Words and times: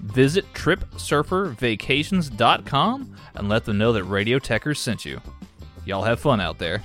Visit 0.00 0.52
TripSurferVacations.com 0.54 3.16
and 3.34 3.48
let 3.48 3.64
them 3.64 3.78
know 3.78 3.92
that 3.92 4.04
Radio 4.04 4.38
Techers 4.38 4.76
sent 4.78 5.04
you. 5.04 5.20
Y'all 5.84 6.02
have 6.02 6.20
fun 6.20 6.40
out 6.40 6.58
there. 6.58 6.82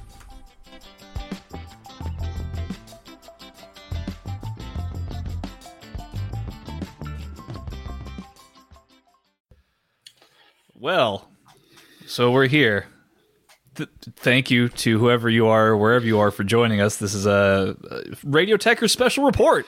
Well, 10.77 11.29
so 12.05 12.31
we're 12.31 12.47
here. 12.47 12.87
Th- 13.75 13.89
thank 14.17 14.51
you 14.51 14.70
to 14.70 14.99
whoever 14.99 15.29
you 15.29 15.47
are, 15.47 15.75
wherever 15.75 16.05
you 16.05 16.20
are, 16.20 16.31
for 16.31 16.43
joining 16.43 16.79
us. 16.79 16.97
This 16.97 17.13
is 17.13 17.25
a 17.25 17.75
Radio 18.23 18.57
Techers 18.57 18.91
special 18.91 19.25
report. 19.25 19.65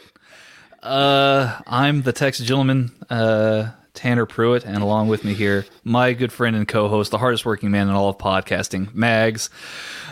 Uh, 0.88 1.60
I'm 1.68 2.04
the 2.04 2.14
Texas 2.14 2.46
gentleman, 2.48 2.94
uh, 3.10 3.72
Tanner 3.94 4.26
Pruitt, 4.26 4.64
and 4.64 4.78
along 4.78 5.10
with 5.10 5.26
me 5.26 5.34
here, 5.34 5.66
my 5.84 6.14
good 6.14 6.32
friend 6.32 6.56
and 6.56 6.66
co-host, 6.66 7.12
the 7.12 7.18
hardest 7.18 7.46
working 7.46 7.72
man 7.72 7.90
in 7.90 7.94
all 7.94 8.08
of 8.08 8.18
podcasting, 8.18 8.94
Mags. 8.94 9.50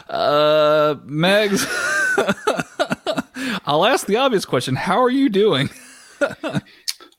Uh, 0.09 0.95
Mags, 1.05 1.65
I'll 3.65 3.85
ask 3.85 4.05
the 4.05 4.17
obvious 4.17 4.43
question: 4.43 4.75
How 4.75 5.01
are 5.01 5.09
you 5.09 5.29
doing? 5.29 5.69
uh, 6.19 6.59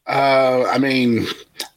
I 0.06 0.76
mean, 0.76 1.26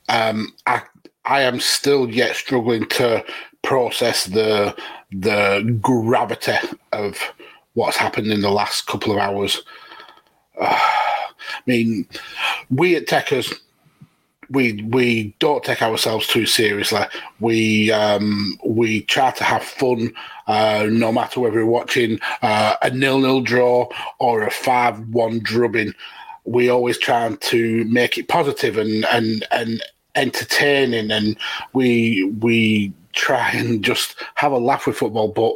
um, 0.09 0.53
I 0.67 0.81
I 1.23 1.43
am 1.43 1.61
still 1.61 2.09
yet 2.09 2.35
struggling 2.35 2.89
to 2.89 3.23
process 3.61 4.25
the 4.25 4.75
the 5.13 5.79
gravity 5.81 6.57
of 6.91 7.17
what's 7.75 7.95
happened 7.95 8.33
in 8.33 8.41
the 8.41 8.51
last 8.51 8.85
couple 8.85 9.13
of 9.13 9.17
hours. 9.17 9.63
I 10.61 11.61
mean, 11.65 12.07
we 12.69 12.95
at 12.95 13.07
Techers, 13.07 13.53
we 14.49 14.81
we 14.83 15.35
don't 15.39 15.63
take 15.63 15.81
ourselves 15.81 16.27
too 16.27 16.45
seriously. 16.45 17.01
We 17.39 17.91
um, 17.91 18.57
we 18.65 19.03
try 19.03 19.31
to 19.31 19.43
have 19.43 19.63
fun, 19.63 20.13
uh, 20.47 20.87
no 20.89 21.11
matter 21.11 21.39
whether 21.39 21.57
we're 21.57 21.65
watching 21.65 22.19
uh, 22.41 22.75
a 22.81 22.89
nil-nil 22.89 23.41
draw 23.41 23.87
or 24.19 24.43
a 24.43 24.51
five-one 24.51 25.39
drubbing. 25.39 25.93
We 26.45 26.69
always 26.69 26.97
try 26.97 27.35
to 27.35 27.85
make 27.85 28.17
it 28.17 28.27
positive 28.27 28.77
and 28.77 29.05
and 29.05 29.45
and 29.51 29.83
entertaining, 30.15 31.11
and 31.11 31.37
we 31.73 32.23
we 32.39 32.93
try 33.13 33.51
and 33.53 33.83
just 33.83 34.15
have 34.35 34.51
a 34.51 34.57
laugh 34.57 34.87
with 34.87 34.97
football. 34.97 35.29
But 35.29 35.55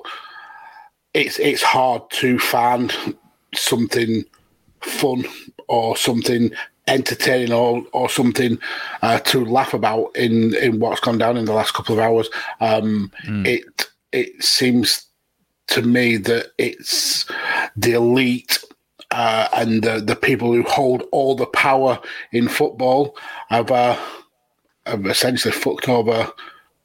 it's 1.13 1.39
it's 1.39 1.63
hard 1.63 2.09
to 2.11 2.37
find 2.37 2.95
something 3.55 4.25
fun 4.85 5.25
or 5.67 5.95
something 5.97 6.51
entertaining 6.87 7.53
or 7.53 7.83
or 7.93 8.09
something 8.09 8.57
uh, 9.01 9.19
to 9.19 9.45
laugh 9.45 9.73
about 9.73 10.15
in 10.15 10.55
in 10.55 10.79
what's 10.79 10.99
gone 10.99 11.17
down 11.17 11.37
in 11.37 11.45
the 11.45 11.53
last 11.53 11.73
couple 11.73 11.93
of 11.93 11.99
hours. 11.99 12.29
Um, 12.59 13.11
mm. 13.25 13.47
It 13.47 13.89
it 14.11 14.43
seems 14.43 15.05
to 15.67 15.81
me 15.81 16.17
that 16.17 16.51
it's 16.57 17.25
the 17.75 17.93
elite. 17.93 18.63
Uh, 19.11 19.47
and 19.53 19.83
the, 19.83 19.99
the 19.99 20.15
people 20.15 20.51
who 20.51 20.63
hold 20.63 21.03
all 21.11 21.35
the 21.35 21.45
power 21.45 21.99
in 22.31 22.47
football 22.47 23.15
have, 23.49 23.69
uh, 23.69 23.95
have 24.87 25.05
essentially 25.05 25.51
fucked 25.51 25.87
over 25.87 26.27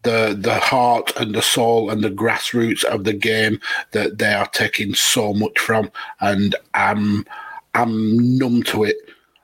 the 0.02 0.36
the 0.38 0.54
heart 0.54 1.12
and 1.16 1.34
the 1.34 1.42
soul 1.42 1.90
and 1.90 2.02
the 2.02 2.10
grassroots 2.10 2.84
of 2.84 3.04
the 3.04 3.12
game 3.12 3.60
that 3.92 4.18
they 4.18 4.32
are 4.32 4.48
taking 4.48 4.94
so 4.94 5.32
much 5.32 5.58
from, 5.58 5.90
and 6.20 6.54
I'm 6.74 7.24
I'm 7.74 8.38
numb 8.38 8.62
to 8.64 8.84
it. 8.84 8.96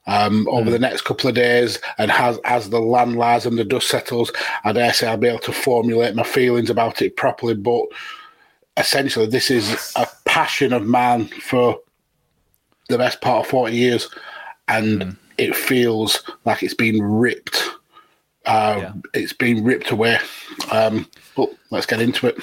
Um, 0.07 0.47
over 0.49 0.69
mm. 0.69 0.73
the 0.73 0.79
next 0.79 1.03
couple 1.03 1.31
of 1.31 1.35
days, 1.35 1.79
and 1.97 2.11
as 2.11 2.39
as 2.45 2.69
the 2.69 2.79
land 2.79 3.17
lies 3.17 3.47
and 3.47 3.59
the 3.59 3.65
dust 3.65 3.89
settles, 3.89 4.31
I 4.63 4.73
dare 4.73 4.93
say 4.93 5.07
I'll 5.07 5.17
be 5.17 5.29
able 5.29 5.39
to 5.41 5.53
formulate 5.53 6.15
my 6.15 6.25
feelings 6.25 6.69
about 6.69 7.01
it 7.01 7.17
properly. 7.17 7.55
But 7.55 7.87
essentially, 8.77 9.25
this 9.25 9.51
is 9.51 9.93
a 9.97 10.07
passion 10.27 10.75
of 10.75 10.85
mine 10.85 11.29
for 11.29 11.81
the 12.91 12.99
best 12.99 13.23
part 13.23 13.47
of 13.47 13.51
forty 13.51 13.77
years, 13.77 14.11
and 14.69 15.01
mm. 15.01 15.17
it 15.39 15.57
feels 15.57 16.23
like 16.45 16.63
it's 16.63 16.75
been 16.75 17.01
ripped. 17.03 17.67
Uh, 18.45 18.77
yeah. 18.79 18.93
It's 19.15 19.33
been 19.33 19.65
ripped 19.65 19.91
away. 19.91 20.19
Um, 20.71 21.09
but 21.35 21.49
let's 21.71 21.87
get 21.87 22.03
into 22.03 22.27
it. 22.27 22.37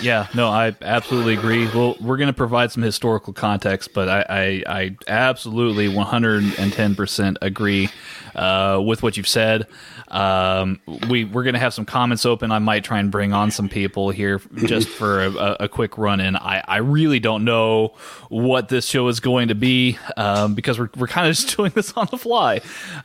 Yeah, 0.00 0.28
no, 0.34 0.48
I 0.48 0.74
absolutely 0.80 1.34
agree. 1.34 1.66
Well, 1.66 1.96
we're 2.00 2.16
going 2.18 2.28
to 2.28 2.32
provide 2.32 2.70
some 2.70 2.82
historical 2.82 3.32
context, 3.32 3.92
but 3.92 4.08
I, 4.08 4.24
I, 4.28 4.62
I 4.66 4.96
absolutely 5.08 5.88
110% 5.88 7.36
agree 7.42 7.88
uh, 8.34 8.80
with 8.84 9.02
what 9.02 9.16
you've 9.16 9.28
said. 9.28 9.66
Um, 10.08 10.80
we 11.08 11.24
we're 11.24 11.42
going 11.42 11.54
to 11.54 11.60
have 11.60 11.74
some 11.74 11.84
comments 11.84 12.24
open. 12.24 12.50
I 12.52 12.60
might 12.60 12.84
try 12.84 12.98
and 12.98 13.10
bring 13.10 13.32
on 13.32 13.50
some 13.50 13.68
people 13.68 14.10
here 14.10 14.40
just 14.64 14.88
for 14.88 15.24
a, 15.24 15.56
a 15.60 15.68
quick 15.68 15.98
run 15.98 16.20
in. 16.20 16.36
I, 16.36 16.62
I 16.66 16.76
really 16.78 17.20
don't 17.20 17.44
know 17.44 17.94
what 18.28 18.68
this 18.68 18.86
show 18.86 19.08
is 19.08 19.20
going 19.20 19.48
to 19.48 19.54
be 19.54 19.98
um, 20.16 20.54
because 20.54 20.78
we're 20.78 20.90
we're 20.96 21.08
kind 21.08 21.28
of 21.28 21.36
just 21.36 21.54
doing 21.56 21.72
this 21.74 21.92
on 21.94 22.06
the 22.10 22.16
fly. 22.16 22.60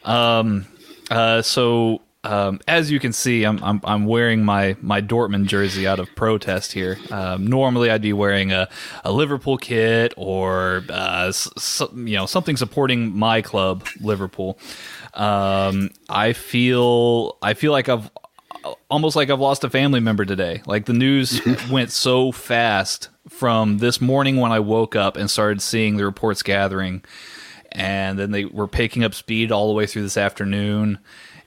Um, 0.05 0.65
uh, 1.11 1.41
so 1.41 2.01
um, 2.23 2.61
as 2.67 2.89
you 2.89 2.99
can 2.99 3.11
see, 3.11 3.43
I'm, 3.43 3.61
I'm, 3.63 3.81
I'm 3.83 4.05
wearing 4.05 4.45
my 4.45 4.77
my 4.81 5.01
Dortmund 5.01 5.47
jersey 5.47 5.85
out 5.85 5.99
of 5.99 6.13
protest 6.15 6.71
here. 6.71 6.97
Um, 7.11 7.45
normally, 7.47 7.89
I'd 7.91 8.01
be 8.01 8.13
wearing 8.13 8.53
a, 8.53 8.69
a 9.03 9.11
Liverpool 9.11 9.57
kit 9.57 10.13
or 10.15 10.83
uh, 10.89 11.33
you 11.95 12.15
know 12.15 12.25
something 12.25 12.55
supporting 12.55 13.17
my 13.17 13.41
club, 13.41 13.85
Liverpool. 13.99 14.57
Um, 15.13 15.89
I 16.07 16.31
feel 16.31 17.37
I 17.41 17.55
feel 17.55 17.73
like 17.73 17.89
I've 17.89 18.09
almost 18.89 19.17
like 19.17 19.29
I've 19.29 19.41
lost 19.41 19.65
a 19.65 19.69
family 19.69 19.99
member 19.99 20.23
today. 20.23 20.61
Like 20.65 20.85
the 20.85 20.93
news 20.93 21.41
went 21.69 21.91
so 21.91 22.31
fast 22.31 23.09
from 23.27 23.79
this 23.79 23.99
morning 23.99 24.37
when 24.37 24.53
I 24.53 24.59
woke 24.59 24.95
up 24.95 25.17
and 25.17 25.29
started 25.29 25.61
seeing 25.61 25.97
the 25.97 26.05
reports 26.05 26.41
gathering, 26.41 27.03
and 27.73 28.17
then 28.17 28.31
they 28.31 28.45
were 28.45 28.67
picking 28.69 29.03
up 29.03 29.13
speed 29.13 29.51
all 29.51 29.67
the 29.67 29.73
way 29.73 29.87
through 29.87 30.03
this 30.03 30.17
afternoon 30.17 30.99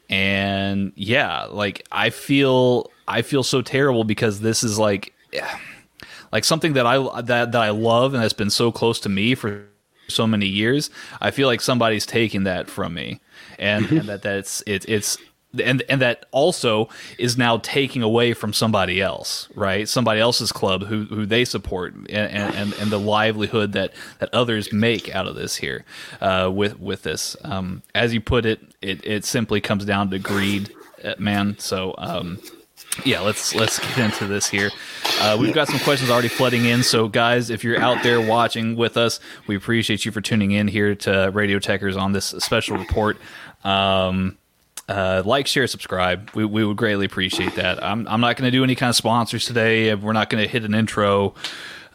and 0.08 0.92
yeah 0.94 1.44
like 1.44 1.86
i 1.90 2.10
feel 2.10 2.90
i 3.08 3.22
feel 3.22 3.42
so 3.42 3.60
terrible 3.60 4.04
because 4.04 4.40
this 4.40 4.62
is 4.62 4.78
like 4.78 5.12
like 6.32 6.44
something 6.44 6.74
that 6.74 6.86
i 6.86 6.96
that, 7.22 7.52
that 7.52 7.62
i 7.62 7.70
love 7.70 8.14
and 8.14 8.22
that's 8.22 8.32
been 8.32 8.50
so 8.50 8.70
close 8.70 9.00
to 9.00 9.08
me 9.08 9.34
for 9.34 9.66
so 10.08 10.26
many 10.26 10.46
years. 10.46 10.90
I 11.20 11.30
feel 11.30 11.48
like 11.48 11.60
somebody's 11.60 12.06
taking 12.06 12.44
that 12.44 12.68
from 12.68 12.94
me. 12.94 13.20
And, 13.58 13.90
and 13.90 14.08
that 14.08 14.22
that's 14.22 14.62
it, 14.66 14.84
it's 14.88 15.18
and 15.58 15.82
and 15.88 16.00
that 16.00 16.26
also 16.30 16.88
is 17.18 17.36
now 17.36 17.58
taking 17.58 18.02
away 18.02 18.32
from 18.32 18.52
somebody 18.52 19.00
else, 19.00 19.48
right? 19.54 19.88
Somebody 19.88 20.20
else's 20.20 20.52
club 20.52 20.84
who 20.84 21.04
who 21.04 21.26
they 21.26 21.44
support, 21.44 21.94
and 21.94 22.54
and, 22.54 22.72
and 22.74 22.90
the 22.90 22.98
livelihood 22.98 23.72
that 23.72 23.92
that 24.18 24.32
others 24.32 24.72
make 24.72 25.14
out 25.14 25.26
of 25.26 25.34
this 25.34 25.56
here, 25.56 25.84
uh, 26.20 26.50
with 26.52 26.78
with 26.80 27.02
this. 27.02 27.36
Um, 27.42 27.82
as 27.94 28.14
you 28.14 28.20
put 28.20 28.46
it, 28.46 28.60
it 28.82 29.04
it 29.06 29.24
simply 29.24 29.60
comes 29.60 29.84
down 29.84 30.10
to 30.10 30.18
greed, 30.18 30.72
uh, 31.04 31.14
man. 31.18 31.58
So. 31.58 31.94
Um, 31.98 32.38
yeah, 33.04 33.20
let's 33.20 33.54
let's 33.54 33.78
get 33.78 33.98
into 33.98 34.26
this 34.26 34.48
here. 34.48 34.70
Uh, 35.20 35.36
we've 35.38 35.52
got 35.52 35.68
some 35.68 35.78
questions 35.80 36.10
already 36.10 36.28
flooding 36.28 36.64
in. 36.64 36.82
So, 36.82 37.08
guys, 37.08 37.50
if 37.50 37.62
you're 37.62 37.78
out 37.78 38.02
there 38.02 38.20
watching 38.20 38.74
with 38.74 38.96
us, 38.96 39.20
we 39.46 39.54
appreciate 39.54 40.06
you 40.06 40.12
for 40.12 40.22
tuning 40.22 40.52
in 40.52 40.66
here 40.66 40.94
to 40.94 41.30
Radio 41.32 41.58
Techers 41.58 42.00
on 42.00 42.12
this 42.12 42.26
special 42.26 42.78
report. 42.78 43.18
Um, 43.64 44.38
uh, 44.88 45.22
like, 45.24 45.46
share, 45.46 45.66
subscribe. 45.66 46.30
We, 46.34 46.44
we 46.44 46.64
would 46.64 46.76
greatly 46.76 47.06
appreciate 47.06 47.54
that. 47.56 47.82
I'm, 47.82 48.06
I'm 48.08 48.20
not 48.20 48.36
going 48.36 48.50
to 48.50 48.56
do 48.56 48.62
any 48.62 48.74
kind 48.74 48.90
of 48.90 48.96
sponsors 48.96 49.44
today. 49.44 49.94
We're 49.94 50.12
not 50.12 50.30
going 50.30 50.42
to 50.42 50.48
hit 50.48 50.64
an 50.64 50.74
intro. 50.74 51.34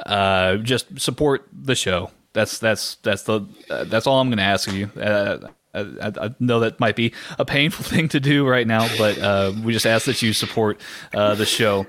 Uh, 0.06 0.58
just 0.58 1.00
support 1.00 1.48
the 1.52 1.76
show. 1.76 2.12
That's 2.34 2.60
that's 2.60 2.96
that's 2.96 3.24
the 3.24 3.42
uh, 3.70 3.84
that's 3.86 4.08
all 4.08 4.20
I'm 4.22 4.30
going 4.30 4.38
to 4.38 4.44
ask 4.44 4.68
of 4.68 4.74
you. 4.74 4.90
Uh, 5.00 5.50
I, 5.74 5.82
I, 6.02 6.36
know 6.40 6.62
that 6.62 6.80
might 6.80 6.96
be 6.96 7.14
a 7.38 7.46
painful 7.46 7.84
thing 7.96 8.10
to 8.10 8.20
do 8.20 8.48
right 8.48 8.66
now, 8.66 8.88
but 8.98 9.18
uh, 9.18 9.54
we 9.64 9.74
just 9.74 9.86
ask 9.86 10.06
that 10.06 10.22
you 10.22 10.34
support 10.34 10.80
uh, 11.14 11.36
the 11.36 11.46
show. 11.46 11.86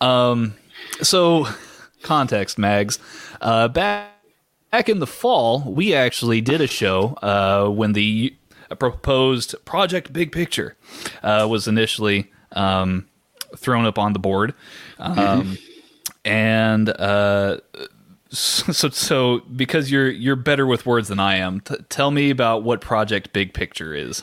Um, 0.00 0.54
so, 1.02 1.46
context, 2.02 2.58
Mags. 2.58 2.98
Uh, 3.40 3.68
back 3.68 4.10
back 4.74 4.88
in 4.88 4.98
the 4.98 5.06
fall, 5.06 5.62
we 5.62 5.94
actually 5.94 6.40
did 6.40 6.60
a 6.60 6.66
show 6.66 7.16
uh, 7.22 7.68
when 7.68 7.92
the 7.92 8.34
a 8.70 8.76
proposed 8.76 9.54
project 9.64 10.12
big 10.12 10.32
picture 10.32 10.76
uh, 11.22 11.46
was 11.48 11.68
initially 11.68 12.30
um, 12.52 13.06
thrown 13.56 13.86
up 13.86 13.98
on 13.98 14.12
the 14.12 14.18
board, 14.18 14.54
um, 14.98 15.58
and 16.24 16.88
uh, 16.88 17.58
so 18.30 18.88
so 18.88 19.40
because 19.40 19.90
you're 19.90 20.10
you're 20.10 20.36
better 20.36 20.66
with 20.66 20.86
words 20.86 21.08
than 21.08 21.20
I 21.20 21.36
am, 21.36 21.60
t- 21.60 21.76
tell 21.88 22.10
me 22.10 22.30
about 22.30 22.62
what 22.62 22.80
project 22.80 23.32
big 23.32 23.54
picture 23.54 23.94
is. 23.94 24.22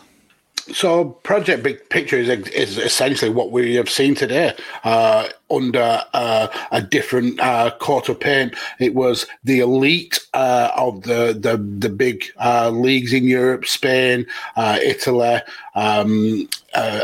So, 0.74 1.06
Project 1.24 1.64
Big 1.64 1.90
Picture 1.90 2.18
is, 2.18 2.30
is 2.30 2.78
essentially 2.78 3.32
what 3.32 3.52
we 3.52 3.76
have 3.76 3.90
seen 3.90 4.14
today 4.14 4.56
uh, 4.84 5.28
under 5.50 6.04
uh, 6.14 6.48
a 6.72 6.82
different 6.82 7.40
uh, 7.40 7.72
coat 7.80 8.10
of 8.10 8.20
paint. 8.20 8.56
It 8.80 8.94
was 8.94 9.26
the 9.44 9.60
elite 9.60 10.20
uh, 10.34 10.72
of 10.76 11.02
the, 11.04 11.36
the, 11.38 11.58
the 11.58 11.90
big 11.90 12.26
uh, 12.40 12.70
leagues 12.70 13.12
in 13.12 13.26
Europe, 13.26 13.66
Spain, 13.66 14.26
uh, 14.56 14.78
Italy. 14.82 15.40
Um, 15.74 16.48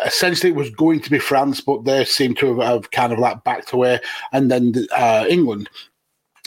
essentially, 0.06 0.52
it 0.52 0.56
was 0.56 0.70
going 0.70 1.02
to 1.02 1.10
be 1.10 1.20
France, 1.20 1.60
but 1.60 1.86
they 1.86 2.06
seem 2.06 2.36
to 2.36 2.60
have, 2.60 2.68
have 2.68 2.92
kind 2.92 3.12
of 3.12 3.18
like 3.18 3.44
backed 3.44 3.74
away. 3.74 4.00
And 4.32 4.52
then 4.52 4.74
England. 5.30 5.70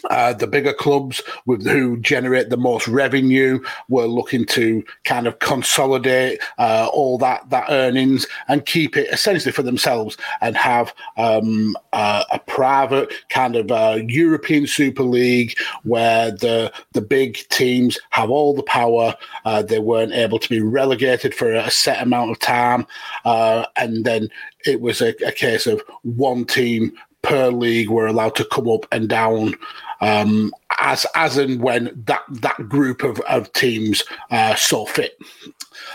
Uh, 0.08 0.32
the 0.32 0.46
bigger 0.46 0.72
clubs 0.72 1.22
with 1.46 1.66
who 1.66 1.96
generate 1.98 2.50
the 2.50 2.56
most 2.56 2.88
revenue 2.88 3.60
were 3.88 4.06
looking 4.06 4.44
to 4.46 4.82
kind 5.04 5.26
of 5.26 5.38
consolidate 5.40 6.40
uh, 6.58 6.88
all 6.92 7.18
that 7.18 7.48
that 7.50 7.66
earnings 7.68 8.26
and 8.48 8.66
keep 8.66 8.96
it 8.96 9.08
essentially 9.12 9.52
for 9.52 9.62
themselves 9.62 10.16
and 10.40 10.56
have 10.56 10.94
um, 11.16 11.76
uh, 11.92 12.24
a 12.32 12.38
private 12.38 13.12
kind 13.28 13.56
of 13.56 13.70
uh, 13.70 13.98
European 14.06 14.66
Super 14.66 15.02
League 15.02 15.56
where 15.82 16.30
the 16.30 16.72
the 16.92 17.00
big 17.00 17.36
teams 17.48 17.98
have 18.10 18.30
all 18.30 18.54
the 18.54 18.62
power. 18.62 19.14
Uh, 19.44 19.62
they 19.62 19.78
weren't 19.78 20.12
able 20.12 20.38
to 20.38 20.48
be 20.48 20.60
relegated 20.60 21.34
for 21.34 21.52
a 21.52 21.70
set 21.70 22.02
amount 22.02 22.30
of 22.30 22.38
time, 22.38 22.86
uh, 23.24 23.66
and 23.76 24.04
then 24.04 24.28
it 24.64 24.80
was 24.80 25.00
a, 25.00 25.14
a 25.26 25.32
case 25.32 25.66
of 25.66 25.82
one 26.02 26.44
team 26.44 26.92
per 27.22 27.50
league 27.50 27.90
were 27.90 28.06
allowed 28.06 28.34
to 28.34 28.44
come 28.46 28.68
up 28.68 28.86
and 28.92 29.08
down 29.08 29.54
um, 30.00 30.52
as 30.78 31.06
as 31.14 31.36
and 31.36 31.62
when 31.62 32.02
that 32.06 32.22
that 32.28 32.68
group 32.68 33.02
of, 33.02 33.20
of 33.20 33.52
teams 33.52 34.02
uh, 34.30 34.54
saw 34.54 34.86
fit. 34.86 35.18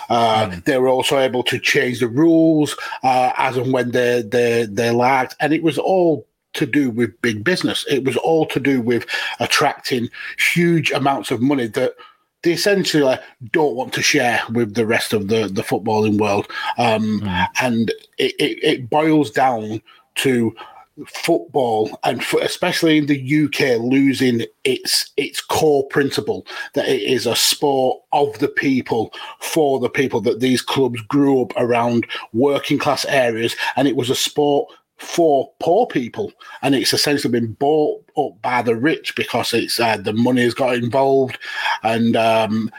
Uh, 0.10 0.48
mm. 0.48 0.66
They 0.66 0.78
were 0.78 0.88
also 0.88 1.19
able 1.19 1.44
to 1.44 1.60
change 1.60 2.00
the 2.00 2.07
rules 2.07 2.75
uh, 3.04 3.34
as 3.38 3.57
and 3.57 3.74
when 3.74 3.92
they 3.92 4.22
they 4.22 4.66
they 4.69 4.92
liked, 4.92 5.36
and 5.40 5.54
it 5.54 5.63
was 5.63 5.78
all 5.78 6.28
to 6.54 6.66
do 6.66 6.90
with 6.90 7.22
big 7.22 7.44
business. 7.44 7.86
It 7.90 8.04
was 8.04 8.16
all 8.18 8.46
to 8.48 8.60
do 8.60 8.81
with 8.81 9.06
attracting 9.40 10.10
huge 10.54 10.92
amounts 10.92 11.31
of 11.31 11.42
money 11.42 11.68
that 11.68 11.96
they 12.44 12.54
essentially 12.54 13.18
don't 13.51 13.75
want 13.75 13.92
to 13.94 14.01
share 14.01 14.42
with 14.51 14.75
the 14.75 14.86
rest 14.86 15.13
of 15.13 15.28
the 15.28 15.48
the 15.48 15.63
footballing 15.63 16.19
world, 16.19 16.48
um, 16.78 17.22
mm. 17.22 17.48
and 17.62 17.90
it, 18.18 18.36
it, 18.40 18.63
it 18.63 18.90
boils 18.90 19.31
down 19.31 19.81
to 20.16 20.56
football 21.08 22.00
and 22.04 22.24
especially 22.42 22.98
in 22.98 23.06
the 23.08 23.44
UK 23.46 23.82
losing 23.82 24.46
its 24.64 25.12
its 25.18 25.42
core 25.42 25.86
principle 25.88 26.48
that 26.74 26.88
it 26.88 27.02
is 27.02 27.26
a 27.26 27.36
sport 27.36 28.02
of 28.14 28.38
the 28.40 28.48
people 28.48 29.14
for 29.42 29.80
the 29.80 29.90
people 29.90 30.22
that 30.22 30.40
these 30.40 30.62
clubs 30.62 31.02
grew 31.02 31.42
up 31.42 31.52
around 31.58 32.08
working 32.32 32.78
class 32.78 33.04
areas 33.06 33.56
and 33.76 33.90
it 33.90 33.96
was 33.98 34.10
a 34.10 34.16
sport 34.16 34.72
for 34.98 35.52
poor 35.60 35.88
people. 35.88 36.32
And 36.62 36.74
it's 36.76 36.94
essentially 36.94 37.32
been 37.32 37.54
bought 37.54 38.04
up 38.18 38.42
by 38.42 38.62
the 38.62 38.76
rich 38.76 39.16
because 39.16 39.54
it's 39.54 39.80
uh, 39.80 39.98
the 39.98 40.14
money 40.14 40.44
has 40.44 40.54
got 40.54 40.76
involved 40.76 41.38
and 41.84 42.16
um, 42.16 42.72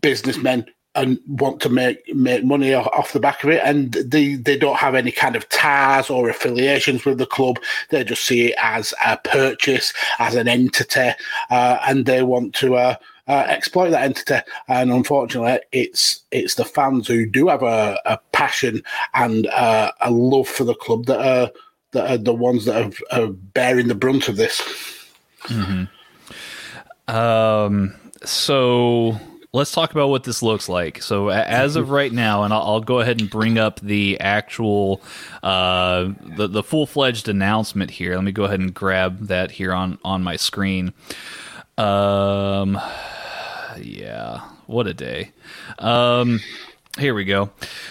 businessmen 0.00 0.66
and 0.94 1.18
want 1.26 1.60
to 1.60 1.68
make 1.68 2.14
make 2.14 2.44
money 2.44 2.72
off 2.74 3.12
the 3.12 3.20
back 3.20 3.42
of 3.42 3.50
it, 3.50 3.60
and 3.64 3.92
they 3.92 4.34
they 4.34 4.56
don't 4.56 4.76
have 4.76 4.94
any 4.94 5.10
kind 5.10 5.36
of 5.36 5.48
ties 5.48 6.10
or 6.10 6.28
affiliations 6.28 7.04
with 7.04 7.18
the 7.18 7.26
club. 7.26 7.58
They 7.90 8.04
just 8.04 8.24
see 8.24 8.50
it 8.50 8.54
as 8.62 8.94
a 9.04 9.16
purchase, 9.16 9.92
as 10.18 10.34
an 10.34 10.48
entity, 10.48 11.10
uh, 11.50 11.78
and 11.86 12.06
they 12.06 12.22
want 12.22 12.54
to. 12.56 12.76
Uh, 12.76 12.96
uh, 13.26 13.46
exploit 13.48 13.88
that 13.88 14.02
entity, 14.02 14.36
and 14.68 14.92
unfortunately, 14.92 15.58
it's 15.72 16.24
it's 16.30 16.56
the 16.56 16.64
fans 16.64 17.08
who 17.08 17.24
do 17.24 17.48
have 17.48 17.62
a, 17.62 17.98
a 18.04 18.18
passion 18.32 18.82
and 19.14 19.46
uh, 19.46 19.90
a 20.02 20.10
love 20.10 20.46
for 20.46 20.64
the 20.64 20.74
club 20.74 21.06
that 21.06 21.20
are 21.20 21.50
that 21.92 22.10
are 22.10 22.18
the 22.18 22.34
ones 22.34 22.66
that 22.66 22.84
are, 22.84 23.18
are 23.18 23.28
bearing 23.28 23.88
the 23.88 23.94
brunt 23.94 24.28
of 24.28 24.36
this. 24.36 24.60
Mm-hmm. 25.44 27.14
Um. 27.16 27.94
So 28.24 29.18
let's 29.54 29.70
talk 29.70 29.92
about 29.92 30.08
what 30.08 30.24
this 30.24 30.42
looks 30.42 30.68
like. 30.68 31.00
So 31.00 31.28
as 31.30 31.76
of 31.76 31.90
right 31.90 32.12
now, 32.12 32.42
and 32.42 32.52
I'll, 32.52 32.62
I'll 32.62 32.80
go 32.80 32.98
ahead 32.98 33.20
and 33.20 33.30
bring 33.30 33.56
up 33.56 33.80
the 33.80 34.20
actual, 34.20 35.00
uh, 35.42 36.10
the 36.36 36.48
the 36.48 36.62
full 36.62 36.86
fledged 36.86 37.28
announcement 37.28 37.92
here. 37.92 38.16
Let 38.16 38.24
me 38.24 38.32
go 38.32 38.44
ahead 38.44 38.60
and 38.60 38.74
grab 38.74 39.28
that 39.28 39.52
here 39.52 39.72
on 39.72 39.98
on 40.04 40.22
my 40.22 40.36
screen. 40.36 40.92
Um, 41.78 42.78
yeah, 43.80 44.40
what 44.66 44.86
a 44.86 44.94
day. 44.94 45.30
Um. 45.78 46.40
Here 46.96 47.12
we 47.12 47.24
go. 47.24 47.50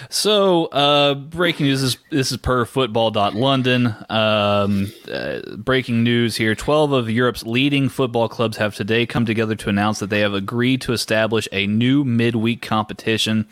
So, 0.09 0.67
uh, 0.67 1.15
breaking 1.15 1.65
news 1.65 1.83
is 1.83 1.97
this 2.09 2.31
is 2.31 2.37
per 2.37 2.63
football.london. 2.63 3.93
Um, 4.09 4.93
uh, 5.11 5.39
breaking 5.57 6.03
news 6.03 6.37
here 6.37 6.55
12 6.55 6.93
of 6.93 7.09
Europe's 7.09 7.43
leading 7.43 7.89
football 7.89 8.29
clubs 8.29 8.55
have 8.57 8.75
today 8.75 9.05
come 9.05 9.25
together 9.25 9.55
to 9.55 9.67
announce 9.67 9.99
that 9.99 10.09
they 10.09 10.21
have 10.21 10.33
agreed 10.33 10.79
to 10.83 10.93
establish 10.93 11.49
a 11.51 11.67
new 11.67 12.05
midweek 12.05 12.61
competition, 12.61 13.45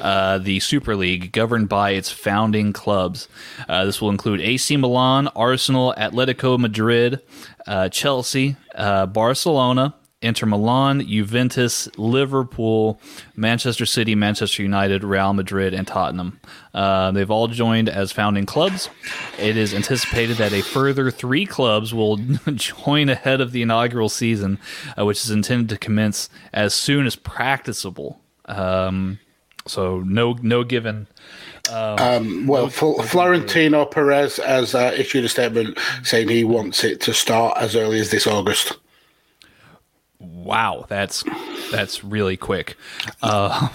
uh, 0.00 0.38
the 0.38 0.58
Super 0.60 0.96
League, 0.96 1.32
governed 1.32 1.68
by 1.68 1.90
its 1.90 2.10
founding 2.10 2.72
clubs. 2.72 3.28
Uh, 3.68 3.84
this 3.84 4.00
will 4.00 4.10
include 4.10 4.40
AC 4.40 4.74
Milan, 4.78 5.28
Arsenal, 5.36 5.92
Atletico 5.98 6.58
Madrid, 6.58 7.20
uh, 7.66 7.90
Chelsea, 7.90 8.56
uh, 8.74 9.04
Barcelona, 9.04 9.94
Inter 10.24 10.46
Milan, 10.46 11.06
Juventus, 11.06 11.88
Liverpool, 11.98 12.98
Manchester 13.36 13.84
City, 13.84 14.14
Manchester 14.14 14.62
United, 14.62 15.04
Real 15.04 15.34
Madrid, 15.34 15.74
and 15.74 15.86
Tottenham. 15.86 16.40
Uh, 16.72 17.12
they've 17.12 17.30
all 17.30 17.46
joined 17.46 17.88
as 17.88 18.10
founding 18.10 18.46
clubs. 18.46 18.88
It 19.38 19.56
is 19.56 19.74
anticipated 19.74 20.38
that 20.38 20.52
a 20.52 20.62
further 20.62 21.10
three 21.10 21.44
clubs 21.46 21.92
will 21.92 22.16
join 22.54 23.10
ahead 23.10 23.40
of 23.40 23.52
the 23.52 23.62
inaugural 23.62 24.08
season, 24.08 24.58
uh, 24.98 25.04
which 25.04 25.22
is 25.24 25.30
intended 25.30 25.68
to 25.68 25.76
commence 25.78 26.30
as 26.52 26.74
soon 26.74 27.06
as 27.06 27.16
practicable. 27.16 28.20
Um, 28.46 29.18
so 29.66 30.00
no 30.00 30.36
no 30.42 30.64
given. 30.64 31.06
Um, 31.70 31.98
um, 31.98 32.46
well, 32.46 32.66
no, 32.66 32.70
Florentino 32.70 33.86
Perez 33.86 34.36
has 34.36 34.74
uh, 34.74 34.94
issued 34.96 35.24
a 35.24 35.28
statement 35.28 35.78
saying 36.02 36.28
he 36.28 36.44
wants 36.44 36.84
it 36.84 37.00
to 37.02 37.14
start 37.14 37.56
as 37.58 37.74
early 37.74 37.98
as 37.98 38.10
this 38.10 38.26
August 38.26 38.76
wow, 40.32 40.86
that's 40.88 41.24
that's 41.70 42.04
really 42.04 42.36
quick. 42.36 42.76
Uh, 43.22 43.68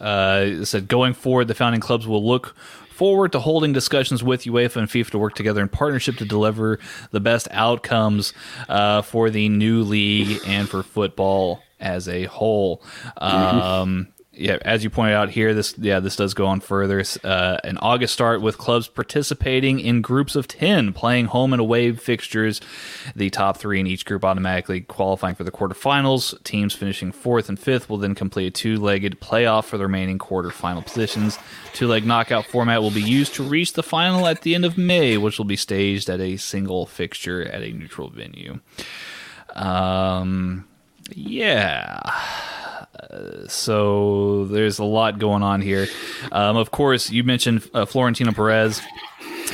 uh, 0.00 0.64
said 0.64 0.88
going 0.88 1.14
forward, 1.14 1.48
the 1.48 1.54
founding 1.54 1.80
clubs 1.80 2.06
will 2.06 2.26
look 2.26 2.54
forward 2.90 3.32
to 3.32 3.40
holding 3.40 3.72
discussions 3.72 4.22
with 4.22 4.44
UEFA 4.44 4.76
and 4.76 4.88
FIFA 4.88 5.10
to 5.10 5.18
work 5.18 5.34
together 5.34 5.60
in 5.60 5.68
partnership 5.68 6.16
to 6.16 6.24
deliver 6.24 6.78
the 7.10 7.20
best 7.20 7.48
outcomes 7.50 8.32
uh, 8.68 9.02
for 9.02 9.30
the 9.30 9.48
new 9.48 9.82
league 9.82 10.40
and 10.46 10.68
for 10.68 10.82
football 10.82 11.62
as 11.80 12.08
a 12.08 12.24
whole. 12.24 12.82
Mm-hmm. 13.20 13.58
Um, 13.58 14.08
yeah, 14.34 14.56
as 14.62 14.82
you 14.82 14.88
pointed 14.88 15.14
out 15.14 15.28
here, 15.28 15.52
this 15.52 15.74
yeah 15.76 16.00
this 16.00 16.16
does 16.16 16.32
go 16.32 16.46
on 16.46 16.60
further. 16.60 17.04
Uh, 17.22 17.58
an 17.64 17.76
August 17.78 18.14
start 18.14 18.40
with 18.40 18.56
clubs 18.56 18.88
participating 18.88 19.78
in 19.78 20.00
groups 20.00 20.34
of 20.34 20.48
ten, 20.48 20.94
playing 20.94 21.26
home 21.26 21.52
and 21.52 21.60
away 21.60 21.92
fixtures. 21.92 22.60
The 23.14 23.28
top 23.28 23.58
three 23.58 23.78
in 23.78 23.86
each 23.86 24.06
group 24.06 24.24
automatically 24.24 24.80
qualifying 24.80 25.34
for 25.34 25.44
the 25.44 25.50
quarterfinals. 25.50 26.42
Teams 26.44 26.72
finishing 26.72 27.12
fourth 27.12 27.50
and 27.50 27.58
fifth 27.58 27.90
will 27.90 27.98
then 27.98 28.14
complete 28.14 28.46
a 28.46 28.50
two-legged 28.50 29.20
playoff 29.20 29.64
for 29.66 29.76
the 29.76 29.84
remaining 29.84 30.18
quarterfinal 30.18 30.86
positions. 30.86 31.38
Two-leg 31.74 32.06
knockout 32.06 32.46
format 32.46 32.80
will 32.80 32.90
be 32.90 33.02
used 33.02 33.34
to 33.34 33.42
reach 33.42 33.74
the 33.74 33.82
final 33.82 34.26
at 34.26 34.40
the 34.42 34.54
end 34.54 34.64
of 34.64 34.78
May, 34.78 35.18
which 35.18 35.36
will 35.36 35.44
be 35.44 35.56
staged 35.56 36.08
at 36.08 36.20
a 36.20 36.38
single 36.38 36.86
fixture 36.86 37.42
at 37.42 37.62
a 37.62 37.70
neutral 37.72 38.08
venue. 38.08 38.60
Um, 39.54 40.66
yeah 41.10 42.00
so 43.48 44.46
there's 44.46 44.78
a 44.78 44.84
lot 44.84 45.18
going 45.18 45.42
on 45.42 45.60
here. 45.60 45.86
Um, 46.30 46.56
of 46.56 46.70
course, 46.70 47.10
you 47.10 47.24
mentioned 47.24 47.68
uh, 47.74 47.84
Florentino 47.84 48.32
Perez. 48.32 48.80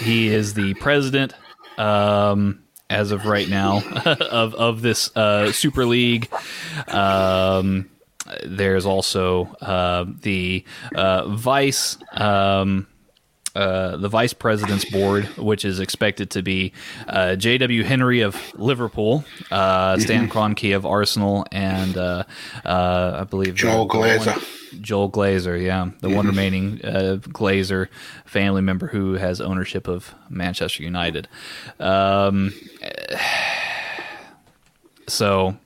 He 0.01 0.29
is 0.29 0.55
the 0.55 0.75
president 0.75 1.35
um, 1.77 2.63
as 2.91 3.11
of 3.11 3.27
right 3.27 3.49
now 3.49 3.83
of 4.05 4.55
of 4.55 4.83
this 4.83 5.15
uh, 5.17 5.53
Super 5.53 5.85
League. 5.87 6.31
Um, 6.89 7.91
there's 8.45 8.87
also 8.87 9.47
uh, 9.61 10.05
the 10.21 10.65
uh, 10.95 11.29
vice. 11.29 11.99
Um, 12.13 12.87
uh, 13.59 13.97
the 13.97 14.09
vice 14.09 14.33
president's 14.33 14.85
board, 14.85 15.25
which 15.37 15.65
is 15.65 15.81
expected 15.81 16.31
to 16.31 16.43
be 16.43 16.73
uh, 17.09 17.35
J.W. 17.35 17.83
Henry 17.83 18.21
of 18.21 18.37
Liverpool, 18.57 19.25
uh, 19.51 19.99
Stan 19.99 20.29
mm-hmm. 20.29 20.39
Kroenke 20.39 20.77
of 20.77 20.87
Arsenal, 20.87 21.45
and 21.51 21.97
uh, 21.97 22.23
uh, 22.65 23.19
I 23.21 23.25
believe 23.25 23.57
Joel 23.57 23.89
Glazer. 23.89 24.41
Joel 24.81 25.11
Glazer, 25.11 25.61
yeah, 25.61 25.91
the 26.01 26.09
one 26.09 26.29
remaining 26.29 26.81
uh, 26.85 27.17
Glazer 27.21 27.89
family 28.27 28.63
member 28.63 28.87
who 28.87 29.15
has 29.15 29.41
ownership 29.41 29.89
of 29.89 30.15
Manchester 30.29 30.85
United. 30.85 31.27
Um, 31.81 32.55
so 35.09 35.57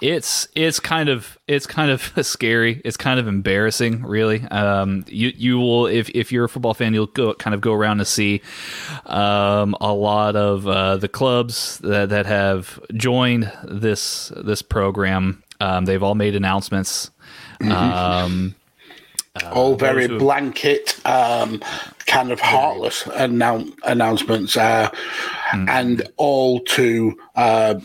it's 0.00 0.46
it's 0.54 0.78
kind 0.78 1.08
of 1.08 1.38
it's 1.46 1.66
kind 1.66 1.90
of 1.90 2.12
scary. 2.26 2.80
It's 2.84 2.96
kind 2.96 3.18
of 3.18 3.26
embarrassing, 3.26 4.02
really. 4.02 4.42
Um, 4.44 5.04
you 5.08 5.32
you 5.34 5.58
will 5.58 5.86
if 5.86 6.10
if 6.10 6.32
you're 6.32 6.44
a 6.44 6.48
football 6.48 6.74
fan, 6.74 6.94
you'll 6.94 7.06
go 7.06 7.34
kind 7.34 7.54
of 7.54 7.60
go 7.60 7.72
around 7.72 7.98
to 7.98 8.04
see 8.04 8.42
um, 9.06 9.76
a 9.80 9.92
lot 9.92 10.36
of 10.36 10.66
uh, 10.66 10.96
the 10.96 11.08
clubs 11.08 11.78
that 11.78 12.10
that 12.10 12.26
have 12.26 12.80
joined 12.94 13.50
this 13.64 14.32
this 14.36 14.62
program. 14.62 15.42
Um, 15.60 15.86
they've 15.86 16.02
all 16.02 16.14
made 16.14 16.36
announcements. 16.36 17.10
Um, 17.62 18.54
uh, 19.42 19.50
all 19.52 19.76
very 19.76 20.06
blanket, 20.06 21.00
um, 21.06 21.62
kind 22.06 22.30
of 22.30 22.40
heartless 22.40 23.04
annou- 23.04 23.72
announcements, 23.84 24.56
uh, 24.56 24.90
mm. 25.50 25.68
and 25.68 26.08
all 26.16 26.60
to 26.60 27.16
uh, 27.34 27.80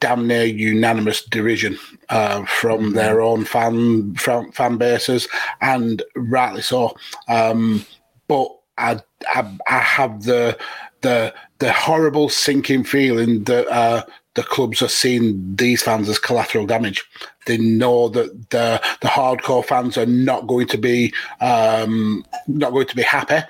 damn 0.00 0.26
near 0.26 0.44
unanimous 0.44 1.24
derision 1.24 1.78
uh, 2.08 2.44
from 2.44 2.92
mm. 2.92 2.94
their 2.94 3.20
own 3.20 3.44
fan, 3.44 4.14
fan, 4.14 4.50
fan 4.52 4.76
bases, 4.76 5.28
and 5.60 6.02
rightly 6.16 6.62
so. 6.62 6.96
Um, 7.28 7.84
but 8.28 8.48
I, 8.78 9.00
I, 9.28 9.56
I 9.68 9.78
have 9.78 10.24
the 10.24 10.58
the 11.02 11.34
the 11.58 11.72
horrible 11.72 12.28
sinking 12.28 12.84
feeling 12.84 13.44
that 13.44 13.68
uh, 13.68 14.04
the 14.34 14.42
clubs 14.42 14.82
are 14.82 14.88
seeing 14.88 15.54
these 15.56 15.82
fans 15.82 16.08
as 16.08 16.18
collateral 16.18 16.66
damage. 16.66 17.04
They 17.46 17.58
know 17.58 18.08
that 18.08 18.50
the 18.50 18.82
the 19.00 19.08
hardcore 19.08 19.64
fans 19.64 19.96
are 19.96 20.06
not 20.06 20.46
going 20.46 20.66
to 20.68 20.78
be 20.78 21.12
um, 21.40 22.24
not 22.48 22.72
going 22.72 22.88
to 22.88 22.96
be 22.96 23.02
happy. 23.02 23.46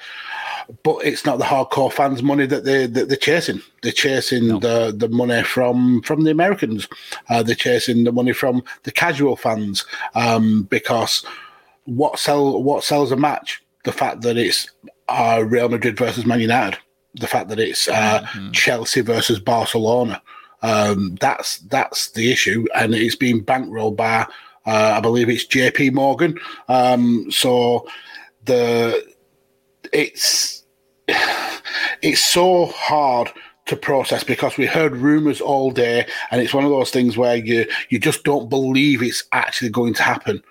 But 0.83 1.05
it's 1.05 1.25
not 1.25 1.39
the 1.39 1.45
hardcore 1.45 1.93
fans' 1.93 2.23
money 2.23 2.47
that 2.47 2.65
they 2.65 2.87
that 2.87 3.09
they're 3.09 3.17
chasing. 3.17 3.61
They're 3.83 3.93
chasing 3.93 4.49
no. 4.49 4.59
the, 4.59 4.95
the 4.97 5.09
money 5.09 5.43
from 5.43 6.03
from 6.03 6.25
the 6.25 6.31
Americans. 6.31 6.89
Uh, 7.29 7.43
they're 7.43 7.55
chasing 7.55 8.05
the 8.05 8.13
money 8.13 8.33
from 8.33 8.63
the 8.85 8.93
casual 8.93 9.37
fans 9.37 9.85
um, 10.15 10.65
because 10.65 11.25
what 11.85 12.19
sell 12.19 12.63
what 12.63 12.85
sells 12.85 13.13
a 13.13 13.17
match? 13.17 13.63
The 13.85 13.93
fact 13.93 14.23
that 14.23 14.37
it's 14.37 14.71
uh, 15.09 15.45
Real 15.47 15.69
Madrid 15.69 15.99
versus 15.99 16.27
Man 16.27 16.41
United. 16.41 16.79
The 17.15 17.27
fact 17.27 17.49
that 17.49 17.61
it's 17.61 17.89
uh, 17.89 18.23
mm-hmm. 18.23 18.51
Chelsea 18.53 19.01
versus 19.03 19.39
Barcelona 19.39 20.21
um, 20.65 21.17
that's 21.21 21.59
that's 21.59 22.11
the 22.13 22.33
issue, 22.33 22.67
and 22.75 22.95
it's 22.95 23.17
being 23.17 23.45
bankrolled 23.45 23.97
by 23.97 24.27
uh, 24.65 24.95
I 24.97 25.01
believe 25.01 25.29
it's 25.29 25.45
J.P. 25.45 25.91
Morgan. 25.91 26.41
Um, 26.69 27.31
so 27.31 27.87
the 28.47 29.14
it's 29.95 30.63
it's 32.03 32.21
so 32.21 32.67
hard 32.67 33.31
to 33.67 33.77
process 33.77 34.23
because 34.23 34.59
we 34.59 34.67
heard 34.67 34.95
rumors 34.97 35.41
all 35.41 35.71
day, 35.71 36.07
and 36.31 36.43
it's 36.43 36.53
one 36.53 36.65
of 36.65 36.71
those 36.71 36.91
things 36.91 37.17
where 37.17 37.37
you 37.37 37.67
you 37.89 37.99
just 37.99 38.25
don't 38.25 38.51
believe 38.51 39.03
it's 39.03 39.25
actually 39.33 39.71
going 39.71 39.95
to 39.95 40.03
happen, 40.03 40.43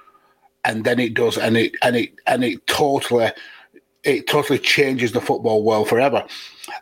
and 0.66 0.84
then 0.86 1.00
it 1.00 1.14
does, 1.14 1.38
and 1.38 1.58
it 1.58 1.74
and 1.84 1.96
it 1.96 2.14
and 2.26 2.44
it 2.44 2.66
totally 2.66 3.32
it 4.04 4.28
totally 4.28 4.60
changes 4.60 5.12
the 5.12 5.22
football 5.22 5.64
world 5.64 5.88
forever. 5.88 6.26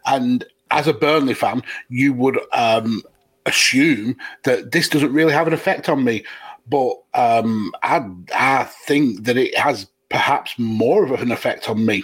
And 0.05 0.45
as 0.71 0.87
a 0.87 0.93
Burnley 0.93 1.33
fan, 1.33 1.61
you 1.89 2.13
would 2.13 2.39
um, 2.53 3.03
assume 3.45 4.15
that 4.43 4.71
this 4.71 4.89
doesn't 4.89 5.13
really 5.13 5.33
have 5.33 5.47
an 5.47 5.53
effect 5.53 5.89
on 5.89 6.03
me. 6.03 6.23
But 6.67 6.93
um, 7.13 7.73
I, 7.83 8.09
I 8.33 8.63
think 8.63 9.25
that 9.25 9.37
it 9.37 9.55
has 9.57 9.87
perhaps 10.09 10.57
more 10.57 11.03
of 11.03 11.21
an 11.21 11.31
effect 11.31 11.69
on 11.69 11.85
me 11.85 12.03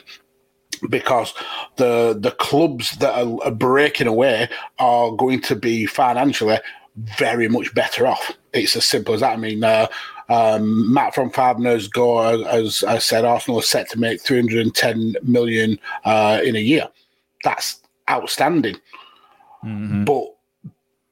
because 0.90 1.34
the 1.78 2.18
the 2.20 2.32
clubs 2.32 2.98
that 2.98 3.14
are, 3.14 3.44
are 3.44 3.52
breaking 3.52 4.08
away 4.08 4.50
are 4.80 5.12
going 5.12 5.42
to 5.42 5.56
be 5.56 5.86
financially 5.86 6.58
very 7.18 7.48
much 7.48 7.74
better 7.74 8.08
off. 8.08 8.32
It's 8.54 8.76
as 8.76 8.86
simple 8.86 9.14
as 9.14 9.22
that. 9.22 9.34
I 9.34 9.38
mean, 9.38 9.64
uh, 9.64 9.88
um, 10.30 10.92
Matt 10.94 11.14
from 11.14 11.30
Five 11.30 11.58
Nerds 11.58 11.92
Go 11.92 12.20
as 12.20 12.84
I 12.84 12.98
said, 12.98 13.26
Arsenal 13.26 13.60
is 13.60 13.70
set 13.70 13.90
to 13.92 14.00
make 14.00 14.22
310 14.22 15.16
million 15.24 15.80
uh, 16.06 16.40
in 16.44 16.56
a 16.56 16.60
year. 16.60 16.90
That's 17.44 17.82
outstanding. 18.10 18.76
Mm-hmm. 19.64 20.06
But 20.06 20.34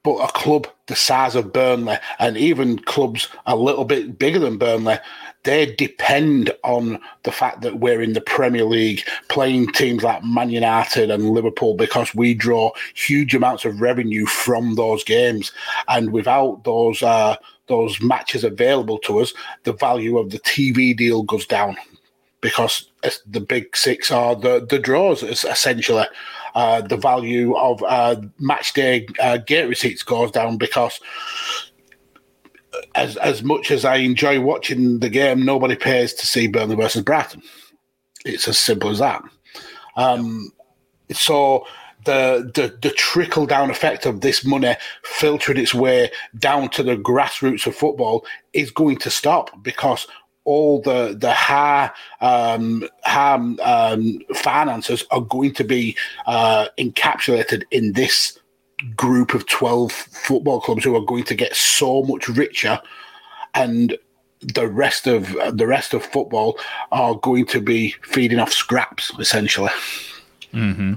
but 0.02 0.18
a 0.18 0.32
club 0.32 0.68
the 0.86 0.94
size 0.94 1.34
of 1.34 1.52
Burnley 1.52 1.96
and 2.20 2.36
even 2.36 2.78
clubs 2.78 3.28
a 3.46 3.56
little 3.56 3.84
bit 3.84 4.18
bigger 4.18 4.38
than 4.38 4.56
Burnley, 4.56 4.98
they 5.46 5.64
depend 5.64 6.52
on 6.64 7.00
the 7.22 7.30
fact 7.30 7.62
that 7.62 7.78
we're 7.78 8.02
in 8.02 8.14
the 8.14 8.20
Premier 8.20 8.64
League 8.64 9.02
playing 9.28 9.68
teams 9.68 10.02
like 10.02 10.24
Man 10.24 10.50
United 10.50 11.08
and 11.08 11.30
Liverpool 11.30 11.74
because 11.74 12.12
we 12.14 12.34
draw 12.34 12.72
huge 12.94 13.32
amounts 13.32 13.64
of 13.64 13.80
revenue 13.80 14.26
from 14.26 14.74
those 14.74 15.04
games. 15.04 15.52
And 15.86 16.12
without 16.12 16.64
those 16.64 17.00
uh, 17.02 17.36
those 17.68 18.00
matches 18.02 18.42
available 18.42 18.98
to 18.98 19.20
us, 19.20 19.32
the 19.62 19.72
value 19.72 20.18
of 20.18 20.30
the 20.30 20.40
TV 20.40 20.96
deal 20.96 21.22
goes 21.22 21.46
down 21.46 21.76
because 22.40 22.90
the 23.26 23.40
big 23.40 23.76
six 23.76 24.10
are 24.10 24.34
the, 24.34 24.66
the 24.68 24.80
draws 24.80 25.22
essentially. 25.22 26.06
Uh, 26.56 26.80
the 26.80 26.96
value 26.96 27.54
of 27.56 27.82
uh, 27.82 28.16
match 28.40 28.72
day 28.72 29.06
uh, 29.20 29.36
gate 29.36 29.68
receipts 29.68 30.02
goes 30.02 30.30
down 30.30 30.56
because 30.56 30.98
as 32.94 33.16
as 33.18 33.42
much 33.42 33.70
as 33.70 33.84
I 33.84 33.96
enjoy 33.96 34.40
watching 34.40 35.00
the 35.00 35.08
game, 35.08 35.44
nobody 35.44 35.76
pays 35.76 36.12
to 36.14 36.26
see 36.26 36.46
Burnley 36.46 36.76
versus 36.76 37.02
Brighton. 37.02 37.42
It's 38.24 38.48
as 38.48 38.58
simple 38.58 38.90
as 38.90 38.98
that. 38.98 39.22
Um, 39.96 40.52
so 41.12 41.66
the, 42.04 42.50
the 42.54 42.76
the 42.80 42.94
trickle 42.94 43.46
down 43.46 43.70
effect 43.70 44.06
of 44.06 44.20
this 44.20 44.44
money 44.44 44.76
filtering 45.02 45.58
its 45.58 45.74
way 45.74 46.10
down 46.38 46.68
to 46.70 46.82
the 46.82 46.96
grassroots 46.96 47.66
of 47.66 47.74
football 47.74 48.24
is 48.52 48.70
going 48.70 48.96
to 48.98 49.10
stop 49.10 49.50
because 49.62 50.06
all 50.44 50.80
the 50.80 51.16
the 51.18 51.32
high 51.32 51.90
um, 52.20 52.88
high 53.04 53.34
um, 53.34 54.20
finances 54.34 55.04
are 55.10 55.20
going 55.20 55.52
to 55.52 55.64
be 55.64 55.96
uh, 56.26 56.68
encapsulated 56.78 57.64
in 57.70 57.92
this 57.92 58.38
group 58.94 59.34
of 59.34 59.46
12 59.46 59.92
football 59.92 60.60
clubs 60.60 60.84
who 60.84 60.94
are 60.96 61.04
going 61.04 61.24
to 61.24 61.34
get 61.34 61.54
so 61.54 62.02
much 62.02 62.28
richer 62.28 62.80
and 63.54 63.96
the 64.40 64.68
rest 64.68 65.06
of 65.06 65.34
the 65.56 65.66
rest 65.66 65.94
of 65.94 66.04
football 66.04 66.58
are 66.92 67.14
going 67.16 67.46
to 67.46 67.60
be 67.60 67.94
feeding 68.02 68.38
off 68.38 68.52
scraps 68.52 69.10
essentially 69.18 69.70
mm-hmm. 70.52 70.94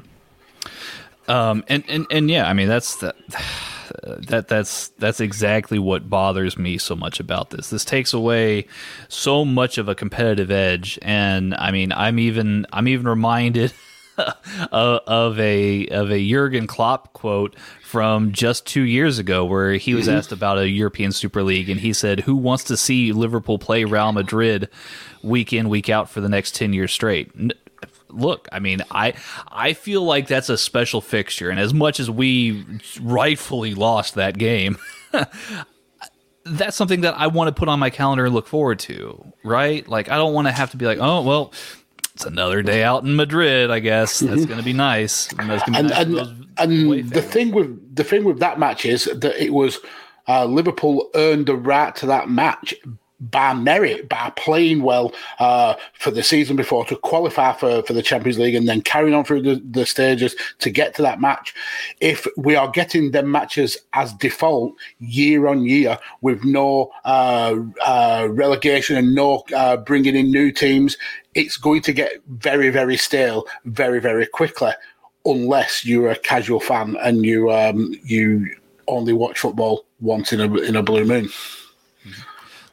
um, 1.32 1.64
and, 1.70 1.84
and 1.88 2.06
and 2.12 2.30
yeah 2.30 2.50
i 2.50 2.54
mean 2.54 2.68
that's 2.68 2.98
the 2.98 3.16
that 4.04 4.48
that's 4.48 4.90
that's 4.90 5.20
exactly 5.20 5.80
what 5.80 6.10
bothers 6.10 6.58
me 6.58 6.78
so 6.78 6.96
much 6.96 7.20
about 7.20 7.50
this. 7.50 7.70
This 7.70 7.86
takes 7.86 8.14
away 8.14 8.66
so 9.08 9.46
much 9.46 9.78
of 9.78 9.88
a 9.90 9.96
competitive 9.96 10.52
edge, 10.52 11.00
and 11.02 11.54
I 11.56 11.72
mean, 11.72 11.92
I'm 11.92 12.20
even 12.20 12.66
I'm 12.72 12.88
even 12.88 13.08
reminded. 13.08 13.74
of 14.72 15.40
a 15.40 15.88
of 15.88 16.12
a 16.12 16.30
Jurgen 16.30 16.68
Klopp 16.68 17.14
quote 17.14 17.56
from 17.84 18.32
just 18.32 18.66
two 18.66 18.84
years 18.84 19.20
ago, 19.20 19.46
where 19.46 19.74
he 19.74 19.94
was 19.94 20.08
asked 20.08 20.32
about 20.32 20.58
a 20.58 20.70
European 20.70 21.12
Super 21.12 21.44
League, 21.44 21.70
and 21.70 21.80
he 21.80 21.94
said, 21.94 22.22
"Who 22.22 22.36
wants 22.36 22.64
to 22.66 22.78
see 22.78 23.12
Liverpool 23.12 23.58
play 23.58 23.84
Real 23.84 24.12
Madrid 24.12 24.70
week 25.24 25.54
in 25.54 25.70
week 25.70 25.90
out 25.90 26.10
for 26.10 26.22
the 26.22 26.30
next 26.30 26.56
ten 26.56 26.74
years 26.74 26.92
straight?" 26.92 27.32
look, 28.10 28.48
I 28.52 28.60
mean, 28.60 28.82
I 28.92 29.14
I 29.48 29.74
feel 29.74 30.04
like 30.04 30.28
that's 30.28 30.50
a 30.50 30.58
special 30.58 31.02
fixture, 31.02 31.50
and 31.50 31.60
as 31.60 31.74
much 31.74 32.00
as 32.00 32.10
we 32.10 32.66
rightfully 33.02 33.74
lost 33.76 34.16
that 34.16 34.38
game. 34.38 34.78
that's 36.46 36.76
something 36.76 37.02
that 37.02 37.14
I 37.18 37.28
want 37.28 37.54
to 37.54 37.60
put 37.60 37.70
on 37.70 37.80
my 37.80 37.90
calendar 37.90 38.26
and 38.26 38.34
look 38.34 38.48
forward 38.48 38.80
to, 38.80 39.34
right? 39.44 39.88
Like 39.88 40.10
I 40.10 40.18
don't 40.18 40.34
want 40.34 40.48
to 40.48 40.52
have 40.52 40.72
to 40.72 40.78
be 40.78 40.86
like, 40.86 40.98
oh 41.00 41.22
well, 41.22 41.54
it's 42.20 42.26
another 42.26 42.62
day 42.62 42.84
out 42.84 43.06
in 43.06 43.16
Madrid. 43.16 43.72
I 43.72 43.80
guess 43.80 44.20
that's 44.20 44.44
going 44.44 44.58
to 44.58 44.66
be 44.66 44.74
nice. 44.74 45.32
And, 45.32 45.50
and, 45.52 45.88
nice 45.88 45.98
and, 45.98 46.38
and 46.58 47.10
the 47.12 47.22
thing 47.22 47.52
with 47.52 47.96
the 47.96 48.04
thing 48.04 48.26
with 48.26 48.40
that 48.40 48.60
match 48.60 48.86
is 48.86 49.06
that 49.06 49.42
it 49.42 49.54
was 49.54 49.80
uh, 50.28 50.44
Liverpool 50.44 51.10
earned 51.16 51.46
the 51.46 51.56
right 51.56 51.96
to 51.96 52.06
that 52.08 52.30
match 52.30 52.76
by 53.20 53.54
merit, 53.54 54.08
by 54.08 54.32
playing 54.36 54.82
well 54.82 55.14
uh, 55.40 55.76
for 55.94 56.12
the 56.12 56.24
season 56.24 56.56
before 56.56 56.86
to 56.86 56.96
qualify 56.96 57.54
for, 57.54 57.84
for 57.84 57.94
the 57.94 58.02
Champions 58.02 58.40
League 58.40 58.56
and 58.56 58.68
then 58.68 58.82
carrying 58.82 59.14
on 59.14 59.24
through 59.26 59.42
the, 59.42 59.62
the 59.72 59.86
stages 59.86 60.36
to 60.60 60.70
get 60.70 60.94
to 60.96 61.02
that 61.02 61.20
match. 61.20 61.54
If 62.00 62.28
we 62.38 62.56
are 62.56 62.70
getting 62.70 63.12
them 63.12 63.32
matches 63.32 63.78
as 63.94 64.14
default 64.14 64.74
year 65.00 65.48
on 65.48 65.66
year 65.66 65.98
with 66.22 66.44
no 66.44 66.92
uh, 67.06 67.56
uh, 67.86 68.28
relegation 68.32 68.96
and 68.96 69.14
no 69.14 69.44
uh, 69.56 69.78
bringing 69.78 70.16
in 70.16 70.32
new 70.32 70.52
teams, 70.52 70.98
it's 71.36 71.58
going 71.58 71.82
to 71.82 71.94
get 71.94 72.22
very, 72.28 72.70
very 72.70 72.98
stale 72.98 73.46
very, 73.66 74.00
very 74.00 74.26
quickly 74.26 74.72
unless 75.26 75.86
you're 75.86 76.10
a 76.10 76.16
casual 76.18 76.60
fan 76.60 76.96
and 77.04 77.26
you 77.26 77.52
um, 77.52 77.94
you 78.04 78.48
only 78.88 79.14
watch 79.14 79.40
football 79.40 79.86
once 80.00 80.32
in 80.32 80.40
a 80.40 80.54
in 80.62 80.76
a 80.76 80.82
blue 80.82 81.04
moon 81.06 81.30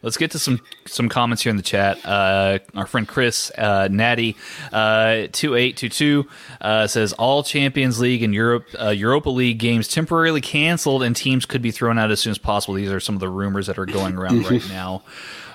let's 0.07 0.17
get 0.17 0.31
to 0.31 0.39
some 0.39 0.61
some 0.87 1.09
comments 1.09 1.43
here 1.43 1.51
in 1.51 1.57
the 1.57 1.63
chat. 1.63 1.99
Uh, 2.07 2.61
our 2.77 2.87
friend 2.87 3.07
Chris 3.07 3.51
uh, 3.59 3.89
Natty 3.91 4.37
uh, 4.73 5.27
two 5.33 5.57
eight 5.57 5.77
two 5.77 5.89
two 5.89 6.29
uh, 6.61 6.87
says 6.87 7.13
all 7.15 7.43
Champions 7.43 8.01
League 8.01 8.23
and 8.23 8.33
Europe 8.33 8.67
uh, 8.81 8.91
Europa 8.91 9.29
League 9.29 9.59
games 9.59 9.89
temporarily 9.89 10.41
canceled 10.41 11.03
and 11.03 11.15
teams 11.15 11.45
could 11.45 11.61
be 11.61 11.73
thrown 11.73 11.99
out 11.99 12.11
as 12.11 12.21
soon 12.21 12.31
as 12.31 12.39
possible. 12.39 12.75
These 12.75 12.91
are 12.91 13.01
some 13.01 13.17
of 13.17 13.21
the 13.21 13.29
rumors 13.29 13.67
that 13.67 13.79
are 13.79 13.87
going 13.87 14.17
around 14.17 14.49
right 14.49 14.67
now. 14.71 15.03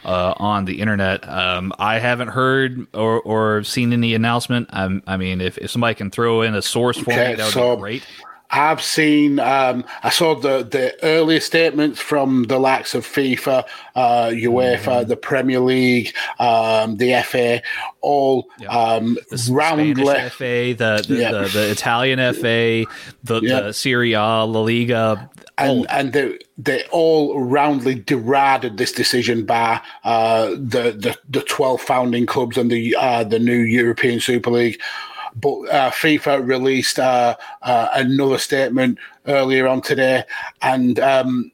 Uh, 0.04 0.34
on 0.38 0.66
the 0.66 0.82
internet. 0.82 1.30
Um, 1.30 1.72
I 1.78 2.00
haven't 2.00 2.30
heard 2.30 2.88
or, 2.92 3.22
or 3.22 3.64
seen 3.64 3.94
any 3.94 4.16
announcement. 4.16 4.68
Um, 4.74 5.04
I 5.06 5.16
mean, 5.18 5.42
if, 5.42 5.60
if 5.60 5.70
somebody 5.70 5.94
can 5.94 6.10
throw 6.10 6.42
in 6.42 6.56
a 6.56 6.62
source 6.64 6.98
for 6.98 7.12
okay, 7.12 7.30
me, 7.30 7.36
that 7.36 7.44
would 7.44 7.54
so, 7.54 7.76
be 7.76 7.82
great. 7.82 8.04
I've 8.52 8.82
seen, 8.82 9.40
um, 9.40 9.86
I 10.04 10.10
saw 10.10 10.36
the, 10.36 10.64
the 10.64 10.94
earlier 11.04 11.40
statements 11.40 12.00
from 12.00 12.44
the 12.44 12.60
likes 12.60 12.94
of 12.94 13.06
FIFA, 13.06 13.66
uh, 13.96 14.28
UEFA, 14.28 14.80
mm-hmm. 14.80 15.10
the 15.10 15.16
Premier 15.16 15.62
League, 15.62 16.14
um, 16.38 16.98
the 16.98 17.22
FA, 17.26 17.62
all 18.02 18.50
um, 18.68 19.18
the 19.30 19.50
roundly. 19.52 19.94
FA, 20.30 20.76
the 20.78 21.06
the, 21.08 21.16
the, 21.16 21.50
the, 21.54 21.72
Italian 21.72 22.20
FA, 22.34 22.86
the, 23.24 23.42
yeah. 23.42 23.62
the 23.62 23.74
Serie 23.74 24.14
A, 24.14 24.44
La 24.46 24.62
Liga. 24.62 25.30
And, 25.58 25.90
and 25.90 26.12
they, 26.12 26.40
they 26.58 26.84
all 26.92 27.40
roundly 27.40 27.96
derided 27.96 28.78
this 28.78 28.92
decision 28.92 29.46
by 29.46 29.80
uh, 30.04 30.50
the, 30.50 30.96
the, 30.98 31.18
the 31.30 31.42
12 31.44 31.82
founding 31.82 32.26
clubs 32.26 32.58
and 32.58 32.70
the, 32.70 32.96
uh, 33.00 33.24
the 33.24 33.40
new 33.40 33.60
European 33.60 34.20
Super 34.20 34.50
League. 34.50 34.82
But 35.36 35.60
uh, 35.70 35.92
FIFA 35.92 36.46
released 36.48 37.00
uh, 37.00 37.36
uh, 37.62 37.90
another 37.94 38.38
statement 38.38 38.98
earlier 39.28 39.68
on 39.68 39.82
today, 39.82 40.24
and 40.62 41.00
um, 41.00 41.52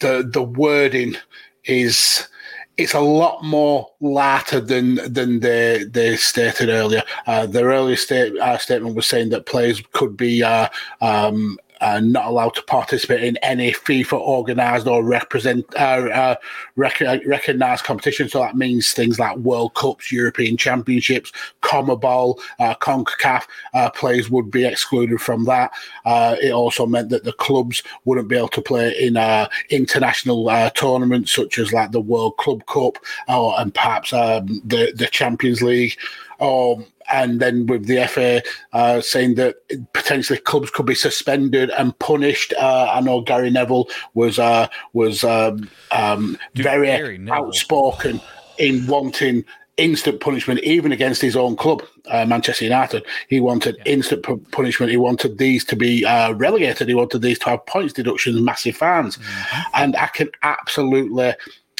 the 0.00 0.28
the 0.30 0.42
wording 0.42 1.16
is 1.64 2.28
it's 2.76 2.94
a 2.94 3.00
lot 3.00 3.44
more 3.44 3.90
lighter 4.00 4.60
than 4.60 4.96
than 5.12 5.40
they 5.40 5.84
they 5.84 6.16
stated 6.16 6.68
earlier. 6.68 7.02
Uh, 7.26 7.46
their 7.46 7.66
earlier 7.66 7.96
state, 7.96 8.36
uh, 8.38 8.58
statement 8.58 8.96
was 8.96 9.06
saying 9.06 9.30
that 9.30 9.46
players 9.46 9.82
could 9.92 10.16
be 10.16 10.42
uh, 10.42 10.68
um, 11.00 11.58
uh, 11.82 12.00
not 12.00 12.26
allowed 12.26 12.54
to 12.54 12.62
participate 12.62 13.22
in 13.22 13.36
any 13.38 13.72
FIFA 13.72 14.20
organised 14.20 14.86
or 14.86 15.04
represent 15.04 15.66
uh, 15.74 16.08
uh, 16.12 16.34
rec- 16.76 17.00
recognised 17.26 17.84
competition. 17.84 18.28
So 18.28 18.40
that 18.40 18.56
means 18.56 18.92
things 18.92 19.18
like 19.18 19.36
World 19.38 19.74
Cups, 19.74 20.12
European 20.12 20.56
Championships, 20.56 21.32
CONMEBOL, 21.62 22.38
uh, 22.60 22.74
CONCACAF 22.76 23.46
uh, 23.74 23.90
players 23.90 24.30
would 24.30 24.50
be 24.50 24.64
excluded 24.64 25.20
from 25.20 25.44
that. 25.44 25.72
Uh, 26.04 26.36
it 26.40 26.52
also 26.52 26.86
meant 26.86 27.10
that 27.10 27.24
the 27.24 27.32
clubs 27.32 27.82
wouldn't 28.04 28.28
be 28.28 28.36
able 28.36 28.48
to 28.48 28.62
play 28.62 28.96
in 28.98 29.16
uh, 29.16 29.48
international 29.70 30.48
tournaments 30.70 31.32
such 31.34 31.58
as 31.58 31.72
like 31.72 31.90
the 31.90 32.00
World 32.00 32.36
Club 32.36 32.64
Cup 32.66 32.98
or 33.28 33.58
and 33.58 33.74
perhaps 33.74 34.12
um, 34.12 34.62
the 34.64 34.92
the 34.94 35.08
Champions 35.08 35.62
League. 35.62 35.96
Um, 36.40 36.86
and 37.10 37.40
then 37.40 37.66
with 37.66 37.86
the 37.86 38.06
FA 38.06 38.42
uh, 38.72 39.00
saying 39.00 39.34
that 39.36 39.56
potentially 39.92 40.38
clubs 40.38 40.70
could 40.70 40.86
be 40.86 40.94
suspended 40.94 41.70
and 41.70 41.98
punished. 41.98 42.52
Uh, 42.58 42.90
I 42.92 43.00
know 43.00 43.20
Gary 43.20 43.50
Neville 43.50 43.88
was 44.14 44.38
uh, 44.38 44.68
was 44.92 45.24
um, 45.24 45.68
um, 45.90 46.38
very 46.54 47.28
outspoken 47.30 48.20
in 48.58 48.86
wanting 48.86 49.44
instant 49.76 50.20
punishment, 50.20 50.60
even 50.60 50.92
against 50.92 51.22
his 51.22 51.34
own 51.34 51.56
club, 51.56 51.82
uh, 52.06 52.24
Manchester 52.26 52.64
United. 52.64 53.04
He 53.28 53.40
wanted 53.40 53.76
yeah. 53.78 53.92
instant 53.92 54.22
p- 54.22 54.36
punishment. 54.50 54.90
He 54.90 54.98
wanted 54.98 55.38
these 55.38 55.64
to 55.66 55.76
be 55.76 56.04
uh, 56.04 56.32
relegated. 56.34 56.88
He 56.88 56.94
wanted 56.94 57.22
these 57.22 57.38
to 57.40 57.50
have 57.50 57.66
points 57.66 57.92
deductions, 57.92 58.40
massive 58.40 58.76
fines. 58.76 59.16
Mm-hmm. 59.16 59.60
And 59.74 59.96
I 59.96 60.06
can 60.08 60.30
absolutely 60.42 61.32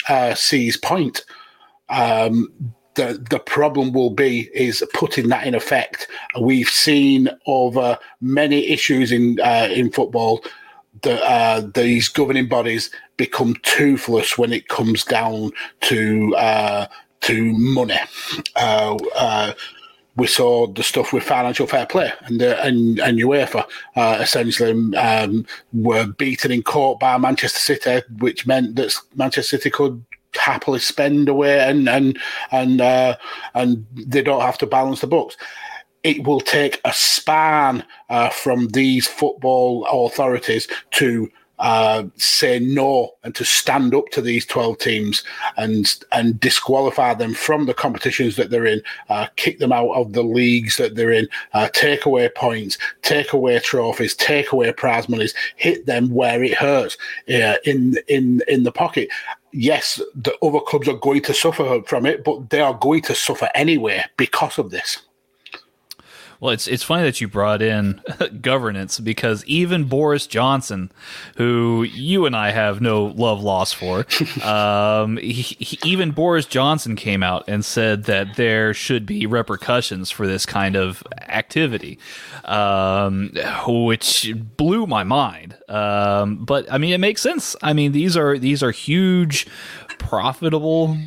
uh, 0.09 0.35
see 0.35 0.65
his 0.65 0.77
point. 0.77 1.25
Um, 1.89 2.75
the 2.95 3.25
the 3.31 3.39
problem 3.39 3.93
will 3.93 4.11
be 4.11 4.51
is 4.55 4.85
putting 4.95 5.29
that 5.29 5.47
in 5.47 5.55
effect. 5.55 6.09
We've 6.41 6.69
seen 6.69 7.29
over 7.47 7.99
many 8.21 8.69
issues 8.69 9.13
in 9.13 9.41
uh, 9.41 9.69
in 9.73 9.91
football 9.91 10.45
that 11.03 11.23
uh, 11.23 11.63
these 11.75 12.09
governing 12.09 12.49
bodies 12.49 12.91
become 13.17 13.57
toothless 13.63 14.37
when 14.39 14.53
it 14.53 14.69
comes 14.69 15.05
down 15.05 15.53
to 15.83 16.35
uh, 16.37 16.87
to 17.23 17.53
money. 17.57 17.99
Uh, 18.57 18.97
uh, 19.17 19.53
we 20.17 20.27
saw 20.27 20.67
the 20.67 20.83
stuff 20.83 21.13
with 21.13 21.23
financial 21.23 21.67
fair 21.67 21.87
play 21.87 22.13
and 22.27 22.43
and, 22.43 22.99
and 23.01 23.19
UEFA 23.19 23.65
uh, 23.97 24.19
essentially 24.21 24.95
um, 24.97 25.47
were 25.73 26.07
beaten 26.07 26.53
in 26.53 26.63
court 26.63 27.01
by 27.01 27.17
Manchester 27.17 27.59
City, 27.59 28.03
which 28.19 28.47
meant 28.47 28.77
that 28.77 28.95
Manchester 29.15 29.57
City 29.57 29.71
could 29.71 30.05
happily 30.37 30.79
spend 30.79 31.29
away 31.29 31.61
and 31.61 31.89
and 31.89 32.19
and 32.51 32.81
uh, 32.81 33.17
and 33.55 33.87
they 33.93 34.23
don't 34.23 34.43
have 34.43 34.59
to 34.59 34.67
balance 34.67 35.01
the 35.01 35.07
books. 35.07 35.37
It 36.03 36.27
will 36.27 36.41
take 36.41 36.81
a 36.85 36.93
span 36.93 37.85
uh, 38.09 38.31
from 38.31 38.69
these 38.69 39.07
football 39.07 39.87
authorities 39.87 40.67
to 40.93 41.31
uh, 41.63 42.03
say 42.17 42.59
no 42.59 43.13
and 43.23 43.37
to 43.37 43.45
stand 43.45 43.95
up 43.95 44.09
to 44.09 44.21
these 44.21 44.45
12 44.47 44.79
teams 44.79 45.23
and 45.57 45.97
and 46.11 46.41
disqualify 46.41 47.15
them 47.15 47.33
from 47.33 47.67
the 47.67 47.75
competitions 47.75 48.35
that 48.35 48.51
they're 48.51 48.67
in, 48.67 48.83
uh, 49.11 49.29
kick 49.37 49.61
them 49.61 49.71
out 49.71 49.93
of 49.93 50.13
the 50.13 50.25
leagues 50.25 50.77
that 50.77 50.97
they're 50.97 51.13
in, 51.13 51.29
uh, 51.55 51.69
take 51.69 52.05
away 52.05 52.29
points, 52.31 52.79
take 53.03 53.33
away 53.33 53.61
trophies, 53.61 54.17
take 54.17 54.51
away 54.51 54.73
prize 54.73 55.09
monies, 55.09 55.35
hit 55.55 55.87
them 55.87 56.11
where 56.11 56.43
it 56.43 56.55
hurts 56.55 56.97
uh, 57.29 57.55
in 57.65 57.97
in 58.09 58.43
in 58.49 58.65
the 58.65 58.73
pocket 58.73 59.09
yes, 59.53 60.01
the 60.15 60.37
other 60.43 60.61
clubs 60.61 60.89
are 60.89 60.95
going 60.95 61.23
to 61.23 61.35
suffer 61.35 61.83
from 61.87 62.07
it, 62.07 62.25
but 62.25 62.51
they 62.51 62.61
are 62.61 62.75
going 62.75 63.03
to 63.03 63.15
suffer 63.15 63.49
anyway 63.55 64.05
because 64.17 64.59
of 64.59 64.71
this. 64.71 64.99
Well, 66.43 66.51
it's 66.53 66.67
it's 66.67 66.83
funny 66.83 67.05
that 67.05 67.21
you 67.21 67.29
brought 67.29 67.63
in 67.63 68.01
governance 68.41 68.99
because 68.99 69.45
even 69.45 69.85
Boris 69.85 70.27
Johnson, 70.27 70.91
who 71.37 71.85
you 71.85 72.27
and 72.27 72.35
I 72.35 72.51
have 72.51 72.81
no 72.81 73.05
love 73.05 73.41
lost 73.45 73.77
for, 73.77 74.05
um, 74.45 75.19
he, 75.19 75.31
he, 75.43 75.79
even 75.89 76.11
Boris 76.11 76.45
Johnson 76.47 76.97
came 76.97 77.23
out 77.23 77.45
and 77.47 77.65
said 77.65 78.07
that 78.07 78.35
there 78.35 78.75
should 78.75 79.07
be 79.07 79.25
repercussions 79.25 80.11
for 80.11 80.27
this 80.27 80.45
kind 80.45 80.75
of 80.75 81.05
activity, 81.29 82.01
um, 82.45 83.31
which 83.69 84.35
blew 84.57 84.89
my 84.89 85.05
mind. 85.05 85.57
Um, 85.69 86.45
but 86.45 86.67
I 86.73 86.77
mean, 86.77 86.93
it 86.93 86.99
makes 86.99 87.23
sense. 87.23 87.55
I 87.63 87.73
mean, 87.73 87.93
these 87.93 88.17
are 88.17 88.37
these 88.37 88.65
are 88.65 88.73
huge, 88.73 89.47
profitable 90.01 90.99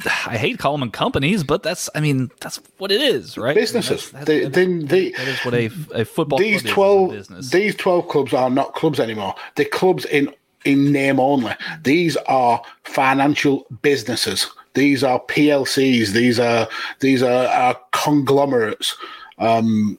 I 0.26 0.36
hate 0.36 0.58
calling 0.58 0.80
them 0.80 0.90
companies, 0.90 1.44
but 1.44 1.62
that's 1.62 1.88
I 1.94 2.00
mean 2.00 2.30
that's 2.40 2.60
what 2.78 2.90
it 2.90 3.00
is, 3.00 3.38
right? 3.38 3.54
Businesses. 3.54 4.10
That's, 4.10 4.26
they, 4.26 4.44
they, 4.44 4.66
they, 4.66 5.10
that 5.12 5.28
is 5.28 5.38
what 5.44 5.54
a, 5.54 5.70
a 5.94 6.04
football. 6.04 6.38
These 6.38 6.62
twelve 6.62 7.50
these 7.50 7.74
twelve 7.76 8.08
clubs 8.08 8.34
are 8.34 8.50
not 8.50 8.74
clubs 8.74 9.00
anymore. 9.00 9.34
They're 9.54 9.66
clubs 9.66 10.04
in 10.04 10.32
in 10.64 10.92
name 10.92 11.20
only. 11.20 11.54
These 11.82 12.16
are 12.26 12.62
financial 12.84 13.66
businesses. 13.82 14.50
These 14.74 15.02
are 15.04 15.20
PLCs. 15.20 16.08
These 16.08 16.38
are 16.38 16.68
these 17.00 17.22
are, 17.22 17.46
are 17.46 17.80
conglomerates. 17.92 18.96
Um, 19.38 19.98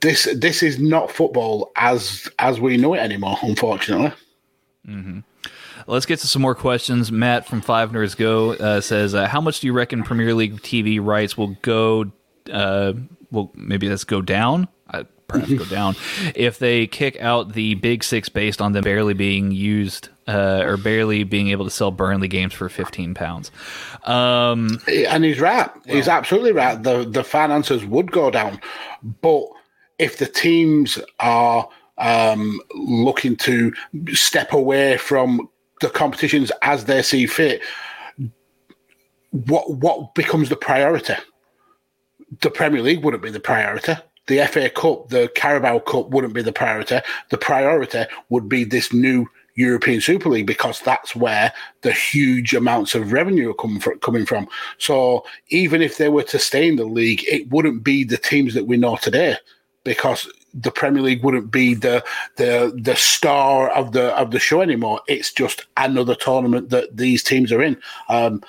this 0.00 0.28
this 0.34 0.62
is 0.62 0.78
not 0.78 1.10
football 1.10 1.70
as 1.76 2.28
as 2.38 2.60
we 2.60 2.76
know 2.76 2.94
it 2.94 3.00
anymore. 3.00 3.36
Unfortunately. 3.42 4.12
Mm-hmm. 4.86 5.20
Let's 5.90 6.06
get 6.06 6.20
to 6.20 6.28
some 6.28 6.40
more 6.40 6.54
questions. 6.54 7.10
Matt 7.10 7.48
from 7.48 7.60
Five 7.60 7.90
Nerds 7.90 8.16
Go 8.16 8.52
uh, 8.52 8.80
says, 8.80 9.12
uh, 9.12 9.26
"How 9.26 9.40
much 9.40 9.58
do 9.58 9.66
you 9.66 9.72
reckon 9.72 10.04
Premier 10.04 10.34
League 10.34 10.60
TV 10.62 11.04
rights 11.04 11.36
will 11.36 11.56
go? 11.62 12.12
Uh, 12.50 12.92
well, 13.32 13.50
maybe 13.56 13.88
let's 13.88 14.04
go 14.04 14.22
down. 14.22 14.68
Uh, 14.88 15.02
perhaps 15.26 15.52
go 15.52 15.64
down 15.70 15.96
if 16.36 16.60
they 16.60 16.86
kick 16.86 17.20
out 17.20 17.54
the 17.54 17.74
Big 17.74 18.04
Six 18.04 18.28
based 18.28 18.62
on 18.62 18.72
them 18.72 18.84
barely 18.84 19.14
being 19.14 19.50
used 19.50 20.10
uh, 20.28 20.62
or 20.64 20.76
barely 20.76 21.24
being 21.24 21.48
able 21.48 21.64
to 21.64 21.70
sell 21.72 21.90
Burnley 21.90 22.28
games 22.28 22.54
for 22.54 22.68
fifteen 22.68 23.12
pounds." 23.12 23.50
Um, 24.04 24.80
and 24.86 25.24
he's 25.24 25.40
right. 25.40 25.68
Well, 25.86 25.96
he's 25.96 26.06
absolutely 26.06 26.52
right. 26.52 26.80
The 26.80 27.04
the 27.04 27.24
finances 27.24 27.84
would 27.84 28.12
go 28.12 28.30
down, 28.30 28.60
but 29.20 29.44
if 29.98 30.18
the 30.18 30.26
teams 30.26 31.00
are 31.18 31.68
um, 32.00 32.60
looking 32.74 33.36
to 33.36 33.72
step 34.12 34.52
away 34.52 34.96
from 34.96 35.49
the 35.80 35.90
competitions 35.90 36.52
as 36.62 36.84
they 36.84 37.02
see 37.02 37.26
fit, 37.26 37.62
what 39.30 39.70
what 39.70 40.14
becomes 40.14 40.48
the 40.48 40.56
priority? 40.56 41.14
The 42.40 42.50
Premier 42.50 42.82
League 42.82 43.04
wouldn't 43.04 43.22
be 43.22 43.30
the 43.30 43.40
priority. 43.40 43.94
The 44.26 44.46
FA 44.46 44.70
Cup, 44.70 45.08
the 45.08 45.30
Carabao 45.34 45.80
Cup 45.80 46.10
wouldn't 46.10 46.34
be 46.34 46.42
the 46.42 46.52
priority. 46.52 47.00
The 47.30 47.38
priority 47.38 48.04
would 48.28 48.48
be 48.48 48.64
this 48.64 48.92
new 48.92 49.26
European 49.54 50.00
Super 50.00 50.28
League 50.28 50.46
because 50.46 50.80
that's 50.80 51.16
where 51.16 51.52
the 51.82 51.92
huge 51.92 52.54
amounts 52.54 52.94
of 52.94 53.12
revenue 53.12 53.50
are 53.50 53.54
coming 53.54 53.80
from, 53.80 53.98
coming 53.98 54.26
from. 54.26 54.48
So 54.78 55.24
even 55.48 55.82
if 55.82 55.96
they 55.96 56.08
were 56.08 56.22
to 56.24 56.38
stay 56.38 56.68
in 56.68 56.76
the 56.76 56.84
league, 56.84 57.24
it 57.26 57.50
wouldn't 57.50 57.82
be 57.82 58.04
the 58.04 58.16
teams 58.16 58.54
that 58.54 58.66
we 58.66 58.76
know 58.76 58.96
today 58.96 59.36
because 59.84 60.28
the 60.54 60.70
Premier 60.70 61.02
League 61.02 61.22
wouldn't 61.24 61.50
be 61.50 61.74
the 61.74 62.04
the 62.36 62.72
the 62.76 62.96
star 62.96 63.70
of 63.70 63.92
the 63.92 64.16
of 64.16 64.30
the 64.30 64.40
show 64.40 64.60
anymore. 64.60 65.00
It's 65.08 65.32
just 65.32 65.66
another 65.76 66.14
tournament 66.14 66.70
that 66.70 66.96
these 66.96 67.22
teams 67.22 67.52
are 67.52 67.62
in. 67.62 67.76
Um, 68.08 68.42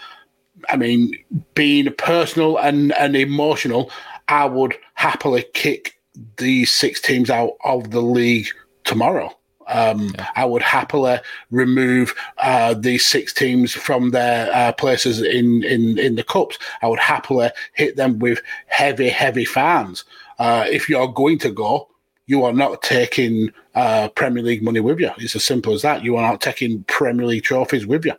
I 0.70 0.78
mean, 0.78 1.18
being 1.54 1.94
personal 1.94 2.58
and, 2.58 2.94
and 2.94 3.16
emotional, 3.16 3.92
I 4.28 4.46
would 4.46 4.76
happily 4.96 5.46
kick 5.54 6.00
these 6.38 6.72
six 6.72 7.02
teams 7.02 7.30
out 7.30 7.54
of 7.64 7.92
the 7.92 8.02
league 8.02 8.48
tomorrow. 8.84 9.36
Um, 9.68 10.12
yeah. 10.18 10.28
I 10.36 10.46
would 10.46 10.62
happily 10.62 11.18
remove 11.50 12.14
uh, 12.40 12.74
these 12.74 13.06
six 13.06 13.34
teams 13.34 13.74
from 13.74 14.12
their 14.12 14.54
uh, 14.54 14.74
places 14.74 15.22
in, 15.22 15.64
in, 15.64 15.98
in 15.98 16.16
the 16.16 16.24
cups. 16.24 16.58
I 16.82 16.88
would 16.88 17.00
happily 17.00 17.50
hit 17.74 17.96
them 17.96 18.20
with 18.20 18.42
heavy, 18.68 19.10
heavy 19.10 19.46
fans. 19.46 20.04
Uh, 20.40 20.66
if 20.70 20.90
you're 20.90 21.08
going 21.08 21.40
to 21.40 21.52
go, 21.52 21.88
you 22.32 22.46
are 22.46 22.54
not 22.54 22.82
taking 22.82 23.52
uh, 23.76 24.08
Premier 24.16 24.42
League 24.42 24.64
money 24.64 24.80
with 24.80 25.02
you. 25.02 25.12
It's 25.18 25.36
as 25.36 25.44
simple 25.44 25.74
as 25.74 25.82
that. 25.82 26.02
You 26.02 26.16
are 26.16 26.32
not 26.32 26.40
taking 26.40 26.86
Premier 26.86 27.26
League 27.26 27.44
trophies 27.44 27.86
with 27.86 28.06
you. 28.06 28.14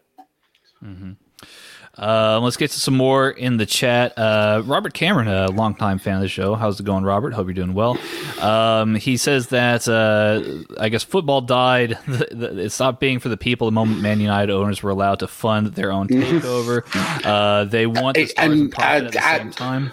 Mm-hmm. 0.84 1.12
Uh, 1.96 2.38
let's 2.42 2.58
get 2.58 2.70
to 2.70 2.80
some 2.80 2.94
more 2.94 3.30
in 3.30 3.56
the 3.56 3.64
chat. 3.64 4.16
Uh, 4.18 4.62
Robert 4.66 4.92
Cameron, 4.92 5.28
a 5.28 5.50
longtime 5.50 5.98
fan 5.98 6.16
of 6.16 6.20
the 6.20 6.28
show. 6.28 6.54
How's 6.54 6.78
it 6.78 6.84
going, 6.84 7.04
Robert? 7.04 7.32
Hope 7.32 7.46
you're 7.46 7.54
doing 7.54 7.72
well. 7.72 7.98
Um, 8.38 8.96
he 8.96 9.16
says 9.16 9.48
that 9.48 9.88
uh, 9.88 10.42
I 10.78 10.90
guess 10.90 11.02
football 11.02 11.40
died. 11.40 11.98
it 12.06 12.72
stopped 12.72 13.00
being 13.00 13.18
for 13.18 13.30
the 13.30 13.38
people 13.38 13.66
the 13.66 13.72
moment 13.72 14.00
Man 14.02 14.20
United 14.20 14.52
owners 14.52 14.82
were 14.82 14.90
allowed 14.90 15.20
to 15.20 15.26
fund 15.26 15.68
their 15.68 15.90
own 15.90 16.08
mm-hmm. 16.08 16.38
takeover. 16.38 16.82
Uh, 17.24 17.64
they 17.64 17.86
want 17.86 18.16
to 18.16 18.26
start 18.26 18.50
and, 18.50 18.70
profit 18.70 19.04
at 19.04 19.12
the 19.12 19.38
same 19.38 19.50
time. 19.52 19.92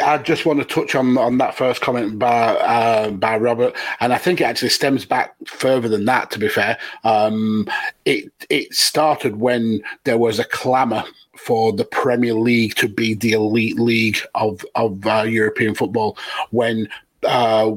I, 0.00 0.18
just 0.18 0.46
want 0.46 0.58
to 0.58 0.64
touch 0.64 0.94
on 0.94 1.16
on 1.18 1.38
that 1.38 1.54
first 1.54 1.80
comment 1.80 2.18
by 2.18 2.28
uh, 2.28 3.10
by 3.10 3.36
Robert, 3.36 3.76
and 4.00 4.12
I 4.12 4.18
think 4.18 4.40
it 4.40 4.44
actually 4.44 4.70
stems 4.70 5.04
back 5.04 5.34
further 5.46 5.88
than 5.88 6.04
that. 6.06 6.30
To 6.32 6.38
be 6.38 6.48
fair, 6.48 6.78
um, 7.04 7.68
it 8.04 8.32
it 8.50 8.74
started 8.74 9.36
when 9.36 9.82
there 10.04 10.18
was 10.18 10.38
a 10.38 10.44
clamour 10.44 11.04
for 11.36 11.72
the 11.72 11.84
Premier 11.84 12.34
League 12.34 12.74
to 12.76 12.88
be 12.88 13.14
the 13.14 13.32
elite 13.32 13.78
league 13.78 14.18
of 14.34 14.64
of 14.74 15.06
uh, 15.06 15.22
European 15.22 15.74
football, 15.74 16.16
when 16.50 16.88
uh, 17.24 17.72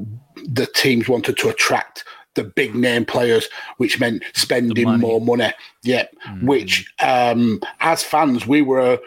the 0.48 0.66
teams 0.68 1.08
wanted 1.08 1.38
to 1.38 1.50
attract 1.50 2.04
the 2.36 2.44
big 2.44 2.74
name 2.76 3.06
players, 3.06 3.50
which 3.78 4.00
meant 4.00 4.24
spending 4.34 4.86
money. 4.86 5.02
more 5.02 5.22
money. 5.22 5.52
Yeah, 5.84 6.08
mm-hmm. 6.28 6.48
which 6.48 6.92
um, 7.02 7.62
as 7.80 8.04
fans 8.04 8.48
we 8.48 8.62
were 8.62 9.00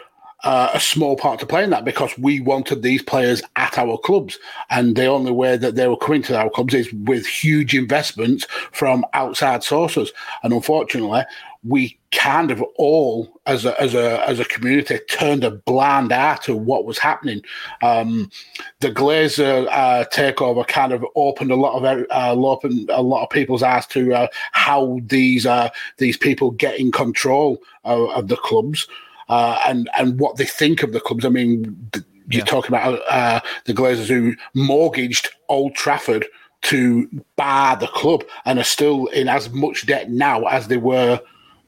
uh, 0.45 0.69
a 0.73 0.79
small 0.79 1.17
part 1.17 1.39
to 1.39 1.45
play 1.45 1.63
in 1.63 1.71
that 1.71 1.83
because 1.83 2.15
we 2.17 2.39
wanted 2.39 2.83
these 2.83 3.01
players 3.01 3.41
at 3.55 3.77
our 3.77 3.97
clubs. 3.97 4.37
And 4.69 4.95
the 4.95 5.07
only 5.07 5.31
way 5.31 5.57
that 5.57 5.75
they 5.75 5.87
were 5.87 5.97
coming 5.97 6.21
to 6.23 6.37
our 6.37 6.51
clubs 6.51 6.75
is 6.75 6.93
with 6.93 7.25
huge 7.25 7.75
investments 7.75 8.45
from 8.71 9.03
outside 9.13 9.63
sources. 9.63 10.13
And 10.43 10.53
unfortunately, 10.53 11.23
we 11.67 11.97
kind 12.11 12.51
of 12.51 12.61
all, 12.75 13.41
as 13.47 13.65
a, 13.65 13.81
as 13.81 13.95
a, 13.95 14.23
as 14.29 14.39
a 14.39 14.45
community, 14.45 14.99
turned 15.09 15.43
a 15.43 15.49
blind 15.49 16.13
eye 16.13 16.37
to 16.43 16.55
what 16.55 16.85
was 16.85 16.99
happening. 16.99 17.41
Um, 17.81 18.29
the 18.81 18.91
Glazer 18.91 19.67
uh, 19.71 20.05
takeover 20.13 20.65
kind 20.67 20.93
of 20.93 21.03
opened 21.15 21.49
a 21.49 21.55
lot 21.55 21.75
of 21.75 22.05
uh, 22.11 22.39
opened 22.39 22.91
a 22.91 23.01
lot 23.01 23.23
of 23.23 23.31
people's 23.31 23.63
eyes 23.63 23.87
to 23.87 24.13
uh, 24.13 24.27
how 24.51 24.99
these 25.05 25.47
uh, 25.47 25.69
these 25.97 26.17
people 26.17 26.51
get 26.51 26.79
in 26.79 26.91
control 26.91 27.63
of, 27.83 28.09
of 28.11 28.27
the 28.27 28.37
clubs 28.37 28.87
uh, 29.29 29.59
and 29.65 29.89
and 29.97 30.19
what 30.19 30.37
they 30.37 30.45
think 30.45 30.83
of 30.83 30.93
the 30.93 30.99
clubs. 30.99 31.25
I 31.25 31.29
mean, 31.29 31.89
you're 32.29 32.39
yeah. 32.39 32.45
talking 32.45 32.69
about 32.75 33.01
uh, 33.09 33.39
the 33.65 33.73
Glazers 33.73 34.07
who 34.07 34.35
mortgaged 34.53 35.29
Old 35.49 35.75
Trafford 35.75 36.25
to 36.63 37.07
buy 37.35 37.77
the 37.79 37.87
club 37.87 38.23
and 38.45 38.57
are 38.57 38.63
still 38.63 39.05
in 39.07 39.27
as 39.27 39.51
much 39.51 39.85
debt 39.85 40.09
now 40.09 40.45
as 40.45 40.67
they 40.67 40.77
were 40.77 41.19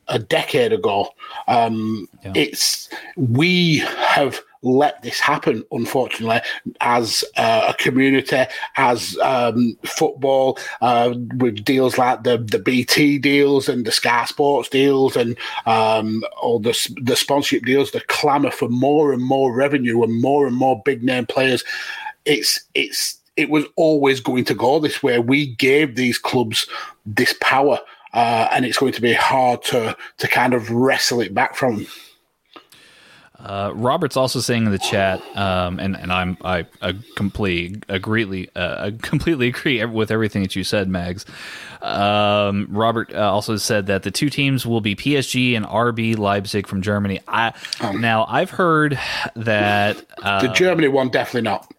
a 0.08 0.20
decade 0.20 0.74
ago. 0.74 1.10
Um, 1.48 2.08
yeah. 2.24 2.34
It's 2.36 2.90
we 3.16 3.78
have 3.78 4.42
let 4.62 5.02
this 5.02 5.20
happen, 5.20 5.64
unfortunately, 5.72 6.40
as 6.82 7.24
uh, 7.38 7.74
a 7.74 7.74
community, 7.82 8.44
as 8.76 9.18
um, 9.20 9.78
football, 9.84 10.58
uh, 10.82 11.14
with 11.38 11.64
deals 11.64 11.98
like 11.98 12.24
the, 12.24 12.38
the 12.38 12.60
BT 12.60 13.20
deals 13.20 13.70
and 13.70 13.86
the 13.86 13.92
Sky 13.92 14.26
Sports 14.26 14.70
deals 14.70 15.16
and 15.16 15.38
um, 15.66 16.24
all 16.42 16.60
the, 16.60 16.96
the 17.02 17.16
sponsorship 17.16 17.66
deals, 17.66 17.92
the 17.92 18.02
clamour 18.02 18.52
for 18.52 18.70
more 18.70 19.14
and 19.14 19.24
more 19.24 19.54
revenue 19.54 20.04
and 20.04 20.22
more 20.22 20.48
and 20.48 20.56
more 20.56 20.82
big 20.84 21.04
name 21.04 21.26
players. 21.26 21.64
It's, 22.26 22.60
it's, 22.74 23.18
it 23.36 23.50
was 23.50 23.66
always 23.76 24.20
going 24.20 24.46
to 24.46 24.56
go 24.56 24.80
this 24.80 25.04
way. 25.04 25.20
We 25.20 25.56
gave 25.56 25.96
these 25.96 26.18
clubs 26.18 26.68
this 27.06 27.36
power, 27.40 27.80
uh, 28.14 28.48
and 28.52 28.66
it's 28.66 28.80
going 28.80 28.94
to 28.94 29.02
be 29.02 29.14
hard 29.14 29.64
to, 29.66 29.96
to 30.18 30.28
kind 30.28 30.54
of 30.54 30.72
wrestle 30.72 31.22
it 31.22 31.34
back 31.34 31.56
from. 31.56 31.86
Uh, 33.40 33.72
Robert's 33.76 34.18
also 34.18 34.40
saying 34.40 34.66
in 34.66 34.72
the 34.72 34.80
chat, 34.80 35.22
um, 35.38 35.80
and 35.80 35.96
and 35.96 36.12
I'm 36.12 36.38
I, 36.44 36.66
I 36.82 36.96
completely 37.16 37.82
agree, 37.90 38.50
uh, 38.56 38.92
completely 39.02 39.48
agree 39.48 39.84
with 39.86 40.10
everything 40.10 40.42
that 40.42 40.56
you 40.56 40.64
said, 40.64 40.90
Mags. 40.90 41.26
Um, 41.82 42.68
Robert 42.72 43.14
uh, 43.14 43.32
also 43.32 43.58
said 43.58 43.88
that 43.88 44.02
the 44.04 44.12
two 44.12 44.32
teams 44.32 44.66
will 44.66 44.82
be 44.82 44.96
PSG 44.96 45.56
and 45.56 45.66
RB 45.66 46.18
Leipzig 46.18 46.66
from 46.66 46.82
Germany. 46.82 47.22
I, 47.28 47.54
um, 47.80 48.02
now 48.02 48.26
I've 48.28 48.50
heard 48.50 49.00
that 49.36 49.98
the 50.18 50.52
Germany 50.56 50.88
one 50.88 51.10
definitely 51.10 51.44
not. 51.44 51.72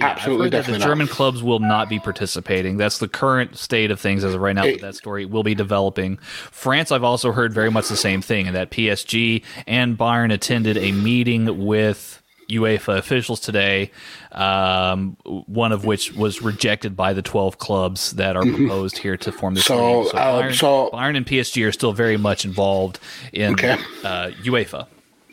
Absolutely, 0.00 0.50
yeah, 0.50 0.62
the 0.62 0.78
German 0.78 1.06
clubs 1.06 1.40
will 1.40 1.60
not 1.60 1.88
be 1.88 2.00
participating. 2.00 2.78
That's 2.78 2.98
the 2.98 3.06
current 3.06 3.56
state 3.56 3.92
of 3.92 4.00
things 4.00 4.24
as 4.24 4.34
of 4.34 4.40
right 4.40 4.54
now. 4.54 4.64
It, 4.64 4.80
that 4.80 4.96
story 4.96 5.24
will 5.24 5.44
be 5.44 5.54
developing. 5.54 6.16
France, 6.16 6.90
I've 6.90 7.04
also 7.04 7.30
heard 7.30 7.52
very 7.52 7.70
much 7.70 7.88
the 7.88 7.96
same 7.96 8.20
thing, 8.20 8.48
and 8.48 8.56
that 8.56 8.70
PSG 8.70 9.44
and 9.68 9.96
Bayern 9.96 10.32
attended 10.32 10.76
a 10.78 10.90
meeting 10.90 11.64
with 11.64 12.20
UEFA 12.50 12.98
officials 12.98 13.38
today, 13.38 13.92
um, 14.32 15.16
one 15.24 15.70
of 15.70 15.84
which 15.84 16.12
was 16.14 16.42
rejected 16.42 16.96
by 16.96 17.12
the 17.12 17.22
12 17.22 17.58
clubs 17.58 18.12
that 18.12 18.36
are 18.36 18.42
mm-hmm. 18.42 18.56
proposed 18.56 18.98
here 18.98 19.16
to 19.18 19.30
form 19.30 19.54
this 19.54 19.66
so, 19.66 20.00
league. 20.00 20.10
So, 20.10 20.18
uh, 20.18 20.42
Bayern, 20.42 20.54
so 20.54 20.90
Bayern 20.92 21.16
and 21.16 21.26
PSG 21.26 21.68
are 21.68 21.72
still 21.72 21.92
very 21.92 22.16
much 22.16 22.44
involved 22.44 22.98
in 23.32 23.52
okay. 23.52 23.74
uh, 24.02 24.30
UEFA 24.42 24.88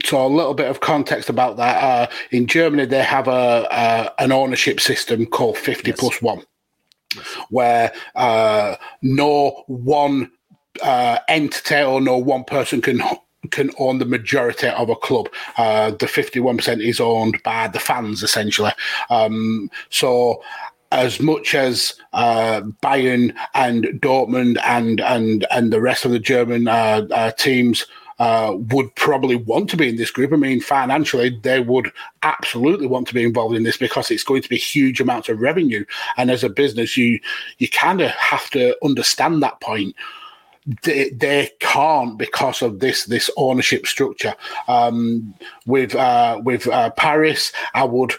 so 0.05 0.25
a 0.25 0.27
little 0.27 0.53
bit 0.53 0.69
of 0.69 0.79
context 0.79 1.29
about 1.29 1.57
that. 1.57 1.83
Uh, 1.83 2.07
in 2.31 2.47
Germany, 2.47 2.85
they 2.85 3.03
have 3.03 3.27
a, 3.27 3.67
a, 3.71 4.21
an 4.23 4.31
ownership 4.31 4.79
system 4.79 5.25
called 5.25 5.57
fifty 5.57 5.91
yes. 5.91 5.99
plus 5.99 6.21
one, 6.21 6.43
where 7.49 7.91
uh, 8.15 8.75
no 9.01 9.63
one 9.67 10.31
uh, 10.83 11.19
entity 11.27 11.81
or 11.81 12.01
no 12.01 12.17
one 12.17 12.43
person 12.43 12.81
can 12.81 13.01
can 13.51 13.69
own 13.77 13.99
the 13.99 14.05
majority 14.05 14.67
of 14.67 14.89
a 14.89 14.95
club. 14.95 15.29
Uh, 15.57 15.91
the 15.91 16.07
fifty 16.07 16.39
one 16.39 16.57
percent 16.57 16.81
is 16.81 16.99
owned 16.99 17.41
by 17.43 17.67
the 17.67 17.79
fans 17.79 18.23
essentially. 18.23 18.71
Um, 19.09 19.69
so 19.89 20.41
as 20.91 21.19
much 21.19 21.55
as 21.55 21.95
uh, 22.13 22.61
Bayern 22.81 23.35
and 23.53 23.85
Dortmund 24.01 24.57
and 24.63 25.01
and 25.01 25.45
and 25.51 25.73
the 25.73 25.81
rest 25.81 26.05
of 26.05 26.11
the 26.11 26.19
German 26.19 26.67
uh, 26.67 27.07
uh, 27.11 27.31
teams 27.31 27.85
uh, 28.19 28.53
would 28.55 28.93
probably 28.95 29.35
want 29.35 29.69
to 29.69 29.77
be 29.77 29.89
in 29.89 29.97
this 29.97 30.11
group. 30.11 30.31
I 30.31 30.37
mean, 30.37 30.61
financially, 30.61 31.39
they 31.43 31.59
would 31.59 31.91
absolutely 32.23 32.87
want 32.87 33.07
to 33.07 33.13
be 33.13 33.23
involved 33.23 33.55
in 33.55 33.63
this 33.63 33.77
because 33.77 34.11
it's 34.11 34.23
going 34.23 34.41
to 34.41 34.49
be 34.49 34.57
huge 34.57 35.01
amounts 35.01 35.29
of 35.29 35.41
revenue. 35.41 35.85
And 36.17 36.31
as 36.31 36.43
a 36.43 36.49
business, 36.49 36.97
you 36.97 37.19
you 37.57 37.69
kind 37.69 38.01
of 38.01 38.11
have 38.11 38.49
to 38.51 38.75
understand 38.83 39.43
that 39.43 39.59
point. 39.59 39.95
They, 40.81 41.09
they 41.11 41.51
can't 41.59 42.17
because 42.17 42.61
of 42.61 42.79
this 42.79 43.05
this 43.05 43.29
ownership 43.37 43.85
structure. 43.85 44.35
Um, 44.67 45.35
with 45.65 45.93
uh, 45.95 46.41
with 46.43 46.67
uh, 46.67 46.91
Paris, 46.91 47.51
I 47.73 47.83
would 47.83 48.13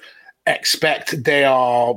expect 0.47 1.25
they 1.25 1.45
are 1.45 1.95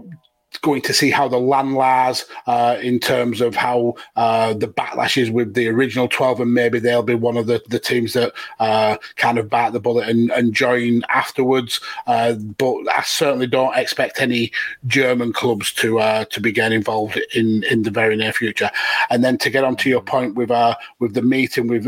going 0.58 0.82
to 0.82 0.94
see 0.94 1.12
how 1.12 1.28
the 1.28 1.38
land 1.38 1.76
lies 1.76 2.26
uh, 2.48 2.78
in 2.82 3.00
terms 3.00 3.40
of 3.40 3.56
how 3.56 3.96
uh, 4.16 4.54
the 4.54 4.68
backlash 4.68 5.22
is 5.22 5.30
with 5.30 5.54
the 5.54 5.68
original 5.68 6.08
12 6.08 6.42
and 6.42 6.54
maybe 6.54 6.80
they'll 6.80 7.04
be 7.04 7.16
one 7.16 7.38
of 7.38 7.48
the, 7.48 7.62
the 7.70 7.80
teams 7.80 8.14
that 8.14 8.34
uh, 8.60 8.98
kind 9.16 9.38
of 9.38 9.50
bite 9.50 9.72
the 9.72 9.80
bullet 9.80 10.10
and, 10.10 10.32
and 10.32 10.54
join 10.54 11.04
afterwards. 11.10 11.80
Uh, 12.08 12.34
but 12.34 12.76
I 12.90 13.04
certainly 13.04 13.48
don't 13.48 13.78
expect 13.78 14.20
any 14.20 14.52
German 14.88 15.34
clubs 15.34 15.72
to 15.74 16.00
uh, 16.00 16.26
to 16.26 16.42
be 16.42 16.52
getting 16.52 16.78
involved 16.78 17.20
in, 17.34 17.64
in 17.64 17.84
the 17.84 17.92
very 17.92 18.16
near 18.16 18.34
future. 18.34 18.72
And 19.10 19.24
then 19.24 19.38
to 19.40 19.50
get 19.50 19.64
on 19.64 19.76
to 19.78 19.90
your 19.90 20.02
point 20.02 20.36
with 20.36 20.52
uh, 20.52 20.76
with 21.00 21.14
the 21.14 21.22
meeting 21.22 21.68
with 21.68 21.86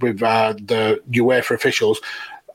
with 0.00 0.18
the 0.18 1.00
UEFA 1.12 1.54
officials 1.54 2.00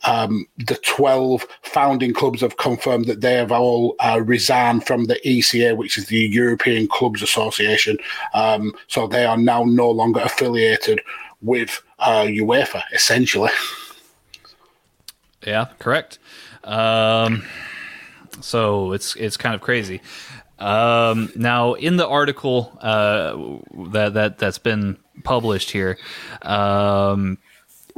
um, 0.06 0.48
the 0.58 0.76
12 0.76 1.46
founding 1.64 2.14
clubs 2.14 2.42
have 2.42 2.58
confirmed 2.58 3.06
that 3.06 3.22
they 3.22 3.34
have 3.34 3.52
all 3.52 3.96
uh, 4.00 4.22
resigned 4.24 4.86
from 4.86 5.06
the 5.06 5.20
ECA, 5.26 5.76
which 5.76 5.98
is 5.98 6.08
the 6.08 6.18
European 6.18 6.88
Clubs 6.88 7.22
Association. 7.22 7.98
Um, 8.34 8.74
so 8.88 9.08
they 9.08 9.26
are 9.26 9.38
now 9.38 9.64
no 9.64 9.90
longer 9.90 10.22
affiliated 10.22 11.02
with 11.42 11.82
uh, 12.00 12.24
UEFA, 12.24 12.82
essentially. 12.94 13.52
Yeah, 15.46 15.68
correct. 15.80 16.20
Um, 16.64 17.44
so 18.42 18.92
it's 18.92 19.16
it's 19.16 19.38
kind 19.38 19.56
of 19.56 19.62
crazy. 19.62 20.02
Um, 20.60 21.32
now, 21.36 21.74
in 21.74 21.98
the 21.98 22.08
article 22.08 22.78
uh, 22.82 23.92
that 23.92 24.14
that 24.16 24.38
that's 24.40 24.58
been 24.58 24.98
published 25.24 25.72
here, 25.72 25.98
um, 26.42 27.38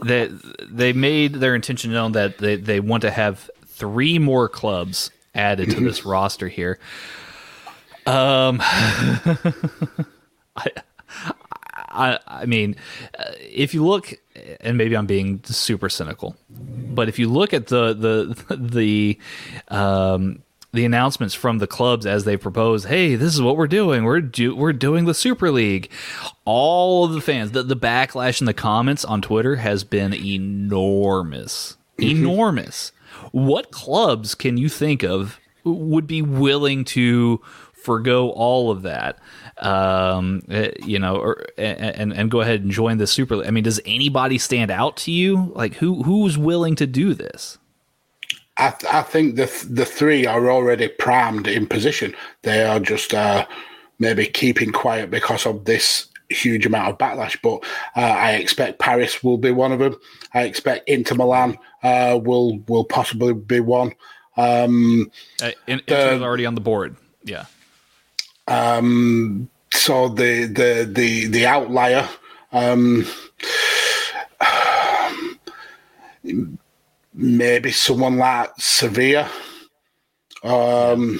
they, 0.03 0.29
they 0.61 0.93
made 0.93 1.35
their 1.35 1.55
intention 1.55 1.91
known 1.91 2.13
that 2.13 2.37
they, 2.37 2.55
they 2.55 2.79
want 2.79 3.01
to 3.01 3.11
have 3.11 3.49
three 3.65 4.19
more 4.19 4.49
clubs 4.49 5.11
added 5.33 5.71
to 5.71 5.79
this 5.79 6.05
roster 6.05 6.47
here. 6.47 6.79
Um, 8.05 8.59
I, 10.55 10.71
I, 11.75 12.19
I 12.27 12.45
mean, 12.45 12.75
uh, 13.17 13.31
if 13.39 13.73
you 13.73 13.85
look, 13.85 14.13
and 14.61 14.77
maybe 14.77 14.95
I'm 14.95 15.05
being 15.05 15.41
super 15.43 15.89
cynical, 15.89 16.35
but 16.49 17.09
if 17.09 17.19
you 17.19 17.29
look 17.29 17.53
at 17.53 17.67
the 17.67 17.93
the 17.93 18.55
the 18.55 19.19
um, 19.67 20.43
the 20.71 20.85
announcements 20.85 21.33
from 21.33 21.57
the 21.57 21.67
clubs 21.67 22.05
as 22.05 22.25
they 22.25 22.37
propose, 22.37 22.85
hey, 22.85 23.15
this 23.15 23.33
is 23.33 23.41
what 23.41 23.57
we're 23.57 23.67
doing. 23.67 24.03
We're 24.03 24.21
do- 24.21 24.55
we're 24.55 24.73
doing 24.73 25.05
the 25.05 25.13
Super 25.13 25.51
League. 25.51 25.89
All 26.45 27.05
of 27.05 27.13
the 27.13 27.21
fans, 27.21 27.51
the, 27.51 27.63
the 27.63 27.75
backlash 27.75 28.39
in 28.39 28.45
the 28.45 28.53
comments 28.53 29.03
on 29.03 29.21
Twitter 29.21 29.57
has 29.57 29.83
been 29.83 30.13
enormous, 30.13 31.77
enormous. 31.97 32.91
What 33.31 33.71
clubs 33.71 34.35
can 34.35 34.57
you 34.57 34.69
think 34.69 35.03
of 35.03 35.39
would 35.63 36.07
be 36.07 36.21
willing 36.21 36.85
to 36.85 37.41
forgo 37.73 38.29
all 38.29 38.71
of 38.71 38.83
that? 38.83 39.19
um, 39.59 40.41
eh, 40.49 40.71
you 40.83 40.99
know, 40.99 41.17
or, 41.17 41.45
and 41.57 42.13
and 42.13 42.31
go 42.31 42.41
ahead 42.41 42.61
and 42.61 42.71
join 42.71 42.97
the 42.97 43.07
Super 43.07 43.35
League. 43.35 43.47
I 43.47 43.51
mean, 43.51 43.63
does 43.63 43.79
anybody 43.85 44.37
stand 44.37 44.71
out 44.71 44.97
to 44.97 45.11
you? 45.11 45.51
Like 45.55 45.75
who 45.75 46.03
who's 46.03 46.37
willing 46.37 46.75
to 46.75 46.87
do 46.87 47.13
this? 47.13 47.57
I, 48.59 48.71
th- 48.71 48.93
I 48.93 49.01
think 49.03 49.35
the 49.35 49.47
th- 49.47 49.63
the 49.69 49.85
three 49.85 50.25
are 50.25 50.51
already 50.51 50.89
primed 50.89 51.47
in 51.47 51.65
position. 51.65 52.13
They 52.41 52.63
are 52.63 52.79
just 52.79 53.13
uh, 53.13 53.45
maybe 53.99 54.27
keeping 54.27 54.71
quiet 54.71 55.09
because 55.09 55.45
of 55.45 55.65
this 55.65 56.07
huge 56.29 56.65
amount 56.65 56.89
of 56.89 56.97
backlash. 56.97 57.37
But 57.41 57.63
uh, 57.95 58.05
I 58.05 58.33
expect 58.33 58.79
Paris 58.79 59.23
will 59.23 59.37
be 59.37 59.51
one 59.51 59.71
of 59.71 59.79
them. 59.79 59.95
I 60.33 60.43
expect 60.43 60.89
Inter 60.89 61.15
Milan 61.15 61.57
uh, 61.83 62.19
will 62.21 62.59
will 62.67 62.83
possibly 62.83 63.33
be 63.33 63.61
one. 63.61 63.93
Um, 64.35 65.09
uh, 65.41 65.51
Inter's 65.67 66.21
already 66.21 66.45
on 66.45 66.55
the 66.55 66.61
board. 66.61 66.97
Yeah. 67.23 67.45
Um, 68.47 69.49
so 69.73 70.09
the 70.09 70.45
the 70.45 70.89
the 70.91 71.27
the 71.27 71.45
outlier. 71.45 72.09
Um, 72.51 73.05
maybe 77.19 77.71
someone 77.71 78.17
like 78.17 78.49
Sevilla. 78.57 79.29
Um, 80.43 81.19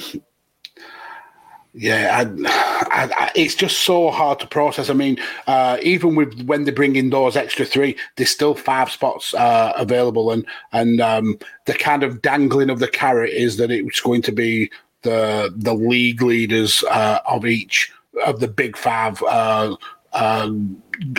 yeah, 1.74 2.24
I, 2.24 2.50
I, 2.90 3.10
I, 3.16 3.32
it's 3.36 3.54
just 3.54 3.82
so 3.82 4.10
hard 4.10 4.40
to 4.40 4.48
process. 4.48 4.90
I 4.90 4.94
mean, 4.94 5.20
uh, 5.46 5.78
even 5.84 6.16
with 6.16 6.42
when 6.44 6.64
they 6.64 6.72
bring 6.72 6.96
in 6.96 7.10
those 7.10 7.36
extra 7.36 7.66
three, 7.66 7.96
there's 8.16 8.30
still 8.30 8.56
five 8.56 8.90
spots 8.90 9.34
uh, 9.34 9.74
available, 9.76 10.32
and 10.32 10.46
and 10.72 11.00
um, 11.00 11.38
the 11.66 11.74
kind 11.74 12.04
of 12.04 12.22
dangling 12.22 12.70
of 12.70 12.80
the 12.80 12.88
carrot 12.88 13.32
is 13.32 13.58
that 13.58 13.70
it's 13.70 14.02
going 14.02 14.22
to 14.24 14.32
be 14.32 14.72
the 15.04 15.54
the 15.56 15.74
league 15.74 16.22
leaders 16.22 16.84
uh, 16.90 17.20
of 17.28 17.46
each 17.46 17.92
of 18.26 18.40
the 18.40 18.48
big 18.48 18.76
five 18.76 19.22
uh, 19.24 19.76
uh, 20.14 20.52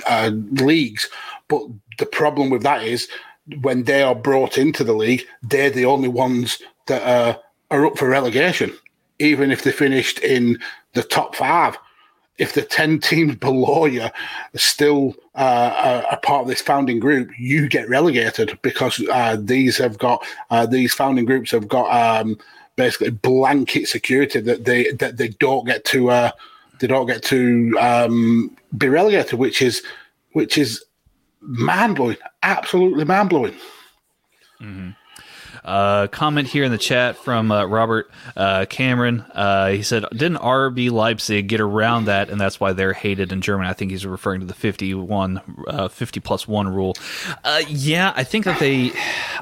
uh, 0.09 0.31
leagues. 0.53 1.09
But 1.49 1.63
the 1.99 2.07
problem 2.07 2.51
with 2.51 2.63
that 2.63 2.83
is 2.83 3.09
when 3.61 3.85
they 3.85 4.03
are 4.03 4.15
brought 4.15 4.59
into 4.59 4.85
the 4.85 4.93
league, 4.93 5.25
they're 5.43 5.71
the 5.71 5.87
only 5.87 6.09
ones 6.09 6.61
that 6.87 7.03
are, 7.03 7.41
are 7.71 7.87
up 7.87 7.99
for 7.99 8.09
relegation, 8.09 8.73
even 9.19 9.51
if 9.51 9.63
they 9.63 9.73
finished 9.73 10.19
in 10.21 10.59
the 10.95 11.03
top 11.03 11.35
five. 11.35 11.77
If 12.39 12.55
the 12.55 12.63
10 12.63 13.01
teams 13.01 13.37
below 13.37 13.87
you 13.87 14.03
are 14.03 14.13
still 14.55 15.15
uh, 15.35 16.03
a, 16.11 16.17
part 16.19 16.43
of 16.43 16.49
this 16.49 16.63
founding 16.63 17.01
group, 17.01 17.31
you 17.39 17.69
get 17.69 17.89
relegated 17.89 18.59
because 18.63 19.03
uh, 19.11 19.37
these 19.39 19.79
have 19.79 19.99
got, 19.99 20.25
uh, 20.51 20.67
these 20.67 20.95
founding 20.95 21.25
groups 21.25 21.51
have 21.51 21.69
got 21.69 21.91
um, 21.91 22.39
basically 22.77 23.11
blanket 23.11 23.87
security 23.87 24.41
that 24.41 24.65
they 24.65 24.91
that 24.93 25.19
they 25.19 25.29
don't 25.29 25.67
get 25.67 25.85
to 25.85 26.11
uh, 26.11 26.31
they 26.79 26.87
don't 26.87 27.07
get 27.07 27.23
to 27.23 27.77
um, 27.79 28.57
be 28.79 28.89
relegated, 28.89 29.39
which 29.39 29.61
is 29.61 29.83
which 30.33 30.57
is 30.57 30.83
mind 31.41 31.97
blowing, 31.97 32.17
absolutely 32.43 33.05
mind 33.05 33.29
blowing. 33.29 33.55
Mm-hmm. 34.61 34.91
Uh, 35.65 36.07
comment 36.07 36.49
here 36.49 36.65
in 36.65 36.73
the 36.73 36.79
chat 36.79 37.17
from 37.17 37.53
uh, 37.53 37.65
Robert 37.67 38.11
uh, 38.37 38.65
Cameron. 38.69 39.21
Uh, 39.33 39.69
he 39.69 39.83
said, 39.83 40.05
"Didn't 40.11 40.39
RB 40.39 40.91
Leipzig 40.91 41.49
get 41.49 41.61
around 41.61 42.07
that, 42.07 42.31
and 42.31 42.41
that's 42.41 42.59
why 42.59 42.73
they're 42.73 42.95
hated 42.95 43.31
in 43.31 43.43
Germany?" 43.43 43.69
I 43.69 43.75
think 43.75 43.91
he's 43.91 44.07
referring 44.07 44.41
to 44.41 44.47
the 44.47 44.55
51, 44.55 45.65
uh, 45.67 45.89
50 45.89 46.21
plus 46.21 46.49
one 46.49 46.69
rule. 46.69 46.95
Uh, 47.45 47.63
yeah, 47.69 48.13
I 48.17 48.25
think 48.25 48.47
that 48.47 48.59
they. 48.59 48.93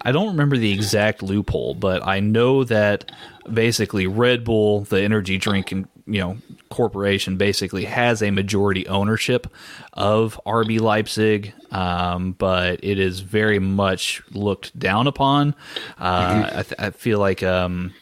I 0.02 0.10
don't 0.10 0.28
remember 0.28 0.56
the 0.56 0.72
exact 0.72 1.22
loophole, 1.22 1.74
but 1.74 2.04
I 2.06 2.20
know 2.20 2.64
that 2.64 3.12
basically 3.52 4.06
Red 4.06 4.44
Bull, 4.44 4.80
the 4.80 5.00
energy 5.00 5.38
drink 5.38 5.72
you 6.08 6.20
know 6.20 6.38
corporation, 6.70 7.36
basically 7.36 7.84
has 7.84 8.22
a 8.22 8.30
majority 8.30 8.86
ownership 8.88 9.46
of 9.92 10.40
RB 10.46 10.80
Leipzig, 10.80 11.52
um, 11.70 12.32
but 12.32 12.80
it 12.82 12.98
is 12.98 13.20
very 13.20 13.58
much 13.58 14.22
looked 14.32 14.76
down 14.78 15.06
upon. 15.06 15.54
Uh, 15.98 16.30
mm-hmm. 16.30 16.58
I, 16.58 16.62
th- 16.62 16.80
I, 16.80 16.90
feel 16.90 17.18
like. 17.18 17.42
Um, 17.42 17.94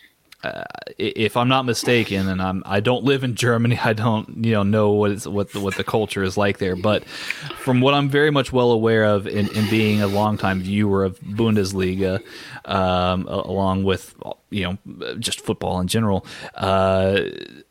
if 0.98 1.36
I'm 1.36 1.48
not 1.48 1.64
mistaken, 1.64 2.28
and 2.28 2.40
I'm 2.40 2.62
I 2.66 2.80
don't 2.80 3.04
live 3.04 3.24
in 3.24 3.34
Germany, 3.34 3.78
I 3.82 3.92
don't 3.92 4.44
you 4.44 4.52
know 4.52 4.62
know 4.62 4.90
what 4.90 5.10
is 5.10 5.28
what 5.28 5.52
the, 5.52 5.60
what 5.60 5.76
the 5.76 5.84
culture 5.84 6.22
is 6.22 6.36
like 6.36 6.58
there. 6.58 6.76
But 6.76 7.04
from 7.04 7.80
what 7.80 7.94
I'm 7.94 8.08
very 8.08 8.30
much 8.30 8.52
well 8.52 8.70
aware 8.70 9.04
of, 9.04 9.26
in, 9.26 9.48
in 9.56 9.68
being 9.68 10.02
a 10.02 10.06
longtime 10.06 10.60
viewer 10.60 11.04
of 11.04 11.20
Bundesliga, 11.20 12.22
um, 12.64 13.26
along 13.26 13.84
with 13.84 14.14
you 14.50 14.64
know 14.64 15.16
just 15.18 15.40
football 15.40 15.80
in 15.80 15.88
general, 15.88 16.26
uh, 16.54 17.20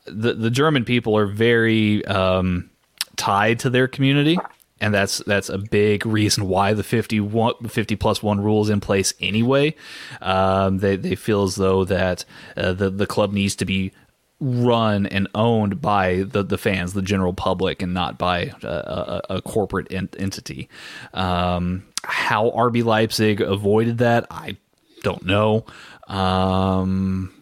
the 0.06 0.34
the 0.34 0.50
German 0.50 0.86
people 0.86 1.18
are 1.18 1.28
very 1.28 2.06
um, 2.06 2.70
tied 3.16 3.60
to 3.60 3.70
their 3.70 3.88
community 3.88 4.38
and 4.82 4.94
that's 4.94 5.20
that's 5.20 5.50
a 5.50 5.58
big 5.58 6.06
reason 6.06 6.48
why 6.48 6.74
the 6.74 6.84
50, 6.84 7.30
50 7.68 7.96
plus 7.96 8.22
one 8.22 8.42
rule 8.42 8.62
is 8.62 8.70
in 8.70 8.82
place 8.82 9.14
anyway. 9.20 9.76
Um, 10.22 10.80
they 10.80 10.96
they 10.96 11.16
feel 11.16 11.44
as 11.44 11.56
though 11.56 11.86
that 11.86 12.26
uh, 12.58 12.74
the 12.74 12.90
the 12.90 13.08
club 13.08 13.32
needs 13.32 13.56
to 13.58 13.66
be 13.66 13.92
run 14.40 15.06
and 15.06 15.28
owned 15.34 15.82
by 15.82 16.24
the, 16.24 16.44
the 16.44 16.58
fans, 16.58 16.94
the 16.94 17.02
general 17.02 17.34
public, 17.34 17.82
and 17.82 17.94
not 17.94 18.18
by 18.18 18.52
a, 18.64 18.68
a, 18.68 19.22
a 19.36 19.42
corporate 19.42 19.92
ent- 19.92 20.16
entity. 20.20 20.68
Um, 21.14 21.86
how 22.04 22.50
RB 22.52 22.84
Leipzig 22.84 23.42
avoided 23.42 24.00
that, 24.00 24.28
I 24.30 24.58
don't 25.04 25.26
know. 25.26 25.66
Um, 26.08 27.34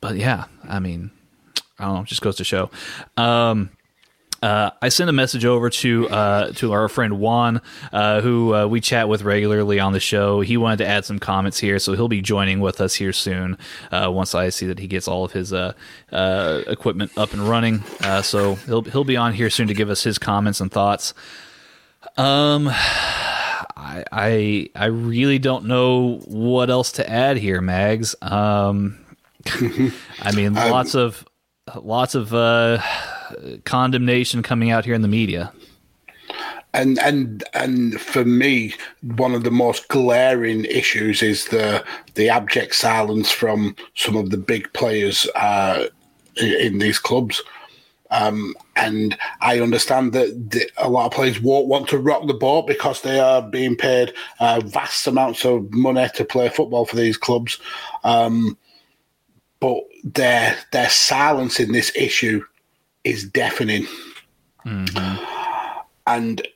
but 0.00 0.16
yeah, 0.16 0.44
I 0.68 0.80
mean, 0.80 1.10
I 1.78 1.84
don't 1.84 1.94
know. 1.94 2.04
Just 2.04 2.22
goes 2.22 2.36
to 2.36 2.44
show. 2.44 2.70
Um, 3.16 3.70
uh, 4.42 4.70
I 4.80 4.88
sent 4.88 5.10
a 5.10 5.12
message 5.12 5.44
over 5.44 5.68
to 5.68 6.08
uh, 6.08 6.52
to 6.52 6.72
our 6.72 6.88
friend 6.88 7.18
Juan, 7.20 7.60
uh, 7.92 8.22
who 8.22 8.54
uh, 8.54 8.66
we 8.66 8.80
chat 8.80 9.08
with 9.08 9.22
regularly 9.22 9.78
on 9.78 9.92
the 9.92 10.00
show. 10.00 10.40
He 10.40 10.56
wanted 10.56 10.78
to 10.78 10.86
add 10.86 11.04
some 11.04 11.18
comments 11.18 11.58
here, 11.58 11.78
so 11.78 11.94
he'll 11.94 12.08
be 12.08 12.22
joining 12.22 12.60
with 12.60 12.80
us 12.80 12.94
here 12.94 13.12
soon. 13.12 13.58
Uh, 13.92 14.10
once 14.10 14.34
I 14.34 14.48
see 14.48 14.66
that 14.66 14.78
he 14.78 14.86
gets 14.86 15.06
all 15.06 15.24
of 15.24 15.32
his 15.32 15.52
uh, 15.52 15.74
equipment 16.10 17.12
up 17.18 17.34
and 17.34 17.42
running, 17.42 17.82
so 18.22 18.54
he'll 18.54 18.82
he'll 18.82 19.04
be 19.04 19.16
on 19.16 19.34
here 19.34 19.50
soon 19.50 19.68
to 19.68 19.74
give 19.74 19.90
us 19.90 20.02
his 20.02 20.18
comments 20.18 20.60
and 20.60 20.72
thoughts. 20.72 21.12
Um, 22.16 22.68
I 22.68 24.04
I, 24.10 24.70
I 24.74 24.86
really 24.86 25.38
don't 25.38 25.66
know 25.66 26.22
what 26.26 26.70
else 26.70 26.92
to 26.92 27.08
add 27.08 27.36
here, 27.36 27.60
Mags. 27.60 28.14
Um, 28.22 28.98
I 30.20 30.32
mean, 30.34 30.46
um, 30.56 30.70
lots 30.70 30.94
of 30.94 31.26
lots 31.76 32.14
of 32.14 32.32
condemnation 33.64 34.42
coming 34.42 34.70
out 34.70 34.84
here 34.84 34.94
in 34.94 35.02
the 35.02 35.08
media. 35.08 35.52
And 36.72 36.98
and 37.00 37.42
and 37.52 38.00
for 38.00 38.24
me, 38.24 38.74
one 39.02 39.34
of 39.34 39.42
the 39.42 39.50
most 39.50 39.88
glaring 39.88 40.64
issues 40.66 41.22
is 41.22 41.46
the 41.46 41.84
the 42.14 42.28
abject 42.28 42.76
silence 42.76 43.30
from 43.30 43.74
some 43.96 44.16
of 44.16 44.30
the 44.30 44.36
big 44.36 44.72
players 44.72 45.26
uh, 45.34 45.86
in 46.36 46.78
these 46.78 46.98
clubs. 46.98 47.42
Um, 48.12 48.54
and 48.74 49.16
I 49.40 49.60
understand 49.60 50.12
that 50.14 50.50
the, 50.50 50.68
a 50.78 50.90
lot 50.90 51.06
of 51.06 51.12
players 51.12 51.40
won't 51.40 51.68
want 51.68 51.88
to 51.88 51.98
rock 51.98 52.26
the 52.26 52.34
boat 52.34 52.66
because 52.66 53.02
they 53.02 53.20
are 53.20 53.40
being 53.40 53.76
paid 53.76 54.12
uh, 54.40 54.60
vast 54.64 55.06
amounts 55.06 55.44
of 55.44 55.72
money 55.72 56.08
to 56.14 56.24
play 56.24 56.48
football 56.48 56.86
for 56.86 56.96
these 56.96 57.16
clubs. 57.16 57.58
Um, 58.02 58.58
but 59.60 59.78
their 60.02 60.56
their 60.72 60.88
silence 60.88 61.60
in 61.60 61.72
this 61.72 61.92
issue 61.94 62.42
is 63.04 63.24
deafening. 63.24 63.86
Mm-hmm. 64.64 65.24
And 66.06 66.46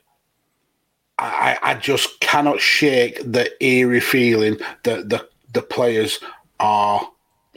I, 1.18 1.59
I 1.62 1.74
just 1.74 2.20
cannot 2.20 2.61
shake 2.61 3.20
the 3.20 3.50
eerie 3.64 4.00
feeling 4.00 4.59
that 4.83 5.09
the, 5.09 5.28
the 5.52 5.62
players 5.62 6.18
are 6.61 7.07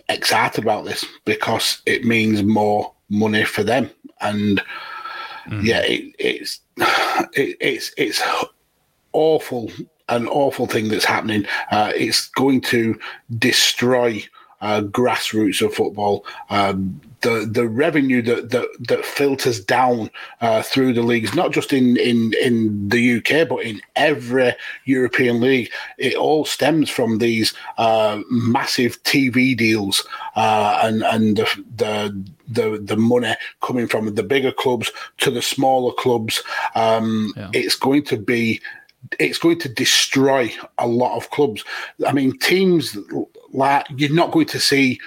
excited 0.10 0.64
about 0.64 0.86
this 0.86 1.06
because 1.26 1.82
it 1.86 2.06
means 2.06 2.44
more 2.44 2.94
money 3.10 3.44
for 3.44 3.64
them. 3.64 3.90
And 4.22 4.62
mm. 5.48 5.64
yeah, 5.64 5.82
it, 5.82 6.16
it's 6.20 6.60
it, 7.34 7.58
it's 7.60 7.92
it's 7.98 8.24
awful, 9.14 9.72
an 10.10 10.28
awful 10.28 10.68
thing 10.68 10.90
that's 10.90 11.06
happening. 11.06 11.46
Uh, 11.72 11.92
it's 11.96 12.28
going 12.30 12.62
to 12.62 13.00
destroy 13.38 14.24
uh, 14.62 14.82
grassroots 14.82 15.66
of 15.66 15.74
football. 15.74 16.26
Um, 16.50 17.00
the 17.22 17.50
the 17.52 17.68
revenue 17.68 18.22
that 18.22 18.52
that, 18.52 18.68
that 18.88 19.06
filters 19.06 19.60
down 19.60 20.10
uh, 20.42 20.62
through 20.62 20.94
the 20.94 21.02
leagues, 21.02 21.34
not 21.34 21.52
just 21.52 21.74
in, 21.74 21.98
in 21.98 22.34
in 22.42 22.90
the 22.90 23.18
UK, 23.18 23.48
but 23.48 23.64
in 23.64 23.82
every 23.96 24.54
European 24.86 25.42
league, 25.42 25.72
it 25.98 26.16
all 26.16 26.46
stems 26.46 26.90
from 26.90 27.18
these 27.18 27.54
uh, 27.78 28.22
massive 28.30 29.02
TV 29.04 29.58
deals 29.58 30.06
uh, 30.36 30.80
and 30.84 31.04
and 31.04 31.38
the, 31.38 31.64
the 31.76 32.26
the 32.48 32.78
the 32.80 32.98
money 32.98 33.36
coming 33.62 33.88
from 33.88 34.14
the 34.14 34.24
bigger 34.24 34.52
clubs 34.52 34.92
to 35.18 35.32
the 35.32 35.42
smaller 35.42 35.94
clubs. 35.94 36.44
Um, 36.76 37.34
yeah. 37.36 37.50
It's 37.54 37.76
going 37.76 38.04
to 38.06 38.18
be 38.18 38.62
it's 39.20 39.38
going 39.38 39.60
to 39.60 39.70
destroy 39.70 40.52
a 40.78 40.88
lot 40.88 41.16
of 41.16 41.30
clubs. 41.30 41.64
I 42.06 42.12
mean, 42.14 42.38
teams 42.40 42.98
like 43.54 43.86
you're 43.96 44.14
not 44.14 44.32
going 44.32 44.48
to 44.48 44.60
see 44.60 45.00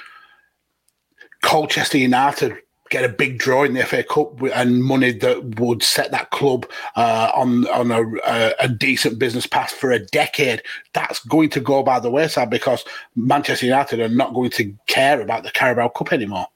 Colchester 1.42 1.98
United 1.98 2.56
get 2.90 3.04
a 3.04 3.08
big 3.08 3.38
draw 3.38 3.62
in 3.62 3.74
the 3.74 3.84
FA 3.84 4.02
Cup 4.02 4.42
and 4.42 4.82
money 4.82 5.12
that 5.12 5.60
would 5.60 5.82
set 5.82 6.10
that 6.10 6.30
club 6.30 6.68
uh, 6.96 7.30
on 7.34 7.66
on 7.68 7.90
a, 7.92 8.02
a, 8.26 8.54
a, 8.60 8.68
decent 8.68 9.18
business 9.18 9.46
path 9.46 9.70
for 9.70 9.92
a 9.92 10.04
decade. 10.06 10.60
That's 10.92 11.24
going 11.24 11.50
to 11.50 11.60
go 11.60 11.84
by 11.84 12.00
the 12.00 12.10
wayside 12.10 12.50
because 12.50 12.84
Manchester 13.14 13.66
United 13.66 14.00
are 14.00 14.08
not 14.08 14.34
going 14.34 14.50
to 14.50 14.74
care 14.88 15.20
about 15.20 15.44
the 15.44 15.52
Carabao 15.52 15.88
Cup 15.90 16.12
anymore 16.12 16.48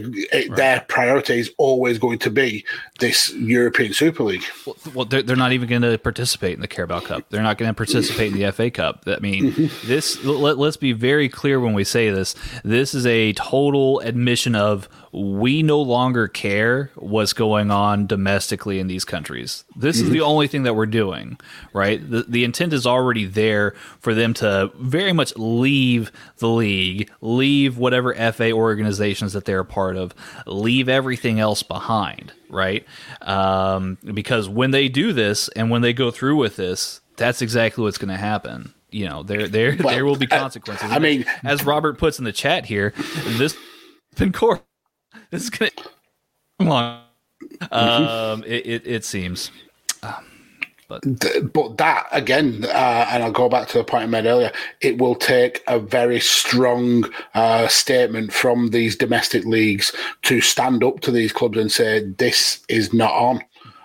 the, 0.00 0.28
right. 0.32 0.56
their 0.56 0.80
priority 0.88 1.38
is 1.38 1.50
always 1.58 1.98
going 1.98 2.18
to 2.20 2.30
be 2.30 2.64
this 2.98 3.32
European 3.34 3.92
Super 3.92 4.24
League. 4.24 4.44
Well, 4.66 4.76
well 4.94 5.04
they're, 5.04 5.22
they're, 5.22 5.36
not 5.36 5.52
even 5.52 5.68
going 5.68 5.82
to 5.82 5.98
participate 5.98 6.54
in 6.54 6.60
the 6.60 6.68
Carabao 6.68 7.00
Cup. 7.00 7.28
They're 7.30 7.42
not 7.42 7.58
going 7.58 7.70
to 7.70 7.74
participate 7.74 8.32
in 8.32 8.38
the 8.38 8.50
FA 8.52 8.70
Cup. 8.70 9.04
I 9.06 9.18
mean, 9.20 9.52
mm-hmm. 9.52 9.86
this. 9.86 10.22
Let, 10.24 10.58
let's 10.58 10.76
be 10.76 10.92
very 10.92 11.28
clear 11.28 11.60
when 11.60 11.74
we 11.74 11.84
say 11.84 12.10
this. 12.10 12.34
This 12.64 12.94
is 12.94 13.06
a 13.06 13.32
total 13.34 14.00
admission 14.00 14.54
of 14.54 14.88
we 15.12 15.62
no 15.62 15.80
longer 15.80 16.26
care 16.26 16.90
what's 16.94 17.34
going 17.34 17.70
on 17.70 18.06
domestically 18.06 18.80
in 18.80 18.86
these 18.86 19.04
countries. 19.04 19.64
This 19.76 19.98
mm-hmm. 19.98 20.06
is 20.06 20.12
the 20.12 20.22
only 20.22 20.48
thing 20.48 20.62
that 20.62 20.74
we're 20.74 20.86
doing, 20.86 21.38
right? 21.74 22.00
The, 22.10 22.22
the 22.22 22.44
intent 22.44 22.72
is 22.72 22.86
already 22.86 23.26
there 23.26 23.72
for 24.00 24.14
them 24.14 24.32
to 24.34 24.72
very 24.76 25.12
much 25.12 25.36
leave 25.36 26.10
the 26.38 26.48
league, 26.48 27.10
leave 27.20 27.76
whatever 27.76 28.14
FA 28.32 28.52
organizations 28.52 29.34
that 29.34 29.44
they're 29.44 29.60
a 29.60 29.66
part 29.66 29.96
of, 29.96 30.14
leave 30.46 30.88
everything 30.88 31.38
else 31.38 31.62
behind, 31.62 32.32
right? 32.48 32.86
Um, 33.20 33.98
because 34.02 34.48
when 34.48 34.70
they 34.70 34.88
do 34.88 35.12
this 35.12 35.48
and 35.48 35.70
when 35.70 35.82
they 35.82 35.92
go 35.92 36.10
through 36.10 36.36
with 36.36 36.56
this, 36.56 37.02
that's 37.16 37.42
exactly 37.42 37.84
what's 37.84 37.98
going 37.98 38.08
to 38.08 38.16
happen. 38.16 38.72
You 38.90 39.08
know, 39.08 39.22
there 39.22 39.48
there 39.48 39.76
well, 39.78 39.94
there 39.94 40.04
will 40.04 40.16
be 40.16 40.26
consequences. 40.26 40.90
I 40.90 40.98
mean, 40.98 41.24
as 41.44 41.64
Robert 41.64 41.96
puts 41.98 42.18
in 42.18 42.26
the 42.26 42.32
chat 42.32 42.66
here, 42.66 42.92
this 43.24 43.56
been 44.16 44.32
court 44.32 44.62
this 45.32 45.44
is 45.44 45.50
gonna 45.50 45.70
come 46.60 46.70
on. 46.70 47.00
Um, 47.72 48.44
it, 48.44 48.66
it, 48.66 48.86
it 48.86 49.04
seems. 49.04 49.50
Um, 50.02 50.24
but. 50.88 51.02
but 51.54 51.78
that 51.78 52.06
again, 52.12 52.66
uh, 52.66 53.06
and 53.10 53.22
I'll 53.22 53.32
go 53.32 53.48
back 53.48 53.66
to 53.68 53.78
the 53.78 53.84
point 53.84 54.04
I 54.04 54.06
made 54.06 54.26
earlier. 54.26 54.52
It 54.82 54.98
will 54.98 55.14
take 55.14 55.62
a 55.66 55.78
very 55.78 56.20
strong 56.20 57.10
uh, 57.34 57.66
statement 57.68 58.32
from 58.32 58.68
these 58.68 58.94
domestic 58.94 59.46
leagues 59.46 59.96
to 60.22 60.42
stand 60.42 60.84
up 60.84 61.00
to 61.00 61.10
these 61.10 61.32
clubs 61.32 61.56
and 61.56 61.72
say 61.72 62.04
this 62.18 62.62
is 62.68 62.92
not 62.92 63.12
on. 63.12 63.42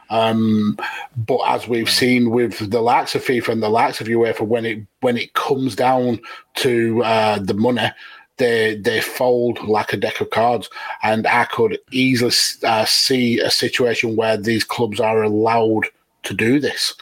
Um, 0.10 0.78
but 1.16 1.40
as 1.48 1.68
we've 1.68 1.90
seen 1.90 2.30
with 2.30 2.72
the 2.72 2.82
likes 2.82 3.16
of 3.16 3.24
FIFA 3.24 3.50
and 3.50 3.64
the 3.64 3.70
likes 3.70 4.02
of 4.02 4.08
UEFA, 4.08 4.42
when 4.42 4.66
it 4.66 4.86
when 5.00 5.18
it 5.18 5.34
comes 5.34 5.76
down 5.76 6.20
to 6.56 7.04
uh, 7.04 7.40
the 7.40 7.54
money, 7.54 7.90
they 8.38 8.76
they 8.76 9.02
fold 9.02 9.60
like 9.68 9.94
a 9.94 9.98
deck 9.98 10.22
of 10.22 10.30
cards, 10.30 10.70
and 11.04 11.28
I 11.28 11.46
could 11.46 11.80
easily 11.92 12.32
uh, 12.64 12.86
see 12.86 13.40
a 13.40 13.52
situation 13.52 14.16
where 14.16 14.38
these 14.38 14.64
clubs 14.64 15.00
are 15.00 15.24
allowed 15.24 15.88
to 16.24 16.34
do 16.34 16.60
this 16.60 16.94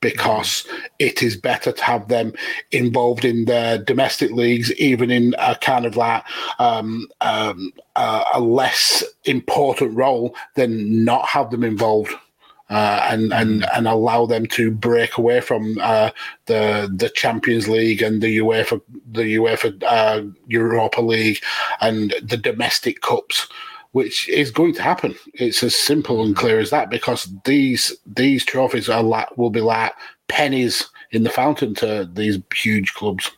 because 0.00 0.66
it 0.98 1.22
is 1.22 1.36
better 1.36 1.72
to 1.72 1.82
have 1.82 2.08
them 2.08 2.32
involved 2.70 3.24
in 3.24 3.46
the 3.46 3.82
domestic 3.86 4.30
leagues, 4.30 4.72
even 4.74 5.10
in 5.10 5.34
a 5.38 5.56
kind 5.56 5.86
of 5.86 5.96
like 5.96 6.22
um, 6.58 7.08
um, 7.22 7.72
uh, 7.96 8.22
a 8.34 8.40
less 8.40 9.02
important 9.24 9.96
role, 9.96 10.34
than 10.54 11.04
not 11.04 11.26
have 11.26 11.50
them 11.50 11.64
involved 11.64 12.12
uh, 12.68 13.06
and 13.10 13.32
and 13.32 13.62
mm. 13.62 13.68
and 13.76 13.86
allow 13.86 14.26
them 14.26 14.46
to 14.46 14.70
break 14.70 15.18
away 15.18 15.40
from 15.40 15.78
uh, 15.80 16.10
the 16.46 16.92
the 16.94 17.08
Champions 17.10 17.68
League 17.68 18.02
and 18.02 18.20
the 18.20 18.38
UEFA 18.38 18.80
the 19.12 19.36
UEFA 19.36 19.82
uh, 19.86 20.22
Europa 20.48 21.00
League 21.00 21.42
and 21.80 22.14
the 22.22 22.36
domestic 22.36 23.00
cups, 23.02 23.46
which 23.92 24.28
is 24.28 24.50
going 24.50 24.74
to 24.74 24.82
happen. 24.82 25.14
It's 25.34 25.62
as 25.62 25.76
simple 25.76 26.24
and 26.24 26.34
clear 26.34 26.58
as 26.58 26.70
that 26.70 26.90
because 26.90 27.28
these 27.44 27.96
these 28.04 28.44
trophies 28.44 28.88
are 28.88 29.02
like 29.02 29.36
will 29.38 29.50
be 29.50 29.60
like 29.60 29.92
pennies 30.28 30.88
in 31.12 31.22
the 31.22 31.30
fountain 31.30 31.72
to 31.76 32.10
these 32.12 32.38
huge 32.52 32.94
clubs, 32.94 33.30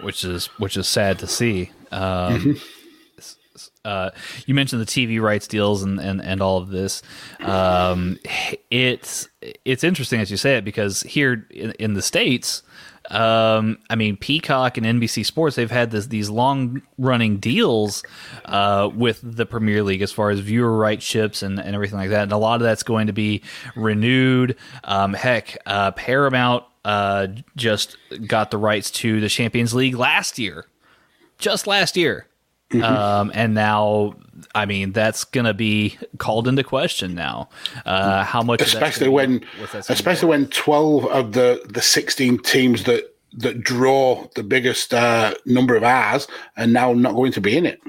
which 0.00 0.24
is 0.24 0.46
which 0.58 0.76
is 0.76 0.88
sad 0.88 1.20
to 1.20 1.28
see. 1.28 1.70
Um, 1.92 2.38
mm-hmm 2.38 2.81
uh, 3.84 4.10
you 4.46 4.54
mentioned 4.54 4.80
the 4.80 4.86
TV 4.86 5.20
rights 5.20 5.46
deals 5.46 5.82
and, 5.82 5.98
and, 5.98 6.20
and 6.22 6.40
all 6.40 6.58
of 6.58 6.68
this. 6.68 7.02
Um, 7.40 8.18
it's 8.70 9.28
it's 9.64 9.82
interesting 9.82 10.20
as 10.20 10.30
you 10.30 10.36
say 10.36 10.56
it 10.56 10.64
because 10.64 11.02
here 11.02 11.46
in, 11.50 11.72
in 11.72 11.94
the 11.94 12.02
states, 12.02 12.62
um, 13.10 13.78
I 13.90 13.96
mean 13.96 14.16
Peacock 14.16 14.78
and 14.78 14.86
NBC 14.86 15.26
Sports 15.26 15.56
they've 15.56 15.70
had 15.70 15.90
this 15.90 16.06
these 16.06 16.30
long 16.30 16.82
running 16.96 17.38
deals 17.38 18.04
uh, 18.44 18.88
with 18.94 19.20
the 19.22 19.46
Premier 19.46 19.82
League 19.82 20.02
as 20.02 20.12
far 20.12 20.30
as 20.30 20.38
viewer 20.38 20.76
rights 20.76 21.04
ships 21.04 21.42
and, 21.42 21.58
and 21.58 21.74
everything 21.74 21.98
like 21.98 22.10
that, 22.10 22.22
and 22.22 22.32
a 22.32 22.36
lot 22.36 22.56
of 22.56 22.62
that's 22.62 22.84
going 22.84 23.08
to 23.08 23.12
be 23.12 23.42
renewed. 23.74 24.56
Um, 24.84 25.12
heck, 25.12 25.58
uh, 25.66 25.90
Paramount 25.90 26.64
uh, 26.84 27.28
just 27.56 27.96
got 28.28 28.52
the 28.52 28.58
rights 28.58 28.92
to 28.92 29.20
the 29.20 29.28
Champions 29.28 29.74
League 29.74 29.96
last 29.96 30.38
year, 30.38 30.66
just 31.38 31.66
last 31.66 31.96
year. 31.96 32.26
Mm-hmm. 32.72 32.82
Um, 32.82 33.30
and 33.34 33.54
now, 33.54 34.14
I 34.54 34.66
mean, 34.66 34.92
that's 34.92 35.24
going 35.24 35.44
to 35.44 35.54
be 35.54 35.98
called 36.18 36.48
into 36.48 36.64
question 36.64 37.14
now. 37.14 37.48
Uh, 37.84 38.24
how 38.24 38.42
much, 38.42 38.62
especially 38.62 39.08
when, 39.08 39.44
especially 39.88 40.28
when 40.28 40.46
twelve 40.48 41.06
of 41.06 41.32
the 41.32 41.62
the 41.68 41.82
sixteen 41.82 42.38
teams 42.38 42.84
that 42.84 43.14
that 43.34 43.62
draw 43.62 44.26
the 44.34 44.42
biggest 44.42 44.92
uh, 44.92 45.34
number 45.46 45.76
of 45.76 45.82
hours 45.82 46.26
are 46.56 46.66
now 46.66 46.92
not 46.92 47.14
going 47.14 47.32
to 47.32 47.40
be 47.40 47.56
in 47.56 47.66
it. 47.66 47.80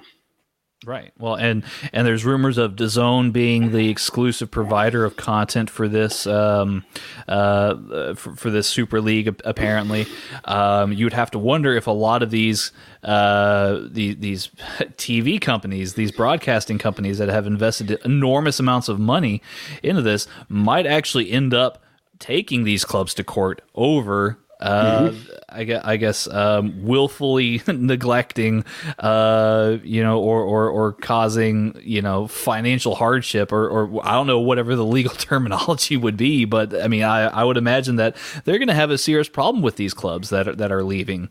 Right. 0.86 1.14
Well, 1.18 1.36
and 1.36 1.64
and 1.94 2.06
there's 2.06 2.26
rumors 2.26 2.58
of 2.58 2.74
DAZN 2.74 3.32
being 3.32 3.72
the 3.72 3.90
exclusive 3.90 4.52
provider 4.52 5.06
of 5.06 5.16
content 5.16 5.70
for 5.70 5.88
this 5.88 6.28
um, 6.28 6.84
uh, 7.28 8.14
for, 8.16 8.36
for, 8.36 8.50
this 8.50 8.68
Super 8.68 9.00
League. 9.00 9.34
Apparently, 9.46 10.06
um, 10.46 10.92
you 10.92 11.06
would 11.06 11.14
have 11.14 11.32
to 11.32 11.40
wonder 11.40 11.74
if 11.74 11.88
a 11.88 11.92
lot 11.92 12.22
of 12.22 12.32
these 12.32 12.72
uh, 13.04 13.80
the, 13.88 14.14
these 14.16 14.48
TV 14.98 15.40
companies, 15.40 15.94
these 15.94 16.12
broadcasting 16.12 16.78
companies 16.78 17.18
that 17.18 17.30
have 17.30 17.48
invested 17.48 17.92
enormous 18.04 18.60
amounts 18.60 18.90
of 18.90 19.00
money 19.00 19.42
into 19.82 20.02
this, 20.02 20.28
might 20.50 20.86
actually 20.86 21.32
end 21.32 21.54
up 21.54 21.82
taking 22.20 22.64
these 22.64 22.86
clubs 22.86 23.14
to 23.14 23.24
court 23.24 23.62
over 23.76 24.38
mm-hmm. 24.70 25.32
I 25.50 25.64
guess, 25.66 25.82
I 25.84 25.98
guess 25.98 26.28
um, 26.28 26.84
willfully 26.84 27.62
neglecting, 27.68 28.66
uh, 29.00 29.78
you 29.84 30.02
know, 30.04 30.20
or, 30.20 30.42
or, 30.42 30.70
or 30.70 30.94
causing, 30.94 31.80
you 31.84 32.02
know, 32.02 32.28
financial 32.28 32.96
hardship, 32.96 33.52
or, 33.52 33.68
or 33.68 34.06
I 34.06 34.14
don't 34.14 34.28
know 34.28 34.40
whatever 34.40 34.76
the 34.76 34.86
legal 34.86 35.14
terminology 35.18 35.98
would 35.98 36.18
be, 36.18 36.46
but 36.46 36.80
I 36.82 36.88
mean, 36.88 37.04
I, 37.04 37.26
I 37.26 37.44
would 37.44 37.58
imagine 37.58 37.98
that 37.98 38.16
they're 38.46 38.58
going 38.58 38.68
to 38.68 38.74
have 38.74 38.92
a 38.92 38.98
serious 38.98 39.30
problem 39.30 39.62
with 39.62 39.76
these 39.76 39.94
clubs 39.94 40.30
that 40.30 40.48
are, 40.48 40.56
that 40.56 40.72
are 40.72 40.84
leaving. 40.84 41.30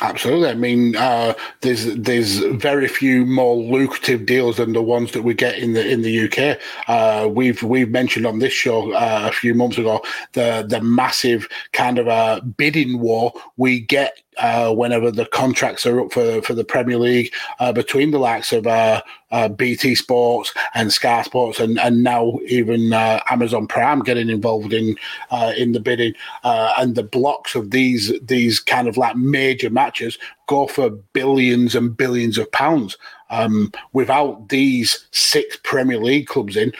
Absolutely. 0.00 0.48
I 0.48 0.54
mean, 0.54 0.96
uh, 0.96 1.34
there's 1.60 1.84
there's 1.94 2.38
very 2.38 2.88
few 2.88 3.26
more 3.26 3.56
lucrative 3.56 4.24
deals 4.24 4.56
than 4.56 4.72
the 4.72 4.82
ones 4.82 5.12
that 5.12 5.22
we 5.22 5.34
get 5.34 5.58
in 5.58 5.74
the 5.74 5.86
in 5.86 6.02
the 6.02 6.24
UK. 6.24 6.58
Uh, 6.88 7.28
we've 7.28 7.62
we've 7.62 7.90
mentioned 7.90 8.26
on 8.26 8.38
this 8.38 8.52
show 8.52 8.92
uh, 8.92 9.28
a 9.28 9.32
few 9.32 9.54
months 9.54 9.76
ago 9.76 10.02
the 10.32 10.64
the 10.66 10.80
massive 10.80 11.46
kind 11.72 11.98
of 11.98 12.06
a 12.06 12.40
bidding 12.42 13.00
war 13.00 13.32
we 13.56 13.80
get 13.80 14.22
uh, 14.38 14.72
whenever 14.74 15.10
the 15.10 15.26
contracts 15.26 15.84
are 15.86 16.00
up 16.00 16.12
for 16.12 16.40
for 16.42 16.54
the 16.54 16.64
Premier 16.64 16.98
League 16.98 17.32
uh, 17.60 17.72
between 17.72 18.10
the 18.10 18.18
likes 18.18 18.52
of 18.52 18.66
uh, 18.66 19.02
uh 19.30 19.48
BT 19.48 19.94
Sports 19.94 20.54
and 20.74 20.92
Sky 20.92 21.22
Sports, 21.22 21.60
and, 21.60 21.78
and 21.78 22.02
now 22.02 22.38
even 22.46 22.92
uh, 22.92 23.20
Amazon 23.30 23.66
Prime 23.66 24.00
getting 24.00 24.28
involved 24.28 24.72
in 24.72 24.96
uh, 25.30 25.52
in 25.56 25.72
the 25.72 25.80
bidding, 25.80 26.14
and 26.44 26.94
the 26.94 27.02
blocks 27.02 27.54
of 27.54 27.70
these 27.70 28.12
these 28.20 28.60
kind 28.60 28.88
of 28.88 28.96
like 28.96 29.16
major 29.16 29.70
matches 29.70 30.18
go 30.46 30.66
for 30.66 30.90
billions 30.90 31.74
and 31.74 31.96
billions 31.96 32.38
of 32.38 32.50
pounds. 32.52 32.96
Um, 33.30 33.72
without 33.94 34.50
these 34.50 35.06
six 35.10 35.56
Premier 35.62 35.98
League 35.98 36.26
clubs 36.26 36.54
in, 36.54 36.70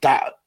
that 0.00 0.39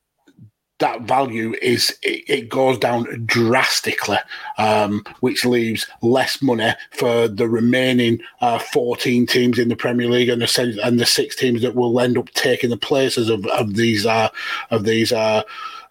that 0.80 1.02
value 1.04 1.54
is 1.62 1.98
it, 2.02 2.24
it 2.28 2.50
goes 2.50 2.78
down 2.78 3.06
drastically, 3.26 4.18
um, 4.58 5.04
which 5.22 5.46
leaves 5.46 5.88
less 6.02 6.42
money 6.42 6.72
for 6.92 7.28
the 7.28 7.48
remaining 7.48 8.20
uh, 8.42 8.60
14 8.60 9.26
teams 9.26 9.60
in 9.60 9.70
the 9.70 9.76
Premier 9.76 10.10
League 10.10 10.30
and 10.30 10.42
the 10.42 10.80
and 10.84 11.00
the 11.00 11.06
six 11.06 11.36
teams 11.36 11.62
that 11.62 11.76
will 11.76 12.00
end 12.00 12.18
up 12.18 12.30
taking 12.32 12.70
the 12.70 12.78
places 12.78 13.30
of, 13.30 13.46
of 13.48 13.76
these 13.76 14.06
uh, 14.06 14.30
of 14.72 14.84
these 14.84 15.12
uh, 15.12 15.44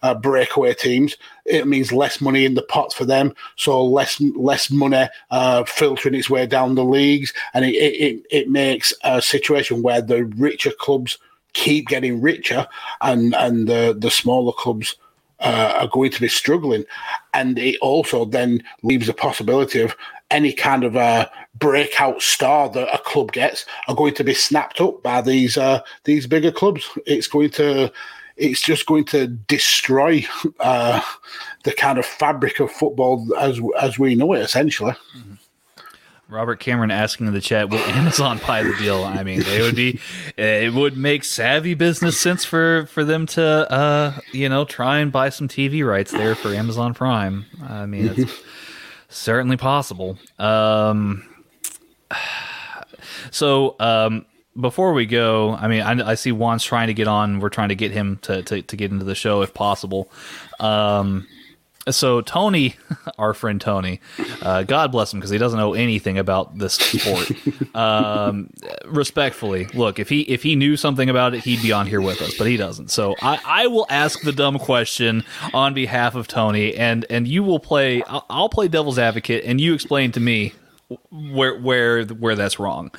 uh, 0.03 0.13
breakaway 0.13 0.73
teams. 0.73 1.15
It 1.45 1.65
means 1.65 1.91
less 1.91 2.21
money 2.21 2.45
in 2.45 2.53
the 2.53 2.61
pot 2.61 2.93
for 2.93 3.05
them, 3.05 3.33
so 3.55 3.83
less 3.83 4.21
less 4.35 4.69
money 4.69 5.07
uh, 5.31 5.63
filtering 5.63 6.15
its 6.15 6.29
way 6.29 6.45
down 6.45 6.75
the 6.75 6.85
leagues, 6.85 7.33
and 7.53 7.65
it, 7.65 7.73
it 7.73 8.25
it 8.29 8.49
makes 8.49 8.93
a 9.03 9.21
situation 9.21 9.81
where 9.81 10.01
the 10.01 10.25
richer 10.25 10.71
clubs 10.77 11.17
keep 11.53 11.87
getting 11.87 12.21
richer, 12.21 12.67
and 13.01 13.35
and 13.35 13.67
the 13.67 13.95
the 13.97 14.11
smaller 14.11 14.53
clubs 14.53 14.95
uh, 15.39 15.77
are 15.81 15.87
going 15.87 16.11
to 16.11 16.21
be 16.21 16.27
struggling, 16.27 16.85
and 17.33 17.59
it 17.59 17.77
also 17.81 18.25
then 18.25 18.63
leaves 18.81 19.07
the 19.07 19.13
possibility 19.13 19.81
of 19.81 19.95
any 20.31 20.51
kind 20.51 20.83
of 20.83 20.95
a 20.95 21.29
breakout 21.55 22.21
star 22.21 22.67
that 22.69 22.93
a 22.93 22.97
club 22.97 23.31
gets 23.31 23.65
are 23.87 23.95
going 23.95 24.13
to 24.15 24.23
be 24.23 24.33
snapped 24.33 24.81
up 24.81 25.03
by 25.03 25.21
these 25.21 25.57
uh, 25.57 25.81
these 26.05 26.27
bigger 26.27 26.51
clubs. 26.51 26.89
It's 27.05 27.27
going 27.27 27.51
to 27.51 27.91
it's 28.35 28.61
just 28.61 28.85
going 28.85 29.05
to 29.05 29.27
destroy 29.27 30.25
uh, 30.59 31.01
the 31.63 31.73
kind 31.73 31.99
of 31.99 32.05
fabric 32.05 32.59
of 32.59 32.71
football 32.71 33.27
as 33.37 33.59
as 33.79 33.99
we 33.99 34.15
know 34.15 34.33
it, 34.33 34.39
essentially. 34.39 34.93
Mm-hmm. 35.17 35.33
Robert 36.29 36.59
Cameron 36.59 36.91
asking 36.91 37.27
in 37.27 37.33
the 37.33 37.41
chat, 37.41 37.69
"Will 37.69 37.79
Amazon 37.79 38.39
buy 38.47 38.63
the 38.63 38.73
deal?" 38.75 39.03
I 39.03 39.23
mean, 39.23 39.41
they 39.41 39.61
would 39.61 39.75
be. 39.75 39.99
It 40.37 40.73
would 40.73 40.97
make 40.97 41.23
savvy 41.23 41.73
business 41.73 42.19
sense 42.19 42.45
for 42.45 42.85
for 42.87 43.03
them 43.03 43.25
to, 43.27 43.71
uh, 43.71 44.19
you 44.31 44.49
know, 44.49 44.65
try 44.65 44.99
and 44.99 45.11
buy 45.11 45.29
some 45.29 45.47
TV 45.47 45.85
rights 45.85 46.11
there 46.11 46.35
for 46.35 46.49
Amazon 46.49 46.93
Prime. 46.93 47.45
I 47.61 47.85
mean, 47.85 48.13
it's 48.15 48.33
certainly 49.09 49.57
possible. 49.57 50.17
Um, 50.39 51.23
so, 53.31 53.75
um, 53.79 54.25
before 54.59 54.93
we 54.93 55.05
go, 55.05 55.53
I 55.53 55.67
mean, 55.67 55.81
I, 55.81 56.11
I, 56.11 56.15
see 56.15 56.31
Juan's 56.31 56.63
trying 56.63 56.87
to 56.87 56.93
get 56.93 57.07
on. 57.07 57.39
We're 57.39 57.49
trying 57.49 57.69
to 57.69 57.75
get 57.75 57.91
him 57.91 58.17
to 58.23 58.43
to, 58.43 58.61
to 58.61 58.75
get 58.75 58.91
into 58.91 59.05
the 59.05 59.15
show 59.15 59.41
if 59.41 59.53
possible. 59.53 60.09
Um, 60.59 61.27
so 61.89 62.21
Tony, 62.21 62.75
our 63.17 63.33
friend 63.33 63.59
Tony, 63.59 63.99
uh, 64.41 64.63
God 64.63 64.91
bless 64.91 65.13
him 65.13 65.19
because 65.19 65.29
he 65.29 65.37
doesn't 65.37 65.59
know 65.59 65.73
anything 65.73 66.17
about 66.17 66.57
this 66.57 66.75
sport. 66.75 67.31
um, 67.75 68.49
respectfully, 68.85 69.65
look 69.73 69.99
if 69.99 70.09
he 70.09 70.21
if 70.21 70.43
he 70.43 70.55
knew 70.55 70.77
something 70.77 71.09
about 71.09 71.33
it, 71.33 71.43
he'd 71.43 71.61
be 71.61 71.71
on 71.71 71.87
here 71.87 72.01
with 72.01 72.21
us, 72.21 72.37
but 72.37 72.47
he 72.47 72.57
doesn't. 72.57 72.91
So 72.91 73.15
I, 73.21 73.39
I 73.45 73.67
will 73.67 73.87
ask 73.89 74.21
the 74.21 74.31
dumb 74.31 74.59
question 74.59 75.23
on 75.53 75.73
behalf 75.73 76.15
of 76.15 76.27
Tony, 76.27 76.75
and 76.75 77.05
and 77.09 77.27
you 77.27 77.43
will 77.43 77.59
play. 77.59 78.03
I'll, 78.03 78.25
I'll 78.29 78.49
play 78.49 78.67
devil's 78.67 78.99
advocate, 78.99 79.43
and 79.45 79.59
you 79.59 79.73
explain 79.73 80.11
to 80.13 80.19
me 80.19 80.53
where 81.11 81.59
where 81.59 82.05
where 82.05 82.35
that's 82.35 82.59
wrong. 82.59 82.91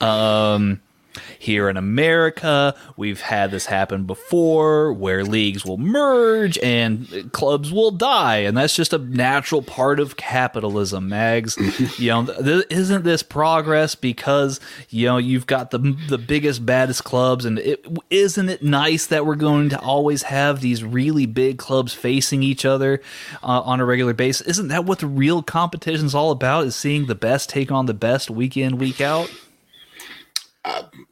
Um, 0.00 0.80
here 1.38 1.68
in 1.68 1.76
America, 1.76 2.74
we've 2.96 3.20
had 3.20 3.50
this 3.50 3.66
happen 3.66 4.04
before 4.04 4.92
where 4.92 5.24
leagues 5.24 5.64
will 5.64 5.78
merge 5.78 6.58
and 6.58 7.30
clubs 7.32 7.72
will 7.72 7.90
die. 7.90 8.38
And 8.38 8.56
that's 8.56 8.74
just 8.74 8.92
a 8.92 8.98
natural 8.98 9.62
part 9.62 10.00
of 10.00 10.16
capitalism, 10.16 11.08
Mags. 11.08 11.56
you 11.98 12.10
know, 12.10 12.26
th- 12.26 12.66
isn't 12.70 13.04
this 13.04 13.22
progress 13.22 13.94
because, 13.94 14.60
you 14.88 15.06
know, 15.06 15.16
you've 15.18 15.46
got 15.46 15.70
the, 15.70 15.96
the 16.08 16.18
biggest, 16.18 16.64
baddest 16.64 17.04
clubs? 17.04 17.44
And 17.44 17.58
it, 17.58 17.86
isn't 18.10 18.48
it 18.48 18.62
nice 18.62 19.06
that 19.06 19.26
we're 19.26 19.34
going 19.34 19.68
to 19.70 19.80
always 19.80 20.24
have 20.24 20.60
these 20.60 20.84
really 20.84 21.26
big 21.26 21.58
clubs 21.58 21.92
facing 21.92 22.42
each 22.42 22.64
other 22.64 23.00
uh, 23.42 23.60
on 23.62 23.80
a 23.80 23.84
regular 23.84 24.14
basis? 24.14 24.46
Isn't 24.46 24.68
that 24.68 24.84
what 24.84 25.00
the 25.00 25.06
real 25.06 25.42
competition 25.42 26.06
is 26.06 26.14
all 26.14 26.30
about? 26.30 26.66
Is 26.66 26.76
seeing 26.76 27.06
the 27.06 27.14
best 27.14 27.48
take 27.48 27.70
on 27.70 27.86
the 27.86 27.94
best 27.94 28.30
week 28.30 28.56
in, 28.56 28.78
week 28.78 29.00
out? 29.00 29.30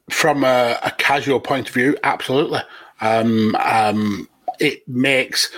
From 0.09 0.43
a, 0.43 0.79
a, 0.81 0.91
casual 0.91 1.41
point 1.41 1.67
of 1.67 1.73
view, 1.73 1.97
absolutely. 2.03 2.61
Um, 3.01 3.55
um, 3.55 4.29
it 4.59 4.87
makes 4.87 5.51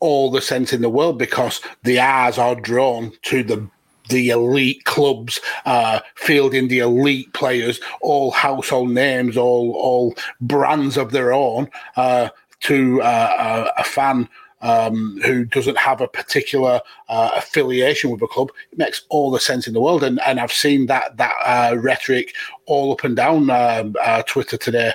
all 0.00 0.30
the 0.30 0.42
sense 0.42 0.72
in 0.72 0.82
the 0.82 0.90
world 0.90 1.18
because 1.18 1.60
the 1.82 2.00
eyes 2.00 2.36
are 2.36 2.54
drawn 2.54 3.12
to 3.22 3.42
the 3.42 3.66
the 4.08 4.30
elite 4.30 4.84
clubs, 4.84 5.40
uh, 5.64 6.00
fielding 6.16 6.68
the 6.68 6.80
elite 6.80 7.32
players, 7.32 7.80
all 8.00 8.32
household 8.32 8.90
names, 8.90 9.36
all 9.36 9.72
all 9.72 10.14
brands 10.40 10.96
of 10.96 11.12
their 11.12 11.32
own, 11.32 11.70
uh, 11.96 12.28
to 12.60 13.00
uh, 13.02 13.70
a 13.78 13.84
fan 13.84 14.28
um, 14.60 15.20
who 15.24 15.44
doesn't 15.44 15.78
have 15.78 16.00
a 16.00 16.08
particular 16.08 16.80
uh, 17.08 17.30
affiliation 17.36 18.10
with 18.10 18.22
a 18.22 18.26
club, 18.26 18.50
it 18.72 18.78
makes 18.78 19.02
all 19.08 19.30
the 19.30 19.40
sense 19.40 19.66
in 19.66 19.72
the 19.72 19.80
world. 19.80 20.02
And, 20.02 20.20
and 20.26 20.38
I've 20.38 20.52
seen 20.52 20.86
that 20.86 21.16
that 21.16 21.34
uh, 21.44 21.76
rhetoric 21.76 22.34
all 22.66 22.92
up 22.92 23.04
and 23.04 23.16
down 23.16 23.50
um, 23.50 23.96
uh, 24.02 24.22
Twitter 24.22 24.56
today. 24.56 24.92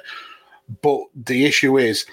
But 0.81 1.01
the 1.15 1.45
issue 1.45 1.77
is 1.77 2.05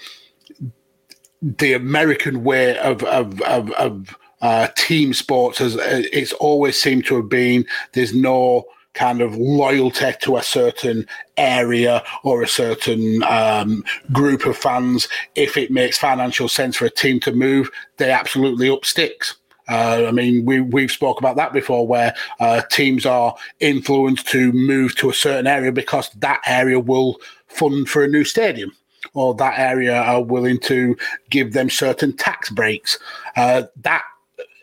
the 1.41 1.73
American 1.73 2.43
way 2.43 2.77
of 2.79 3.03
of 3.03 3.41
of, 3.41 3.71
of 3.71 4.17
uh, 4.41 4.67
team 4.75 5.13
sports 5.13 5.57
has 5.59 5.77
it's 5.79 6.33
always 6.33 6.79
seemed 6.79 7.05
to 7.05 7.15
have 7.15 7.29
been 7.29 7.65
there's 7.93 8.13
no 8.13 8.65
kind 8.93 9.21
of 9.21 9.35
loyalty 9.35 10.11
to 10.21 10.37
a 10.37 10.43
certain 10.43 11.07
area 11.37 12.03
or 12.23 12.41
a 12.43 12.47
certain 12.47 13.23
um, 13.23 13.83
group 14.11 14.45
of 14.45 14.57
fans. 14.57 15.07
If 15.35 15.57
it 15.57 15.71
makes 15.71 15.97
financial 15.97 16.47
sense 16.47 16.77
for 16.77 16.85
a 16.85 16.89
team 16.89 17.19
to 17.21 17.31
move, 17.31 17.69
they 17.97 18.11
absolutely 18.11 18.69
up 18.69 18.85
sticks. 18.85 19.35
Uh, 19.69 20.05
I 20.07 20.11
mean, 20.11 20.45
we 20.45 20.59
we've 20.59 20.91
spoke 20.91 21.19
about 21.19 21.37
that 21.37 21.53
before, 21.53 21.87
where 21.87 22.13
uh, 22.39 22.61
teams 22.69 23.05
are 23.05 23.33
influenced 23.61 24.27
to 24.27 24.51
move 24.51 24.95
to 24.97 25.09
a 25.09 25.13
certain 25.13 25.47
area 25.47 25.71
because 25.71 26.09
that 26.17 26.41
area 26.45 26.79
will 26.79 27.21
fund 27.47 27.87
for 27.87 28.03
a 28.03 28.07
new 28.07 28.25
stadium, 28.25 28.75
or 29.13 29.33
that 29.35 29.57
area 29.57 29.95
are 29.95 30.21
willing 30.21 30.59
to 30.59 30.97
give 31.29 31.53
them 31.53 31.69
certain 31.69 32.11
tax 32.11 32.49
breaks. 32.49 32.99
Uh, 33.37 33.63
that 33.77 34.03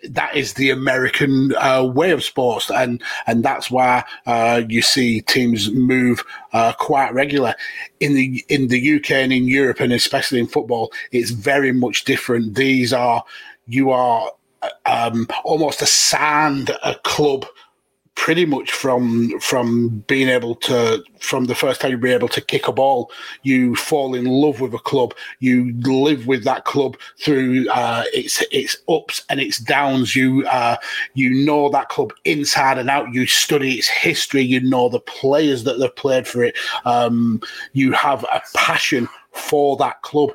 that 0.08 0.34
is 0.34 0.54
the 0.54 0.70
American 0.70 1.54
uh, 1.56 1.84
way 1.84 2.10
of 2.10 2.24
sports, 2.24 2.70
and 2.70 3.02
and 3.26 3.42
that's 3.44 3.70
why 3.70 4.04
uh, 4.26 4.62
you 4.68 4.82
see 4.82 5.20
teams 5.22 5.70
move 5.70 6.24
uh, 6.52 6.72
quite 6.72 7.12
regular 7.12 7.54
in 8.00 8.14
the 8.14 8.44
in 8.48 8.68
the 8.68 8.96
UK 8.96 9.10
and 9.12 9.32
in 9.32 9.48
Europe, 9.48 9.80
and 9.80 9.92
especially 9.92 10.38
in 10.38 10.46
football. 10.46 10.92
It's 11.12 11.30
very 11.30 11.72
much 11.72 12.04
different. 12.04 12.54
These 12.54 12.92
are 12.92 13.24
you 13.66 13.90
are 13.90 14.30
um, 14.86 15.26
almost 15.44 15.82
assigned 15.82 16.70
a 16.82 16.94
club 17.04 17.46
pretty 18.20 18.44
much 18.44 18.70
from 18.70 19.40
from 19.40 19.88
being 20.06 20.28
able 20.28 20.54
to 20.54 21.02
from 21.20 21.46
the 21.46 21.54
first 21.54 21.80
time 21.80 21.90
you 21.90 21.96
be 21.96 22.12
able 22.12 22.28
to 22.28 22.42
kick 22.42 22.68
a 22.68 22.72
ball 22.72 23.10
you 23.44 23.74
fall 23.76 24.14
in 24.14 24.26
love 24.26 24.60
with 24.60 24.74
a 24.74 24.78
club. 24.78 25.14
You 25.38 25.72
live 25.80 26.26
with 26.26 26.44
that 26.44 26.66
club 26.66 26.98
through 27.18 27.66
uh, 27.70 28.04
its 28.12 28.44
its 28.50 28.76
ups 28.90 29.24
and 29.30 29.40
its 29.40 29.56
downs. 29.58 30.14
You 30.14 30.46
uh, 30.48 30.76
you 31.14 31.30
know 31.30 31.70
that 31.70 31.88
club 31.88 32.12
inside 32.26 32.76
and 32.76 32.90
out. 32.90 33.14
You 33.14 33.26
study 33.26 33.74
its 33.76 33.88
history. 33.88 34.42
You 34.42 34.60
know 34.60 34.90
the 34.90 35.00
players 35.00 35.64
that 35.64 35.78
they've 35.78 35.96
played 35.96 36.28
for 36.28 36.44
it. 36.44 36.58
Um, 36.84 37.40
you 37.72 37.92
have 37.92 38.24
a 38.24 38.42
passion 38.54 39.08
for 39.32 39.76
that 39.78 40.02
club. 40.02 40.30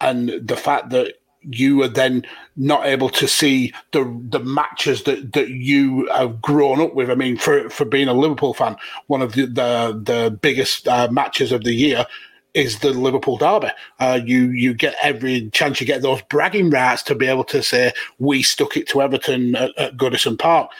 And 0.00 0.30
the 0.42 0.56
fact 0.56 0.90
that 0.90 1.14
you 1.50 1.82
are 1.82 1.88
then 1.88 2.24
not 2.56 2.86
able 2.86 3.08
to 3.10 3.28
see 3.28 3.72
the 3.92 4.04
the 4.28 4.40
matches 4.40 5.02
that, 5.04 5.32
that 5.32 5.48
you 5.48 6.06
have 6.08 6.40
grown 6.40 6.80
up 6.80 6.94
with. 6.94 7.10
I 7.10 7.14
mean, 7.14 7.36
for 7.36 7.68
for 7.70 7.84
being 7.84 8.08
a 8.08 8.14
Liverpool 8.14 8.54
fan, 8.54 8.76
one 9.06 9.22
of 9.22 9.32
the 9.32 9.46
the, 9.46 10.00
the 10.02 10.30
biggest 10.30 10.88
uh, 10.88 11.08
matches 11.10 11.52
of 11.52 11.64
the 11.64 11.74
year 11.74 12.06
is 12.54 12.78
the 12.78 12.90
Liverpool 12.90 13.36
derby. 13.36 13.68
Uh, 13.98 14.20
you 14.24 14.50
you 14.50 14.74
get 14.74 14.94
every 15.02 15.50
chance 15.50 15.80
you 15.80 15.86
get 15.86 16.02
those 16.02 16.22
bragging 16.22 16.70
rights 16.70 17.02
to 17.02 17.14
be 17.14 17.26
able 17.26 17.44
to 17.44 17.62
say 17.62 17.92
we 18.18 18.42
stuck 18.42 18.76
it 18.76 18.88
to 18.88 19.02
Everton 19.02 19.56
at, 19.56 19.76
at 19.76 19.96
Goodison 19.96 20.38
Park. 20.38 20.70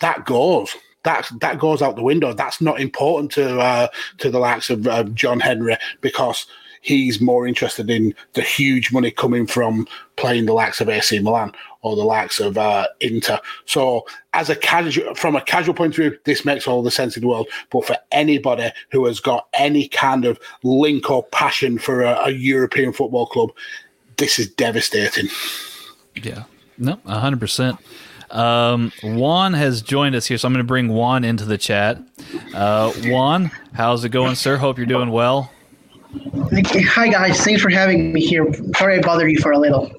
That 0.00 0.24
goes. 0.24 0.74
That 1.04 1.30
that 1.40 1.58
goes 1.58 1.80
out 1.80 1.96
the 1.96 2.02
window. 2.02 2.32
That's 2.32 2.60
not 2.60 2.80
important 2.80 3.30
to 3.32 3.60
uh, 3.60 3.88
to 4.18 4.30
the 4.30 4.38
likes 4.38 4.68
of 4.70 5.14
John 5.14 5.40
Henry 5.40 5.76
because 6.00 6.46
he's 6.80 7.20
more 7.20 7.46
interested 7.46 7.90
in 7.90 8.14
the 8.34 8.42
huge 8.42 8.92
money 8.92 9.10
coming 9.10 9.46
from 9.46 9.86
playing 10.16 10.46
the 10.46 10.52
likes 10.52 10.80
of 10.80 10.88
AC 10.88 11.18
Milan 11.20 11.52
or 11.82 11.96
the 11.96 12.04
likes 12.04 12.40
of 12.40 12.58
uh, 12.58 12.86
Inter. 13.00 13.38
So, 13.66 14.06
as 14.34 14.50
a 14.50 14.56
casual, 14.56 15.14
from 15.14 15.36
a 15.36 15.40
casual 15.40 15.74
point 15.74 15.92
of 15.92 15.96
view, 15.96 16.18
this 16.24 16.44
makes 16.44 16.66
all 16.66 16.82
the 16.82 16.90
sense 16.90 17.16
in 17.16 17.22
the 17.22 17.28
world. 17.28 17.48
But 17.70 17.86
for 17.86 17.96
anybody 18.12 18.70
who 18.90 19.06
has 19.06 19.20
got 19.20 19.48
any 19.54 19.88
kind 19.88 20.24
of 20.24 20.38
link 20.62 21.10
or 21.10 21.24
passion 21.24 21.78
for 21.78 22.02
a, 22.02 22.26
a 22.26 22.30
European 22.30 22.92
football 22.92 23.26
club, 23.26 23.50
this 24.16 24.38
is 24.38 24.48
devastating. 24.48 25.28
Yeah, 26.14 26.44
no, 26.76 26.98
hundred 27.06 27.40
percent. 27.40 27.78
Um, 28.30 28.92
Juan 29.02 29.54
has 29.54 29.80
joined 29.80 30.14
us 30.14 30.26
here, 30.26 30.36
so 30.36 30.46
I'm 30.46 30.52
going 30.52 30.64
to 30.64 30.68
bring 30.68 30.88
Juan 30.88 31.24
into 31.24 31.44
the 31.44 31.56
chat. 31.56 31.98
Uh, 32.54 32.92
Juan, 33.04 33.50
how's 33.72 34.04
it 34.04 34.10
going, 34.10 34.34
sir? 34.34 34.56
Hope 34.56 34.76
you're 34.76 34.86
doing 34.86 35.10
well. 35.10 35.50
Hi 36.10 37.08
guys, 37.08 37.40
thanks 37.44 37.60
for 37.60 37.68
having 37.68 38.12
me 38.12 38.24
here. 38.24 38.46
Sorry 38.76 38.98
I 38.98 39.00
bothered 39.02 39.30
you 39.30 39.38
for 39.38 39.52
a 39.52 39.58
little. 39.58 39.92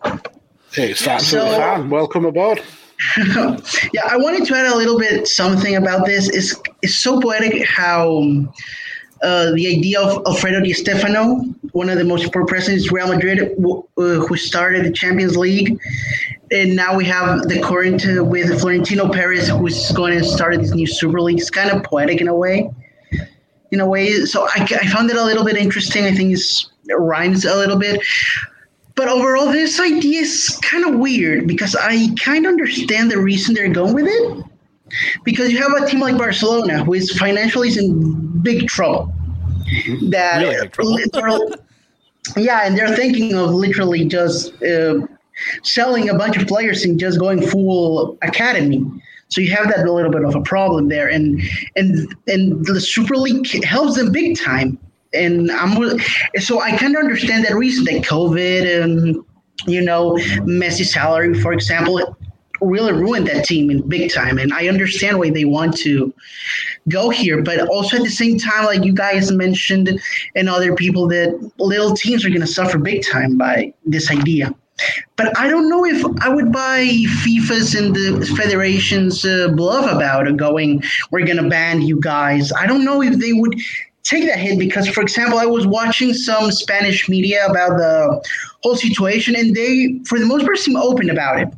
Hey, 0.72 0.92
it's 0.92 1.06
absolutely 1.08 1.52
so, 1.52 1.58
fine. 1.58 1.90
Welcome 1.90 2.26
aboard. 2.26 2.62
yeah, 3.18 4.02
I 4.10 4.18
wanted 4.18 4.46
to 4.48 4.56
add 4.56 4.66
a 4.66 4.76
little 4.76 4.98
bit 4.98 5.28
something 5.28 5.76
about 5.76 6.06
this. 6.06 6.28
It's 6.30 6.56
it's 6.82 6.96
so 6.96 7.20
poetic 7.20 7.64
how 7.66 8.24
uh, 9.22 9.52
the 9.52 9.68
idea 9.68 10.02
of 10.02 10.24
Alfredo 10.26 10.62
Di 10.62 10.74
Stefano, 10.74 11.42
one 11.74 11.90
of 11.90 11.98
the 11.98 12.04
most 12.04 12.24
important 12.24 12.50
presidents 12.50 12.92
Real 12.92 13.08
Madrid, 13.08 13.40
uh, 13.40 13.82
who 13.96 14.36
started 14.36 14.86
the 14.86 14.92
Champions 14.92 15.38
League, 15.38 15.80
and 16.52 16.76
now 16.76 16.96
we 16.96 17.06
have 17.06 17.44
the 17.44 17.62
current 17.62 18.06
uh, 18.08 18.24
with 18.24 18.60
Florentino 18.60 19.10
Perez, 19.10 19.50
who's 19.50 19.92
going 19.92 20.18
to 20.18 20.24
start 20.24 20.58
this 20.60 20.72
new 20.72 20.88
Super 20.88 21.22
League. 21.22 21.40
It's 21.40 21.52
kind 21.52 21.70
of 21.70 21.84
poetic 21.84 22.20
in 22.20 22.28
a 22.28 22.36
way. 22.36 22.70
In 23.72 23.80
a 23.80 23.86
way, 23.88 24.26
so 24.26 24.48
I, 24.48 24.68
I 24.82 24.88
found 24.88 25.12
it 25.12 25.16
a 25.16 25.24
little 25.24 25.46
bit 25.46 25.56
interesting. 25.56 26.06
I 26.06 26.12
think 26.12 26.34
it 26.34 26.94
rhymes 26.96 27.46
a 27.46 27.56
little 27.56 27.78
bit. 27.78 28.02
But 28.96 29.08
overall, 29.08 29.52
this 29.52 29.80
idea 29.80 30.22
is 30.22 30.60
kind 30.62 30.86
of 30.86 31.00
weird 31.00 31.48
because 31.48 31.76
I 31.76 32.08
kind 32.22 32.46
of 32.46 32.52
understand 32.52 33.12
the 33.12 33.20
reason 33.20 33.54
they're 33.56 33.70
going 33.70 33.94
with 33.94 34.08
it. 34.08 34.44
Because 35.24 35.52
you 35.52 35.60
have 35.62 35.72
a 35.72 35.88
team 35.88 36.00
like 36.00 36.18
Barcelona 36.18 36.84
who 36.84 36.96
is 36.96 37.18
financially 37.18 37.70
in 37.78 38.42
big 38.42 38.68
trouble. 38.68 39.14
Mm-hmm. 39.72 40.10
That 40.10 40.78
really 40.78 41.04
big 41.04 41.14
trouble. 41.14 41.56
yeah, 42.38 42.66
and 42.66 42.78
they're 42.78 42.96
thinking 42.96 43.36
of 43.36 43.52
literally 43.52 44.06
just 44.06 44.62
uh, 44.64 45.08
selling 45.64 46.10
a 46.10 46.16
bunch 46.16 46.38
of 46.38 46.48
players 46.48 46.84
and 46.84 47.00
just 47.00 47.20
going 47.20 47.42
full 47.42 48.18
academy. 48.22 48.86
So 49.30 49.42
you 49.42 49.52
have 49.52 49.68
that 49.70 49.88
little 49.88 50.12
bit 50.12 50.24
of 50.24 50.36
a 50.36 50.42
problem 50.42 50.90
there, 50.90 51.08
and 51.08 51.42
and 51.76 52.16
and 52.28 52.66
the 52.66 52.82
Super 52.82 53.16
League 53.16 53.64
helps 53.64 53.96
them 53.96 54.12
big 54.12 54.38
time 54.38 54.78
and 55.14 55.52
I'm 55.52 56.00
so 56.40 56.62
I 56.62 56.76
kind 56.78 56.96
of 56.96 57.00
understand 57.04 57.46
that 57.46 57.56
reason 57.56 57.86
that 57.86 58.04
COVID 58.04 58.84
and 58.84 59.18
you 59.66 59.82
know 59.82 60.14
Messi's 60.46 60.94
salary, 60.94 61.40
for 61.42 61.54
example, 61.54 62.16
really 62.62 62.94
ruined 62.94 63.28
that 63.28 63.46
team 63.46 63.70
in 63.70 63.88
big 63.88 64.12
time. 64.12 64.38
And 64.38 64.54
I 64.54 64.68
understand 64.68 65.20
why 65.20 65.30
they 65.30 65.46
want 65.46 65.78
to 65.78 66.14
go 66.88 67.10
here, 67.10 67.42
but 67.42 67.68
also 67.68 67.98
at 67.98 68.04
the 68.04 68.10
same 68.10 68.38
time, 68.38 68.66
like 68.66 68.84
you 68.84 68.94
guys 68.94 69.32
mentioned, 69.32 70.00
and 70.36 70.50
other 70.50 70.76
people, 70.76 71.08
that 71.08 71.52
little 71.58 71.94
teams 71.94 72.26
are 72.26 72.30
going 72.30 72.42
to 72.42 72.48
suffer 72.48 72.78
big 72.78 73.04
time 73.10 73.38
by 73.38 73.74
this 73.86 74.12
idea. 74.12 74.54
But 75.16 75.38
I 75.38 75.50
don't 75.50 75.70
know 75.70 75.86
if 75.86 76.04
I 76.22 76.30
would 76.30 76.52
buy 76.52 76.86
FIFA's 77.24 77.76
and 77.76 77.96
the 77.96 78.26
federation's 78.38 79.26
uh, 79.26 79.50
bluff 79.50 79.92
about 79.92 80.36
going, 80.38 80.84
we're 81.12 81.26
going 81.26 81.42
to 81.44 81.50
ban 81.50 81.82
you 81.82 82.00
guys. 82.00 82.52
I 82.54 82.66
don't 82.66 82.86
know 82.86 83.02
if 83.02 83.18
they 83.18 83.34
would 83.34 83.60
take 84.04 84.26
that 84.26 84.40
hit 84.40 84.58
because, 84.58 84.88
for 84.88 85.02
example, 85.02 85.40
I 85.40 85.46
was 85.46 85.68
watching 85.68 86.14
some 86.14 86.52
Spanish 86.52 87.10
media 87.10 87.46
about 87.46 87.78
the 87.78 88.24
whole 88.64 88.76
situation, 88.76 89.36
and 89.36 89.56
they, 89.56 90.00
for 90.06 90.20
the 90.20 90.26
most 90.26 90.46
part, 90.46 90.58
seem 90.58 90.76
open 90.76 91.10
about 91.10 91.40
it. 91.40 91.50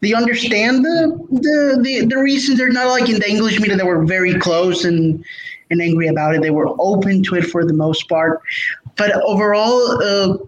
They 0.00 0.12
understand 0.12 0.84
the 0.84 1.16
the 1.30 1.80
the, 1.82 2.06
the 2.06 2.18
reasons. 2.18 2.58
They're 2.58 2.72
not 2.72 2.88
like 2.88 3.08
in 3.08 3.20
the 3.20 3.30
English 3.30 3.60
media 3.60 3.76
that 3.76 3.86
were 3.86 4.04
very 4.04 4.34
close 4.38 4.84
and 4.84 5.24
and 5.70 5.80
angry 5.80 6.08
about 6.08 6.34
it. 6.34 6.42
They 6.42 6.50
were 6.50 6.68
open 6.80 7.22
to 7.24 7.36
it 7.36 7.44
for 7.44 7.64
the 7.64 7.72
most 7.72 8.08
part, 8.08 8.42
but 8.96 9.12
overall, 9.22 10.02
uh, 10.02 10.38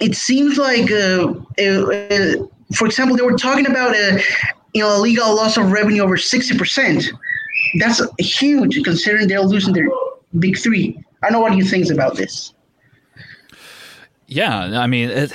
it 0.00 0.16
seems 0.16 0.58
like, 0.58 0.90
uh, 0.90 1.34
uh, 1.58 2.46
for 2.74 2.86
example, 2.86 3.16
they 3.16 3.22
were 3.22 3.36
talking 3.36 3.66
about 3.66 3.94
a 3.94 4.22
you 4.74 4.82
know 4.82 4.96
a 4.96 4.98
legal 4.98 5.34
loss 5.34 5.56
of 5.56 5.70
revenue 5.70 6.02
over 6.02 6.16
sixty 6.16 6.56
percent. 6.56 7.04
That's 7.78 8.00
huge 8.18 8.82
considering 8.84 9.28
they're 9.28 9.42
losing 9.42 9.74
their 9.74 9.88
big 10.38 10.58
three. 10.58 10.98
I 11.22 11.30
know 11.30 11.40
what 11.40 11.56
you 11.56 11.64
think 11.64 11.90
about 11.90 12.16
this. 12.16 12.52
Yeah, 14.26 14.80
I 14.80 14.86
mean, 14.86 15.10
it, 15.10 15.32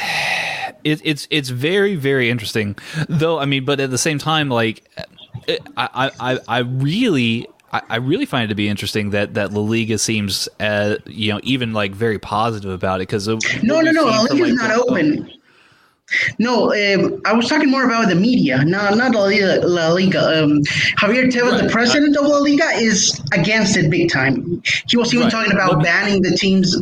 it, 0.83 1.01
it's 1.03 1.27
it's 1.29 1.49
very 1.49 1.95
very 1.95 2.29
interesting, 2.29 2.75
though. 3.07 3.39
I 3.39 3.45
mean, 3.45 3.63
but 3.63 3.79
at 3.79 3.91
the 3.91 3.97
same 3.97 4.17
time, 4.17 4.49
like, 4.49 4.83
I 5.77 6.11
I 6.19 6.39
I 6.47 6.59
really 6.59 7.47
I, 7.72 7.97
really 7.97 8.26
find 8.26 8.45
it 8.45 8.47
to 8.47 8.55
be 8.55 8.70
interesting 8.70 9.09
that 9.09 9.34
that 9.34 9.51
La 9.51 9.61
Liga 9.61 9.97
seems, 9.97 10.47
uh, 10.59 10.95
you 11.05 11.34
know, 11.34 11.39
even 11.43 11.74
like 11.74 11.93
very 11.93 12.18
positive 12.18 12.72
about 12.72 13.01
it 13.01 13.07
because 13.07 13.28
no, 13.28 13.38
no, 13.82 13.91
no, 13.91 14.05
La 14.05 14.22
Liga 14.22 14.43
is 14.43 14.55
not 14.55 14.72
open. 14.72 15.32
No, 16.39 16.72
um, 16.72 17.22
I 17.26 17.34
was 17.34 17.49
talking 17.49 17.70
more 17.70 17.84
about 17.84 18.07
the 18.07 18.15
media, 18.15 18.63
no, 18.63 18.93
not 18.93 19.13
La 19.13 19.26
Liga. 19.26 19.68
La 19.68 19.89
Liga. 19.89 20.41
Um, 20.41 20.61
Javier 20.99 21.30
Tebas, 21.30 21.51
right. 21.51 21.63
the 21.63 21.70
president 21.70 22.15
of 22.15 22.26
La 22.26 22.38
Liga, 22.38 22.68
is 22.76 23.22
against 23.34 23.76
it 23.76 23.91
big 23.91 24.09
time. 24.09 24.61
He 24.88 24.95
was 24.95 25.13
even 25.13 25.26
right. 25.26 25.32
talking 25.32 25.51
about 25.51 25.84
banning 25.84 26.22
the 26.22 26.32
teams 26.32 26.78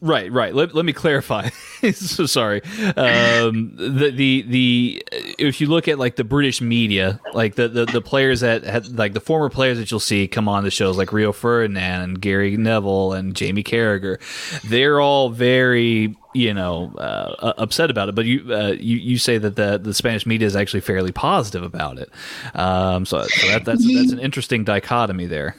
Right, 0.00 0.32
right. 0.32 0.54
Let, 0.54 0.74
let 0.74 0.84
me 0.84 0.92
clarify. 0.92 1.48
so 1.92 2.26
sorry. 2.26 2.62
Um, 2.96 3.74
the 3.76 4.10
the 4.10 4.42
the 4.42 5.08
if 5.38 5.60
you 5.60 5.66
look 5.66 5.86
at 5.88 5.98
like 5.98 6.16
the 6.16 6.24
British 6.24 6.60
media, 6.60 7.20
like 7.34 7.56
the 7.56 7.68
the, 7.68 7.84
the 7.86 8.00
players 8.00 8.40
that 8.40 8.64
had, 8.64 8.98
like 8.98 9.12
the 9.12 9.20
former 9.20 9.50
players 9.50 9.78
that 9.78 9.90
you'll 9.90 10.00
see 10.00 10.28
come 10.28 10.48
on 10.48 10.64
the 10.64 10.70
shows, 10.70 10.96
like 10.96 11.12
Rio 11.12 11.32
Ferdinand 11.32 12.02
and 12.02 12.20
Gary 12.20 12.56
Neville 12.56 13.12
and 13.12 13.34
Jamie 13.36 13.62
Carragher, 13.64 14.18
they're 14.64 15.00
all 15.00 15.28
very 15.28 16.16
you 16.32 16.54
know 16.54 16.94
uh, 16.96 17.52
upset 17.58 17.90
about 17.90 18.08
it. 18.08 18.14
But 18.14 18.24
you 18.24 18.54
uh, 18.54 18.76
you 18.78 18.96
you 18.96 19.18
say 19.18 19.36
that 19.36 19.56
the 19.56 19.78
the 19.78 19.92
Spanish 19.92 20.24
media 20.24 20.46
is 20.46 20.56
actually 20.56 20.80
fairly 20.80 21.12
positive 21.12 21.62
about 21.62 21.98
it. 21.98 22.10
Um, 22.54 23.04
so, 23.04 23.18
that, 23.18 23.64
that's 23.64 23.84
that's 23.84 24.12
an 24.12 24.20
interesting 24.20 24.64
dichotomy 24.64 25.26
there. 25.26 25.56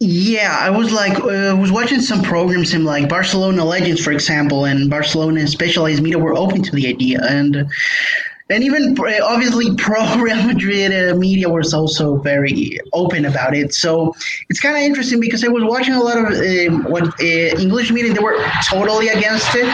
Yeah, 0.00 0.56
I 0.60 0.70
was 0.70 0.92
like, 0.92 1.18
uh, 1.18 1.56
was 1.58 1.72
watching 1.72 2.00
some 2.00 2.22
programs 2.22 2.72
in 2.72 2.84
like 2.84 3.08
Barcelona 3.08 3.64
Legends, 3.64 4.00
for 4.00 4.12
example, 4.12 4.64
and 4.64 4.88
Barcelona 4.88 5.44
specialized 5.48 6.00
media 6.00 6.18
were 6.18 6.36
open 6.36 6.62
to 6.62 6.70
the 6.76 6.86
idea, 6.86 7.20
and 7.28 7.66
and 8.48 8.62
even 8.62 8.96
uh, 8.96 9.24
obviously 9.24 9.74
pro 9.76 10.00
Real 10.20 10.40
Madrid 10.44 10.92
uh, 10.92 11.16
media 11.16 11.48
was 11.48 11.74
also 11.74 12.18
very 12.18 12.78
open 12.92 13.24
about 13.24 13.56
it. 13.56 13.74
So 13.74 14.14
it's 14.48 14.60
kind 14.60 14.76
of 14.76 14.82
interesting 14.84 15.18
because 15.18 15.42
I 15.42 15.48
was 15.48 15.64
watching 15.64 15.94
a 15.94 16.00
lot 16.00 16.16
of 16.16 16.26
uh, 16.26 16.88
what 16.88 17.08
uh, 17.20 17.60
English 17.60 17.90
media 17.90 18.12
they 18.14 18.22
were 18.22 18.38
totally 18.70 19.08
against 19.08 19.52
it. 19.56 19.66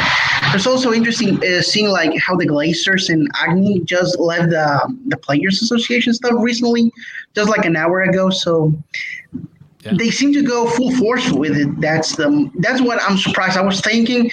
It's 0.55 0.66
also 0.66 0.91
interesting 0.95 1.37
uh, 1.45 1.61
seeing 1.61 1.89
like 1.89 2.16
how 2.18 2.35
the 2.35 2.47
Glazers 2.47 3.11
and 3.11 3.31
Agnelli 3.35 3.85
just 3.85 4.18
left 4.18 4.49
the 4.49 4.97
the 5.09 5.18
Players 5.18 5.61
Association 5.61 6.14
stuff 6.14 6.33
recently, 6.39 6.91
just 7.35 7.51
like 7.51 7.66
an 7.66 7.77
hour 7.77 8.01
ago. 8.01 8.31
So 8.31 8.72
yeah. 9.85 9.93
they 9.97 10.11
seem 10.11 10.32
to 10.32 10.43
go 10.43 10.68
full 10.68 10.91
force 10.97 11.30
with 11.30 11.57
it. 11.57 11.80
That's 11.80 12.16
the 12.16 12.51
that's 12.61 12.80
what 12.80 13.03
I'm 13.03 13.18
surprised. 13.18 13.57
I 13.57 13.62
was 13.62 13.80
thinking 13.80 14.30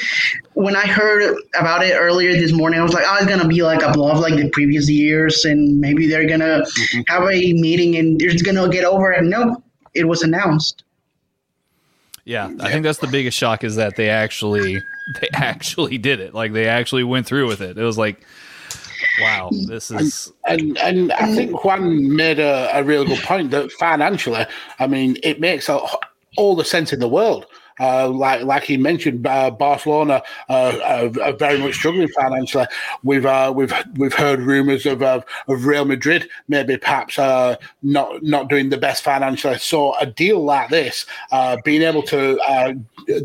when 0.54 0.76
I 0.76 0.88
heard 0.88 1.36
about 1.60 1.84
it 1.84 1.94
earlier 1.94 2.32
this 2.34 2.54
morning, 2.54 2.80
I 2.80 2.84
was 2.84 2.94
like, 2.94 3.04
oh, 3.08 3.18
it's 3.18 3.28
gonna 3.28 3.48
be 3.48 3.62
like 3.64 3.82
a 3.82 3.92
bluff 3.92 4.20
like 4.20 4.36
the 4.36 4.50
previous 4.50 4.90
years, 4.90 5.46
and 5.46 5.80
maybe 5.80 6.08
they're 6.08 6.28
gonna 6.28 6.62
mm-hmm. 6.62 7.02
have 7.08 7.24
a 7.24 7.54
meeting 7.54 7.98
and 7.98 8.22
it's 8.22 8.42
gonna 8.42 8.70
get 8.70 8.86
over. 8.86 9.12
And 9.12 9.30
no, 9.30 9.62
it 9.94 10.08
was 10.08 10.24
announced. 10.24 10.84
Yeah, 12.24 12.52
I 12.60 12.72
think 12.72 12.84
that's 12.84 13.00
the 13.00 13.08
biggest 13.08 13.38
shock 13.38 13.64
is 13.64 13.76
that 13.76 13.96
they 13.96 14.10
actually 14.10 14.82
they 15.20 15.30
actually 15.34 15.98
did 15.98 16.20
it. 16.20 16.34
Like 16.34 16.54
they 16.54 16.68
actually 16.68 17.04
went 17.04 17.26
through 17.26 17.48
with 17.48 17.62
it. 17.62 17.78
It 17.78 17.84
was 17.84 17.98
like 17.98 18.26
Wow, 19.22 19.50
this 19.68 19.92
is 19.92 20.34
and 20.46 20.78
and, 20.78 20.78
and 20.80 21.12
I 21.14 21.34
think 21.36 21.64
Juan 21.64 22.16
made 22.16 22.40
a, 22.40 22.70
a 22.78 22.84
real 22.84 23.06
good 23.06 23.20
point 23.24 23.52
that 23.52 23.72
financially, 23.74 24.46
I 24.80 24.88
mean, 24.88 25.18
it 25.24 25.40
makes 25.40 25.70
all 25.70 26.56
the 26.56 26.66
sense 26.66 26.94
in 26.94 27.00
the 27.00 27.08
world. 27.08 27.46
Uh, 27.82 28.08
like 28.08 28.44
like 28.44 28.64
he 28.64 28.78
mentioned, 28.78 29.26
uh, 29.26 29.50
Barcelona 29.50 30.22
uh, 30.50 31.10
are, 31.24 31.34
very 31.34 31.58
much 31.58 31.74
struggling 31.74 32.08
financially. 32.10 32.68
We've 33.02 33.26
uh, 33.26 33.52
we've 33.56 33.74
we've 33.96 34.14
heard 34.14 34.40
rumours 34.40 34.86
of, 34.86 35.02
of 35.02 35.26
Real 35.48 35.86
Madrid 35.86 36.30
maybe 36.48 36.78
perhaps 36.78 37.18
uh, 37.18 37.56
not 37.82 38.22
not 38.22 38.50
doing 38.50 38.70
the 38.70 38.78
best 38.78 39.04
financially. 39.04 39.58
So 39.58 39.98
a 39.98 40.06
deal 40.06 40.44
like 40.44 40.70
this, 40.70 41.08
being 41.66 41.82
able 41.82 42.04
to 42.04 42.38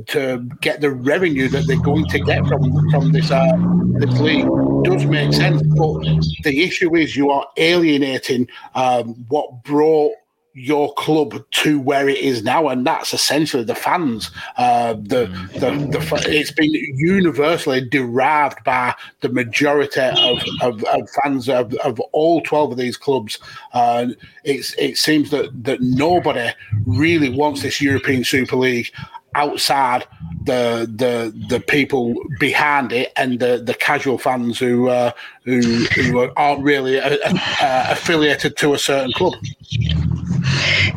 to 0.06 0.48
get 0.62 0.80
the 0.80 0.90
revenue 0.90 1.48
that 1.48 1.66
they're 1.66 1.82
going 1.82 2.06
to 2.06 2.18
get 2.20 2.46
from 2.46 2.90
from 2.90 3.12
this 3.12 3.28
this 3.28 4.20
league 4.20 4.48
does 4.84 5.04
make 5.04 5.34
sense. 5.34 5.62
But 5.76 6.02
the 6.44 6.62
issue 6.62 6.96
is 6.96 7.14
you 7.14 7.28
are 7.28 7.46
alienating 7.58 8.48
um, 8.74 9.26
what 9.28 9.64
brought 9.64 10.12
your 10.58 10.94
club 10.94 11.44
to 11.50 11.78
where 11.78 12.08
it 12.08 12.16
is 12.16 12.42
now, 12.42 12.68
and 12.68 12.86
that's 12.86 13.12
essentially 13.12 13.62
the 13.62 13.74
fans. 13.74 14.30
Uh, 14.56 14.94
the, 14.94 15.26
the, 15.52 15.70
the 15.90 16.24
it's 16.28 16.50
been 16.50 16.72
universally 16.72 17.86
derived 17.86 18.64
by 18.64 18.94
the 19.20 19.28
majority 19.28 20.00
of, 20.00 20.38
of, 20.62 20.82
of 20.84 21.10
fans 21.22 21.50
of, 21.50 21.74
of 21.84 22.00
all 22.12 22.40
twelve 22.40 22.72
of 22.72 22.78
these 22.78 22.96
clubs. 22.96 23.38
Uh, 23.74 24.08
it's 24.44 24.72
it 24.78 24.96
seems 24.96 25.28
that 25.30 25.50
that 25.62 25.82
nobody 25.82 26.50
really 26.86 27.28
wants 27.28 27.60
this 27.60 27.82
European 27.82 28.24
Super 28.24 28.56
League 28.56 28.90
outside 29.34 30.06
the 30.44 30.90
the 30.96 31.34
the 31.50 31.60
people 31.60 32.14
behind 32.40 32.92
it 32.92 33.12
and 33.16 33.38
the, 33.40 33.62
the 33.62 33.74
casual 33.74 34.16
fans 34.16 34.58
who 34.58 34.88
uh, 34.88 35.10
who 35.44 35.60
who 35.60 36.30
aren't 36.36 36.62
really 36.62 36.98
uh, 36.98 37.18
uh, 37.60 37.86
affiliated 37.90 38.56
to 38.56 38.72
a 38.72 38.78
certain 38.78 39.12
club. 39.12 39.34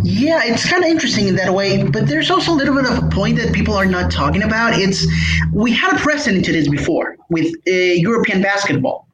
Yeah, 0.04 0.42
it's 0.44 0.70
kind 0.70 0.84
of 0.84 0.90
interesting 0.90 1.28
in 1.28 1.36
that 1.36 1.54
way, 1.54 1.84
but 1.84 2.08
there's 2.08 2.32
also 2.32 2.54
a 2.54 2.56
little 2.56 2.76
bit 2.76 2.86
of 2.86 3.04
a 3.04 3.10
point 3.10 3.38
that 3.38 3.54
people 3.54 3.74
are 3.76 3.86
not 3.86 4.12
talking 4.12 4.44
about. 4.44 4.74
It's 4.74 5.06
we 5.54 5.74
had 5.74 5.96
a 5.96 6.00
precedent 6.00 6.46
to 6.46 6.54
this 6.54 6.68
before 6.70 7.18
with 7.30 7.54
uh, 7.68 7.72
European 7.72 8.42
basketball. 8.42 9.08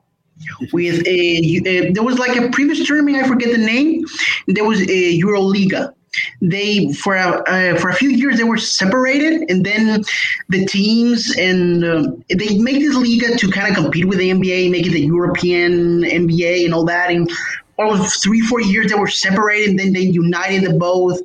With 0.73 1.01
a, 1.07 1.59
uh, 1.59 1.91
there 1.93 2.03
was 2.03 2.19
like 2.19 2.37
a 2.37 2.49
previous 2.49 2.85
tournament, 2.85 3.23
I 3.23 3.27
forget 3.27 3.51
the 3.51 3.57
name. 3.57 4.03
There 4.47 4.65
was 4.65 4.81
a 4.81 5.19
EuroLiga, 5.19 5.93
they 6.41 6.91
for 6.93 7.15
a, 7.15 7.41
uh, 7.47 7.79
for 7.79 7.89
a 7.89 7.93
few 7.93 8.09
years 8.09 8.37
they 8.37 8.43
were 8.43 8.57
separated, 8.57 9.49
and 9.49 9.65
then 9.65 10.03
the 10.49 10.65
teams 10.65 11.35
and 11.37 11.83
uh, 11.83 12.11
they 12.29 12.57
make 12.59 12.79
this 12.79 12.95
liga 12.95 13.37
to 13.37 13.49
kind 13.49 13.69
of 13.69 13.75
compete 13.75 14.05
with 14.07 14.19
the 14.19 14.29
NBA, 14.29 14.71
make 14.71 14.85
it 14.85 14.91
the 14.91 15.01
European 15.01 16.03
NBA 16.03 16.65
and 16.65 16.73
all 16.73 16.85
that. 16.85 17.09
And 17.11 17.29
all 17.77 17.93
of 17.93 18.13
three 18.13 18.41
four 18.41 18.61
years 18.61 18.91
they 18.91 18.97
were 18.97 19.07
separated, 19.07 19.69
and 19.69 19.79
then 19.79 19.93
they 19.93 20.01
united 20.01 20.63
the 20.63 20.73
both 20.73 21.19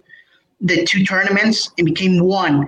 the 0.60 0.84
two 0.84 1.04
tournaments 1.04 1.70
and 1.78 1.86
became 1.86 2.20
one. 2.20 2.66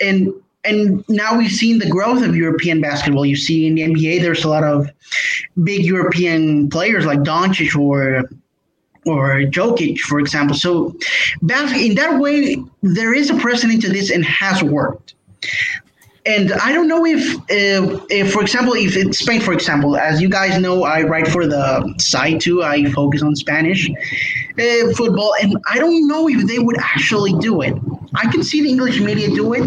And 0.00 0.32
and 0.64 1.04
now 1.08 1.36
we've 1.36 1.50
seen 1.50 1.78
the 1.78 1.88
growth 1.88 2.22
of 2.22 2.36
European 2.36 2.80
basketball. 2.80 3.26
You 3.26 3.36
see 3.36 3.66
in 3.66 3.74
the 3.74 3.82
NBA, 3.82 4.20
there's 4.20 4.44
a 4.44 4.48
lot 4.48 4.62
of 4.62 4.88
big 5.64 5.84
European 5.84 6.70
players 6.70 7.04
like 7.04 7.20
Doncic 7.20 7.76
or 7.76 8.30
or 9.04 9.40
Jokic, 9.40 9.98
for 9.98 10.20
example. 10.20 10.54
So, 10.54 10.96
in 11.40 11.94
that 11.96 12.20
way, 12.20 12.56
there 12.82 13.12
is 13.12 13.30
a 13.30 13.34
precedent 13.34 13.82
to 13.82 13.88
this 13.88 14.10
and 14.10 14.24
has 14.24 14.62
worked. 14.62 15.14
And 16.24 16.52
I 16.52 16.72
don't 16.72 16.86
know 16.86 17.04
if, 17.04 17.36
uh, 17.36 18.04
if, 18.08 18.32
for 18.32 18.42
example, 18.42 18.74
if 18.74 18.96
in 18.96 19.12
Spain, 19.12 19.40
for 19.40 19.52
example, 19.52 19.96
as 19.96 20.22
you 20.22 20.28
guys 20.28 20.56
know, 20.60 20.84
I 20.84 21.02
write 21.02 21.26
for 21.26 21.48
the 21.48 21.94
site 21.98 22.40
too. 22.40 22.62
I 22.62 22.84
focus 22.92 23.22
on 23.22 23.34
Spanish 23.34 23.90
uh, 23.90 24.92
football, 24.96 25.34
and 25.42 25.56
I 25.68 25.78
don't 25.78 26.06
know 26.06 26.28
if 26.28 26.46
they 26.46 26.60
would 26.60 26.78
actually 26.78 27.32
do 27.40 27.60
it. 27.62 27.74
I 28.14 28.30
can 28.30 28.44
see 28.44 28.62
the 28.62 28.68
English 28.68 29.00
media 29.00 29.28
do 29.30 29.52
it, 29.54 29.66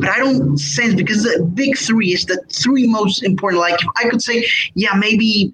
but 0.00 0.08
I 0.08 0.18
don't 0.18 0.56
sense 0.56 0.94
because 0.94 1.24
the 1.24 1.44
big 1.54 1.76
three 1.76 2.12
is 2.12 2.24
the 2.24 2.42
three 2.48 2.86
most 2.86 3.22
important. 3.22 3.60
Like 3.60 3.78
I 3.96 4.08
could 4.08 4.22
say, 4.22 4.46
yeah, 4.74 4.94
maybe 4.94 5.52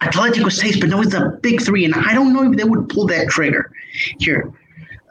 Atletico 0.00 0.50
says, 0.50 0.78
but 0.78 0.88
no, 0.88 1.02
it's 1.02 1.12
the 1.12 1.38
big 1.42 1.60
three, 1.60 1.84
and 1.84 1.94
I 1.94 2.14
don't 2.14 2.32
know 2.32 2.50
if 2.50 2.56
they 2.56 2.64
would 2.64 2.88
pull 2.88 3.06
that 3.08 3.28
trigger 3.28 3.70
here. 4.18 4.50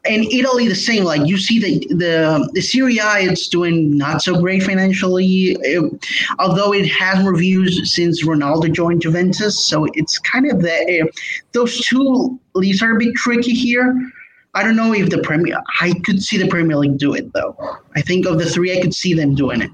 And 0.05 0.25
Italy, 0.25 0.67
the 0.67 0.75
same. 0.75 1.05
Like 1.05 1.25
you 1.27 1.37
see 1.37 1.59
the 1.59 1.95
the 1.95 2.49
the 2.53 2.61
Serie 2.61 2.97
A, 2.97 3.19
it's 3.19 3.47
doing 3.47 3.97
not 3.97 4.21
so 4.21 4.37
great 4.37 4.63
financially, 4.63 5.57
it, 5.61 6.05
although 6.39 6.73
it 6.73 6.87
has 6.87 7.25
reviews 7.25 7.93
since 7.93 8.25
Ronaldo 8.25 8.73
joined 8.73 9.01
Juventus. 9.01 9.63
So 9.63 9.87
it's 9.93 10.19
kind 10.19 10.51
of 10.51 10.61
that 10.61 11.01
uh, 11.01 11.07
those 11.53 11.79
two 11.85 12.37
leagues 12.53 12.83
are 12.83 12.95
a 12.95 12.99
bit 12.99 13.15
tricky 13.15 13.53
here. 13.53 14.11
I 14.55 14.63
don't 14.63 14.75
know 14.75 14.93
if 14.93 15.09
the 15.09 15.19
Premier. 15.19 15.61
I 15.79 15.93
could 16.03 16.21
see 16.21 16.37
the 16.37 16.47
Premier 16.47 16.75
League 16.75 16.97
do 16.97 17.13
it 17.13 17.31
though. 17.33 17.55
I 17.95 18.01
think 18.01 18.25
of 18.25 18.39
the 18.39 18.45
three, 18.45 18.77
I 18.77 18.81
could 18.81 18.93
see 18.93 19.13
them 19.13 19.35
doing 19.35 19.61
it. 19.61 19.71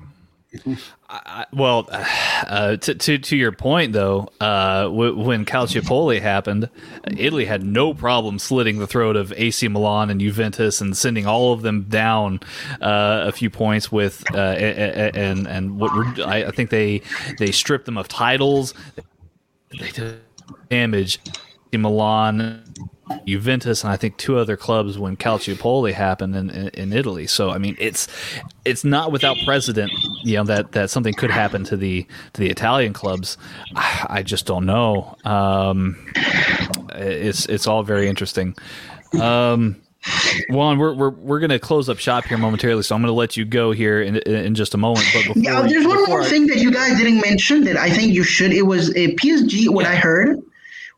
I, 1.09 1.45
well, 1.53 1.87
uh, 1.91 2.77
to, 2.77 2.95
to 2.95 3.17
to 3.17 3.37
your 3.37 3.51
point 3.51 3.93
though, 3.93 4.29
uh, 4.39 4.83
w- 4.83 5.17
when 5.17 5.45
Calciopoli 5.45 6.21
happened, 6.21 6.69
Italy 7.17 7.45
had 7.45 7.63
no 7.63 7.93
problem 7.93 8.39
slitting 8.39 8.79
the 8.79 8.87
throat 8.87 9.15
of 9.15 9.33
AC 9.35 9.67
Milan 9.67 10.09
and 10.09 10.19
Juventus 10.19 10.81
and 10.81 10.95
sending 10.97 11.27
all 11.27 11.53
of 11.53 11.61
them 11.61 11.83
down 11.83 12.39
uh, 12.81 13.25
a 13.27 13.31
few 13.31 13.49
points 13.49 13.91
with 13.91 14.23
uh, 14.33 14.37
and 14.37 15.47
and 15.47 15.79
what 15.79 15.91
I, 16.19 16.45
I 16.45 16.51
think 16.51 16.69
they 16.69 17.01
they 17.37 17.51
stripped 17.51 17.85
them 17.85 17.97
of 17.97 18.07
titles. 18.07 18.73
They 19.79 19.91
did 19.91 20.19
damage. 20.69 21.19
Milan 21.71 22.63
Juventus 23.25 23.83
and 23.83 23.91
I 23.91 23.97
think 23.97 24.17
two 24.17 24.37
other 24.37 24.57
clubs 24.57 24.97
when 24.97 25.17
Calciopoli 25.17 25.93
happened 25.93 26.35
in, 26.35 26.49
in, 26.49 26.67
in, 26.69 26.93
Italy. 26.93 27.27
So 27.27 27.51
I 27.51 27.57
mean, 27.57 27.75
it's 27.79 28.07
it's 28.65 28.83
not 28.83 29.11
without 29.11 29.37
precedent, 29.45 29.91
you 30.23 30.37
know, 30.37 30.43
that, 30.45 30.71
that 30.73 30.89
something 30.89 31.13
could 31.13 31.31
happen 31.31 31.63
to 31.65 31.77
the 31.77 32.05
to 32.33 32.41
the 32.41 32.49
Italian 32.49 32.93
clubs. 32.93 33.37
I 33.75 34.23
just 34.23 34.45
don't 34.45 34.65
know. 34.65 35.15
Um, 35.25 35.97
it's 36.95 37.45
it's 37.45 37.67
all 37.67 37.83
very 37.83 38.07
interesting. 38.07 38.55
Um, 39.19 39.81
Juan, 40.49 40.77
we're 40.77 40.93
we're 40.93 41.09
we're 41.09 41.39
gonna 41.39 41.59
close 41.59 41.89
up 41.89 41.99
shop 41.99 42.25
here 42.25 42.37
momentarily, 42.37 42.83
so 42.83 42.95
I'm 42.95 43.01
gonna 43.01 43.11
let 43.11 43.35
you 43.35 43.43
go 43.43 43.71
here 43.71 44.01
in 44.01 44.17
in 44.17 44.55
just 44.55 44.73
a 44.73 44.77
moment. 44.77 45.05
But 45.13 45.35
yeah, 45.35 45.61
there's 45.61 45.85
one 45.85 46.03
more 46.05 46.21
I, 46.21 46.25
thing 46.25 46.47
that 46.47 46.57
you 46.57 46.71
guys 46.71 46.97
didn't 46.97 47.21
mention 47.21 47.65
that 47.65 47.75
I 47.75 47.89
think 47.89 48.13
you 48.13 48.23
should. 48.23 48.53
It 48.53 48.61
was 48.61 48.89
a 48.95 49.15
PSG. 49.15 49.69
What 49.69 49.85
yeah. 49.85 49.91
I 49.91 49.95
heard 49.95 50.41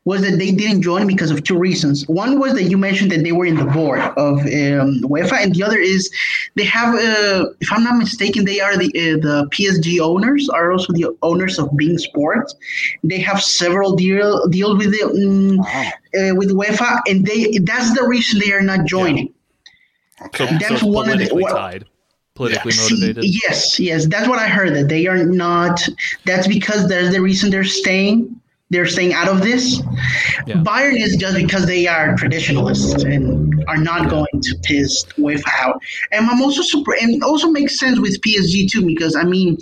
was 0.04 0.22
that 0.22 0.38
they 0.40 0.52
didn't 0.52 0.82
join 0.82 1.06
because 1.06 1.30
of 1.30 1.44
two 1.44 1.58
reasons. 1.58 2.08
One 2.08 2.40
was 2.40 2.54
that 2.54 2.64
you 2.64 2.78
mentioned 2.78 3.12
that 3.12 3.24
they 3.24 3.32
were 3.32 3.46
in 3.46 3.56
the 3.56 3.66
board 3.66 4.00
of 4.00 4.40
um, 4.40 5.02
UEFA, 5.04 5.44
and 5.44 5.54
the 5.54 5.64
other 5.64 5.78
is 5.78 6.10
they 6.56 6.64
have, 6.64 6.96
uh, 6.96 7.46
if 7.60 7.72
I'm 7.72 7.84
not 7.84 7.98
mistaken, 7.98 8.46
they 8.46 8.60
are 8.60 8.76
the 8.78 8.88
uh, 8.88 9.18
the 9.22 9.48
PSG 9.52 10.00
owners 10.00 10.50
are 10.50 10.72
also 10.72 10.92
the 10.94 11.16
owners 11.22 11.60
of 11.60 11.70
beIN 11.72 12.00
Sports. 12.00 12.56
They 13.04 13.20
have 13.20 13.44
several 13.44 13.96
deal 13.96 14.48
deals 14.48 14.78
with 14.78 14.92
the 14.92 15.04
um, 15.04 15.60
uh, 15.60 16.36
with 16.36 16.52
UEFA, 16.52 17.02
and 17.08 17.26
they 17.26 17.60
that's 17.60 17.94
the 17.94 18.08
reason 18.08 18.40
they 18.40 18.54
are 18.54 18.62
not 18.62 18.86
joining. 18.86 19.28
Yeah. 19.28 20.28
Okay. 20.28 20.48
So, 20.48 20.58
that's 20.58 20.82
so 20.82 20.88
one 20.88 21.06
politically 21.06 21.44
of 21.44 21.50
the, 21.50 21.56
tied 21.56 21.86
politically 22.34 22.72
yeah. 22.76 22.82
motivated. 22.82 23.24
yes, 23.24 23.80
yes, 23.80 24.08
that's 24.08 24.28
what 24.28 24.40
I 24.40 24.48
heard. 24.48 24.74
That 24.76 24.90
they 24.90 25.06
are 25.06 25.24
not. 25.24 25.88
That's 26.26 26.48
because 26.48 26.90
that's 26.90 27.12
the 27.14 27.22
reason 27.22 27.52
they're 27.52 27.64
staying 27.64 28.41
they're 28.72 28.88
staying 28.88 29.14
out 29.14 29.28
of 29.28 29.42
this. 29.42 29.82
Yeah. 30.48 30.56
Bayern 30.64 30.98
is 30.98 31.18
just 31.18 31.36
because 31.36 31.66
they 31.66 31.88
are 31.88 32.16
traditionalists 32.16 33.04
and 33.04 33.64
are 33.68 33.78
not 33.78 34.10
going 34.10 34.42
to 34.42 34.56
piss 34.64 35.06
UEFA 35.18 35.44
out. 35.60 35.82
And 36.12 36.26
I'm 36.26 36.42
also 36.42 36.62
super, 36.62 36.96
and 37.00 37.22
also 37.22 37.50
makes 37.52 37.78
sense 37.78 38.00
with 38.00 38.20
PSG 38.22 38.72
too 38.72 38.86
because 38.86 39.16
I 39.16 39.24
mean, 39.24 39.58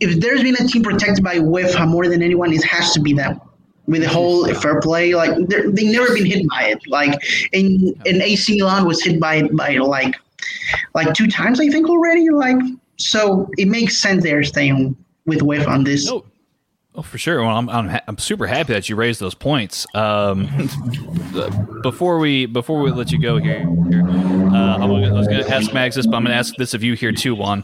if 0.00 0.18
there's 0.20 0.42
been 0.42 0.54
a 0.54 0.66
team 0.66 0.82
protected 0.82 1.22
by 1.22 1.38
UEFA 1.38 1.86
more 1.86 2.08
than 2.08 2.22
anyone, 2.22 2.52
it 2.52 2.64
has 2.64 2.92
to 2.94 3.00
be 3.00 3.12
them. 3.12 3.40
With 3.86 4.02
the 4.02 4.08
whole 4.08 4.46
fair 4.54 4.80
play, 4.80 5.14
like 5.14 5.34
they've 5.48 5.90
never 5.90 6.12
been 6.12 6.26
hit 6.26 6.46
by 6.50 6.64
it. 6.64 6.86
Like, 6.86 7.18
in 7.52 7.94
in 8.04 8.20
AC 8.20 8.58
Milan 8.58 8.84
was 8.86 9.02
hit 9.02 9.18
by 9.18 9.44
by 9.44 9.78
like 9.78 10.14
like 10.94 11.14
two 11.14 11.26
times, 11.26 11.58
I 11.58 11.68
think 11.68 11.88
already. 11.88 12.28
Like, 12.28 12.58
so 12.98 13.48
it 13.56 13.66
makes 13.66 13.96
sense 13.96 14.24
they're 14.24 14.44
staying 14.44 14.94
with 15.24 15.40
UEFA 15.40 15.68
on 15.68 15.84
this. 15.84 16.04
No 16.06 16.22
Oh, 16.98 17.02
for 17.02 17.16
sure. 17.16 17.40
Well, 17.44 17.56
I'm, 17.56 17.68
I'm, 17.70 18.00
I'm 18.08 18.18
super 18.18 18.48
happy 18.48 18.72
that 18.72 18.88
you 18.88 18.96
raised 18.96 19.20
those 19.20 19.34
points. 19.34 19.86
Um, 19.94 20.48
before 21.84 22.18
we 22.18 22.46
before 22.46 22.80
we 22.80 22.90
let 22.90 23.12
you 23.12 23.20
go 23.20 23.36
here, 23.36 23.60
uh, 23.60 24.78
I 24.78 24.84
was 24.84 25.28
going 25.28 25.44
to 25.44 25.48
ask 25.48 25.72
Max 25.72 25.94
this, 25.94 26.08
but 26.08 26.16
I'm 26.16 26.24
going 26.24 26.32
to 26.32 26.36
ask 26.36 26.56
this 26.56 26.74
of 26.74 26.82
you 26.82 26.94
here 26.94 27.12
too, 27.12 27.36
Juan. 27.36 27.62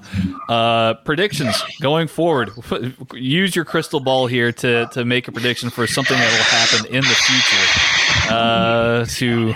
Uh, 0.49 0.95
predictions 1.05 1.61
going 1.80 2.07
forward. 2.07 2.53
Use 3.12 3.57
your 3.57 3.64
crystal 3.64 3.99
ball 3.99 4.28
here 4.28 4.53
to 4.53 4.87
to 4.93 5.05
make 5.05 5.26
a 5.26 5.32
prediction 5.32 5.68
for 5.68 5.89
something 5.89 6.16
that 6.16 6.30
will 6.30 6.45
happen 6.45 6.95
in 6.95 7.03
the 7.03 7.16
future 7.26 8.32
uh, 8.32 9.05
to 9.16 9.55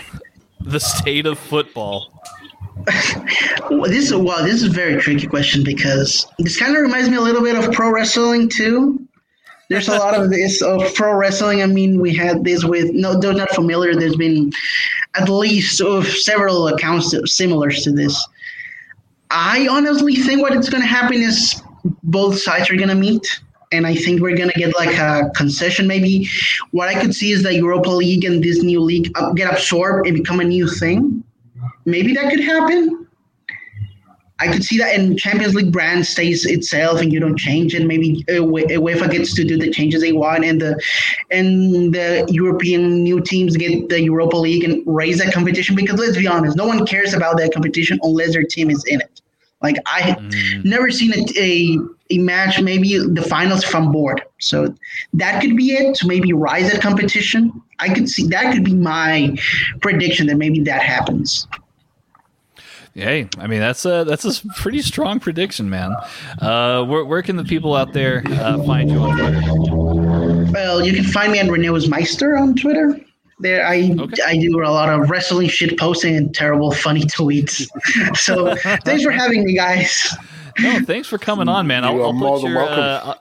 the 0.59 0.81
state 0.81 1.24
of 1.24 1.39
football. 1.39 2.20
this 3.85 4.11
is 4.11 4.14
well, 4.14 4.43
this 4.43 4.55
is 4.55 4.64
a 4.64 4.70
very 4.70 5.01
tricky 5.01 5.29
question 5.29 5.62
because 5.62 6.26
this 6.41 6.59
kind 6.59 6.74
of 6.74 6.83
reminds 6.83 7.09
me 7.09 7.16
a 7.16 7.20
little 7.20 7.43
bit 7.43 7.55
of 7.55 7.72
pro 7.72 7.93
wrestling 7.93 8.49
too 8.49 9.07
there's 9.69 9.89
a 9.89 9.99
lot 9.99 10.14
of 10.14 10.31
this 10.31 10.62
of 10.62 10.83
pro 10.95 11.14
wrestling. 11.14 11.62
I 11.62 11.66
mean, 11.66 12.01
we 12.01 12.14
had 12.14 12.45
this 12.45 12.64
with 12.64 12.91
no, 12.93 13.19
they're 13.19 13.35
not 13.35 13.51
familiar. 13.51 13.95
There's 13.95 14.16
been 14.16 14.53
at 15.14 15.29
least 15.29 15.81
of 15.81 16.07
several 16.07 16.69
accounts 16.69 17.14
similar 17.27 17.71
to 17.71 17.93
this. 17.93 18.27
I 19.31 19.69
honestly 19.69 20.14
think 20.16 20.41
what 20.41 20.55
it's 20.57 20.71
going 20.71 20.83
to 20.83 20.89
happen 20.89 21.16
is 21.16 21.62
both 22.03 22.39
sides 22.39 22.71
are 22.71 22.77
going 22.77 22.89
to 22.89 22.95
meet, 22.95 23.41
and 23.73 23.87
I 23.87 23.95
think 23.95 24.23
we're 24.23 24.37
going 24.37 24.49
to 24.49 24.59
get 24.59 24.75
like 24.77 24.97
a 24.97 25.31
concession. 25.37 25.87
Maybe 25.87 26.27
what 26.71 26.89
I 26.89 26.99
could 26.99 27.14
see 27.14 27.33
is 27.33 27.43
that 27.43 27.55
Europa 27.55 27.91
League 27.91 28.25
and 28.25 28.43
this 28.43 28.62
new 28.62 28.81
league 28.81 29.12
get 29.35 29.53
absorbed 29.53 30.07
and 30.07 30.16
become 30.16 30.41
a 30.41 30.45
new 30.45 30.66
thing. 30.66 31.23
Maybe 31.85 32.14
that 32.14 32.31
could 32.31 32.41
happen. 32.41 32.97
I 34.41 34.49
could 34.49 34.62
see 34.62 34.78
that 34.78 34.95
in 34.95 35.16
Champions 35.16 35.55
League 35.55 35.72
brand 35.72 36.07
stays 36.07 36.47
itself 36.47 37.01
and 37.01 37.12
you 37.12 37.18
don't 37.18 37.36
change 37.36 37.74
it. 37.74 37.84
Maybe 37.84 38.24
UEFA 38.28 39.11
gets 39.11 39.34
to 39.34 39.45
do 39.45 39.59
the 39.59 39.70
changes 39.70 40.01
they 40.01 40.12
want, 40.12 40.45
and 40.45 40.61
the 40.61 40.80
and 41.30 41.93
the 41.93 42.24
European 42.30 43.03
new 43.03 43.20
teams 43.20 43.57
get 43.57 43.89
the 43.89 44.01
Europa 44.01 44.36
League 44.36 44.62
and 44.62 44.82
raise 44.86 45.18
that 45.18 45.32
competition. 45.32 45.74
Because 45.74 45.99
let's 45.99 46.16
be 46.16 46.26
honest, 46.26 46.57
no 46.57 46.66
one 46.66 46.86
cares 46.86 47.14
about 47.14 47.36
that 47.39 47.53
competition 47.53 47.99
unless 48.03 48.32
their 48.32 48.45
team 48.45 48.70
is 48.70 48.84
in 48.86 49.01
it. 49.01 49.20
Like 49.61 49.76
I 49.86 50.03
mm. 50.03 50.64
never 50.64 50.91
seen 50.91 51.12
a, 51.12 51.24
a, 51.36 51.78
a 52.11 52.18
match, 52.18 52.61
maybe 52.61 52.97
the 52.97 53.22
finals 53.22 53.64
from 53.64 53.91
board. 53.91 54.22
So 54.39 54.72
that 55.14 55.43
could 55.43 55.57
be 55.57 55.72
it. 55.72 55.97
To 55.97 56.07
maybe 56.07 56.32
rise 56.32 56.70
that 56.70 56.80
competition. 56.80 57.61
I 57.80 57.93
could 57.93 58.09
see 58.09 58.26
that 58.28 58.53
could 58.53 58.64
be 58.64 58.74
my 58.74 59.36
prediction 59.80 60.28
that 60.28 60.36
maybe 60.36 60.61
that 60.61 60.82
happens. 60.82 61.49
Hey, 62.99 63.28
I 63.38 63.46
mean 63.46 63.61
that's 63.61 63.84
a 63.84 64.05
that's 64.05 64.24
a 64.24 64.49
pretty 64.57 64.82
strong 64.82 65.20
prediction, 65.20 65.70
man. 65.70 65.94
Uh, 66.40 66.84
where, 66.84 67.05
where 67.05 67.22
can 67.22 67.36
the 67.36 67.44
people 67.44 67.74
out 67.74 67.92
there 67.92 68.22
uh, 68.26 68.62
find 68.64 68.90
you 68.90 68.99
on 68.99 69.16
Twitter? 69.16 70.53
Well, 70.53 70.84
you 70.84 70.92
can 70.92 71.05
find 71.05 71.30
me 71.30 71.38
at 71.38 71.49
Renews 71.49 71.88
Meister 71.88 72.36
on 72.36 72.57
Twitter. 72.57 72.99
There, 73.40 73.64
I 73.64 73.94
okay. 73.96 74.22
I 74.26 74.36
do 74.36 74.62
a 74.64 74.66
lot 74.66 74.88
of 74.88 75.09
wrestling 75.11 75.49
shit 75.49 75.78
posting 75.78 76.16
and 76.16 76.34
terrible 76.34 76.72
funny 76.72 77.03
tweets. 77.03 77.68
so 78.16 78.57
thanks 78.84 79.05
for 79.05 79.12
having 79.12 79.44
me, 79.44 79.55
guys. 79.55 80.16
No, 80.59 80.80
thanks 80.80 81.07
for 81.07 81.18
coming 81.18 81.49
on, 81.49 81.68
man. 81.68 81.84
I'll, 81.84 82.03
I'll 82.03 82.12
put 82.12 82.42
your, 82.42 82.59
uh, 82.59 83.14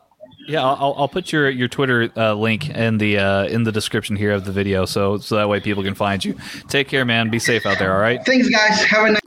yeah, 0.48 0.64
I'll, 0.66 0.96
I'll 0.98 1.08
put 1.08 1.32
your 1.32 1.52
your 1.52 1.68
Twitter 1.68 2.10
uh, 2.18 2.34
link 2.34 2.72
in 2.72 2.98
the 2.98 3.20
uh, 3.20 3.46
in 3.46 3.62
the 3.62 3.72
description 3.72 4.16
here 4.16 4.32
of 4.32 4.46
the 4.46 4.52
video, 4.52 4.86
so 4.86 5.18
so 5.18 5.36
that 5.36 5.48
way 5.48 5.60
people 5.60 5.84
can 5.84 5.94
find 5.94 6.26
you. 6.26 6.36
Take 6.68 6.88
care, 6.88 7.06
man. 7.06 7.30
Be 7.30 7.38
safe 7.38 7.68
out 7.68 7.78
there. 7.78 7.94
All 7.94 8.02
right. 8.02 8.26
Thanks, 8.26 8.50
guys. 8.50 8.84
Have 8.86 9.06
a 9.06 9.12
nice. 9.12 9.22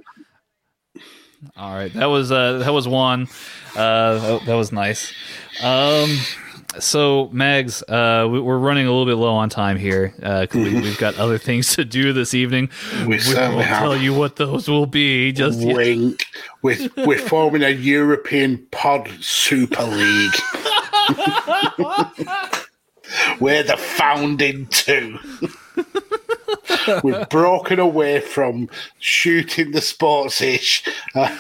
All 1.57 1.73
right, 1.73 1.93
that 1.95 2.07
was 2.07 2.31
uh, 2.31 2.59
that 2.59 2.73
was 2.73 2.87
Juan. 2.87 3.27
Uh, 3.75 4.19
that, 4.19 4.43
that 4.47 4.55
was 4.55 4.73
nice. 4.73 5.13
Um, 5.63 6.19
so 6.79 7.29
Mags, 7.33 7.83
uh, 7.83 8.29
we, 8.31 8.39
are 8.39 8.59
running 8.59 8.87
a 8.87 8.91
little 8.91 9.07
bit 9.07 9.17
low 9.17 9.35
on 9.35 9.49
time 9.49 9.77
here. 9.77 10.15
Uh, 10.23 10.47
we, 10.55 10.85
have 10.85 10.99
got 10.99 11.17
other 11.17 11.39
things 11.39 11.75
to 11.77 11.85
do 11.85 12.13
this 12.13 12.35
evening. 12.35 12.71
We, 13.01 13.07
we 13.07 13.35
will 13.35 13.63
tell 13.63 13.97
you 13.97 14.15
what 14.15 14.37
those 14.37 14.69
will 14.69 14.87
be. 14.87 15.33
Just 15.33 15.61
wink. 15.61 16.25
We're, 16.63 16.89
we're 16.99 17.19
forming 17.19 17.63
a 17.63 17.71
European 17.71 18.67
Pod 18.71 19.11
Super 19.21 19.83
League. 19.83 20.35
we're 23.41 23.65
the 23.65 23.77
founding 23.77 24.67
two. 24.67 25.19
We've 27.05 27.29
broken 27.29 27.79
away 27.79 28.21
from 28.21 28.69
shooting 28.99 29.73
the 29.73 29.81
sports 29.81 30.41
ish. 30.41 30.85
Uh, 31.15 31.37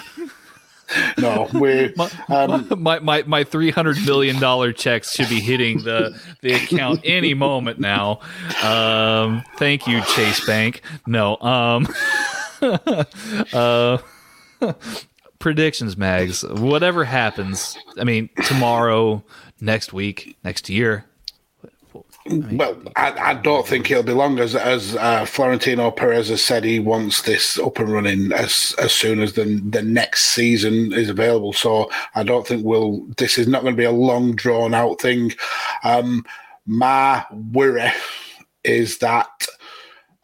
no, 1.18 1.48
we 1.54 1.92
my, 1.96 2.10
um, 2.28 2.66
my, 2.78 2.98
my 2.98 3.22
my 3.22 3.44
three 3.44 3.70
hundred 3.70 4.04
million 4.04 4.40
dollar 4.40 4.72
checks 4.72 5.14
should 5.14 5.28
be 5.28 5.40
hitting 5.40 5.82
the 5.84 6.18
the 6.42 6.52
account 6.52 7.00
any 7.04 7.34
moment 7.34 7.78
now. 7.78 8.20
Um, 8.62 9.44
thank 9.56 9.86
you, 9.86 10.02
Chase 10.02 10.44
Bank. 10.46 10.82
No, 11.06 11.36
um, 11.38 11.86
uh, 13.52 13.98
predictions, 15.38 15.96
Mags. 15.96 16.44
Whatever 16.44 17.04
happens, 17.04 17.76
I 17.98 18.04
mean, 18.04 18.28
tomorrow, 18.44 19.22
next 19.60 19.92
week, 19.92 20.36
next 20.44 20.68
year, 20.68 21.04
well, 22.26 22.76
I, 22.96 23.12
I, 23.12 23.34
don't 23.34 23.66
think 23.66 23.90
it'll 23.90 24.02
be 24.02 24.12
long 24.12 24.38
as 24.40 24.54
as 24.54 24.94
uh, 24.96 25.24
Florentino 25.24 25.90
Perez 25.90 26.28
has 26.28 26.44
said 26.44 26.64
he 26.64 26.78
wants 26.78 27.22
this 27.22 27.58
up 27.58 27.78
and 27.78 27.90
running 27.90 28.32
as 28.32 28.74
as 28.78 28.92
soon 28.92 29.20
as 29.20 29.32
the 29.32 29.60
the 29.70 29.82
next 29.82 30.26
season 30.26 30.92
is 30.92 31.08
available. 31.08 31.54
So 31.54 31.90
I 32.14 32.22
don't 32.22 32.46
think 32.46 32.64
we'll. 32.64 33.06
This 33.16 33.38
is 33.38 33.48
not 33.48 33.62
going 33.62 33.74
to 33.74 33.80
be 33.80 33.84
a 33.84 33.90
long 33.90 34.36
drawn 34.36 34.74
out 34.74 35.00
thing. 35.00 35.32
Um, 35.82 36.24
my 36.66 37.24
worry 37.52 37.90
is 38.64 38.98
that 38.98 39.46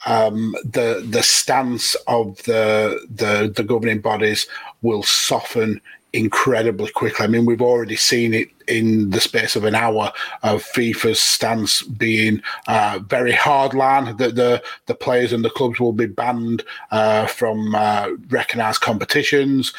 um, 0.05 0.55
the 0.64 1.05
the 1.09 1.22
stance 1.22 1.94
of 2.07 2.36
the 2.42 3.07
the 3.11 3.53
the 3.55 3.64
governing 3.64 4.01
bodies 4.01 4.47
will 4.82 5.03
soften 5.03 5.80
incredibly 6.17 6.91
quickly. 6.91 7.25
I 7.25 7.29
mean, 7.29 7.45
we've 7.45 7.62
already 7.62 7.97
seen 7.97 8.33
it 8.33 8.49
in 8.67 9.11
the 9.11 9.21
space 9.21 9.55
of 9.55 9.64
an 9.64 9.75
hour 9.75 10.12
of 10.43 10.64
FIFA's 10.64 11.21
stance 11.21 11.83
being 11.83 12.43
uh, 12.67 12.99
very 13.07 13.33
hardline 13.33 14.17
that 14.19 14.35
the 14.35 14.62
the 14.87 14.95
players 14.95 15.33
and 15.33 15.45
the 15.45 15.51
clubs 15.51 15.79
will 15.79 15.93
be 15.93 16.07
banned 16.07 16.64
uh, 16.91 17.27
from 17.27 17.75
uh, 17.75 18.09
recognised 18.31 18.81
competitions. 18.81 19.73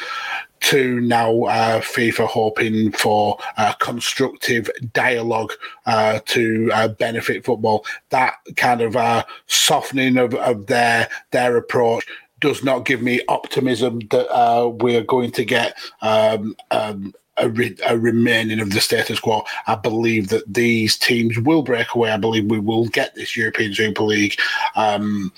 To 0.60 1.00
now, 1.00 1.44
uh, 1.44 1.80
FIFA 1.80 2.26
hoping 2.26 2.90
for 2.90 3.38
constructive 3.78 4.68
dialogue 4.92 5.52
uh, 5.86 6.18
to 6.26 6.68
uh, 6.74 6.88
benefit 6.88 7.44
football. 7.44 7.86
That 8.08 8.34
kind 8.56 8.80
of 8.80 9.24
softening 9.46 10.16
of, 10.16 10.34
of 10.34 10.66
their 10.66 11.08
their 11.30 11.56
approach 11.56 12.04
does 12.40 12.62
not 12.62 12.84
give 12.84 13.02
me 13.02 13.20
optimism 13.28 14.00
that 14.10 14.28
uh, 14.32 14.68
we're 14.68 15.02
going 15.02 15.30
to 15.32 15.44
get 15.44 15.76
um, 16.02 16.56
um, 16.70 17.14
a, 17.36 17.48
re- 17.48 17.76
a, 17.86 17.98
remaining 17.98 18.60
of 18.60 18.70
the 18.70 18.80
status 18.80 19.20
quo. 19.20 19.44
I 19.66 19.74
believe 19.76 20.28
that 20.28 20.52
these 20.52 20.96
teams 20.98 21.38
will 21.38 21.62
break 21.62 21.94
away. 21.94 22.10
I 22.10 22.16
believe 22.16 22.46
we 22.46 22.58
will 22.58 22.86
get 22.86 23.14
this 23.14 23.36
European 23.36 23.74
Super 23.74 24.02
League. 24.02 24.38
Um, 24.76 25.32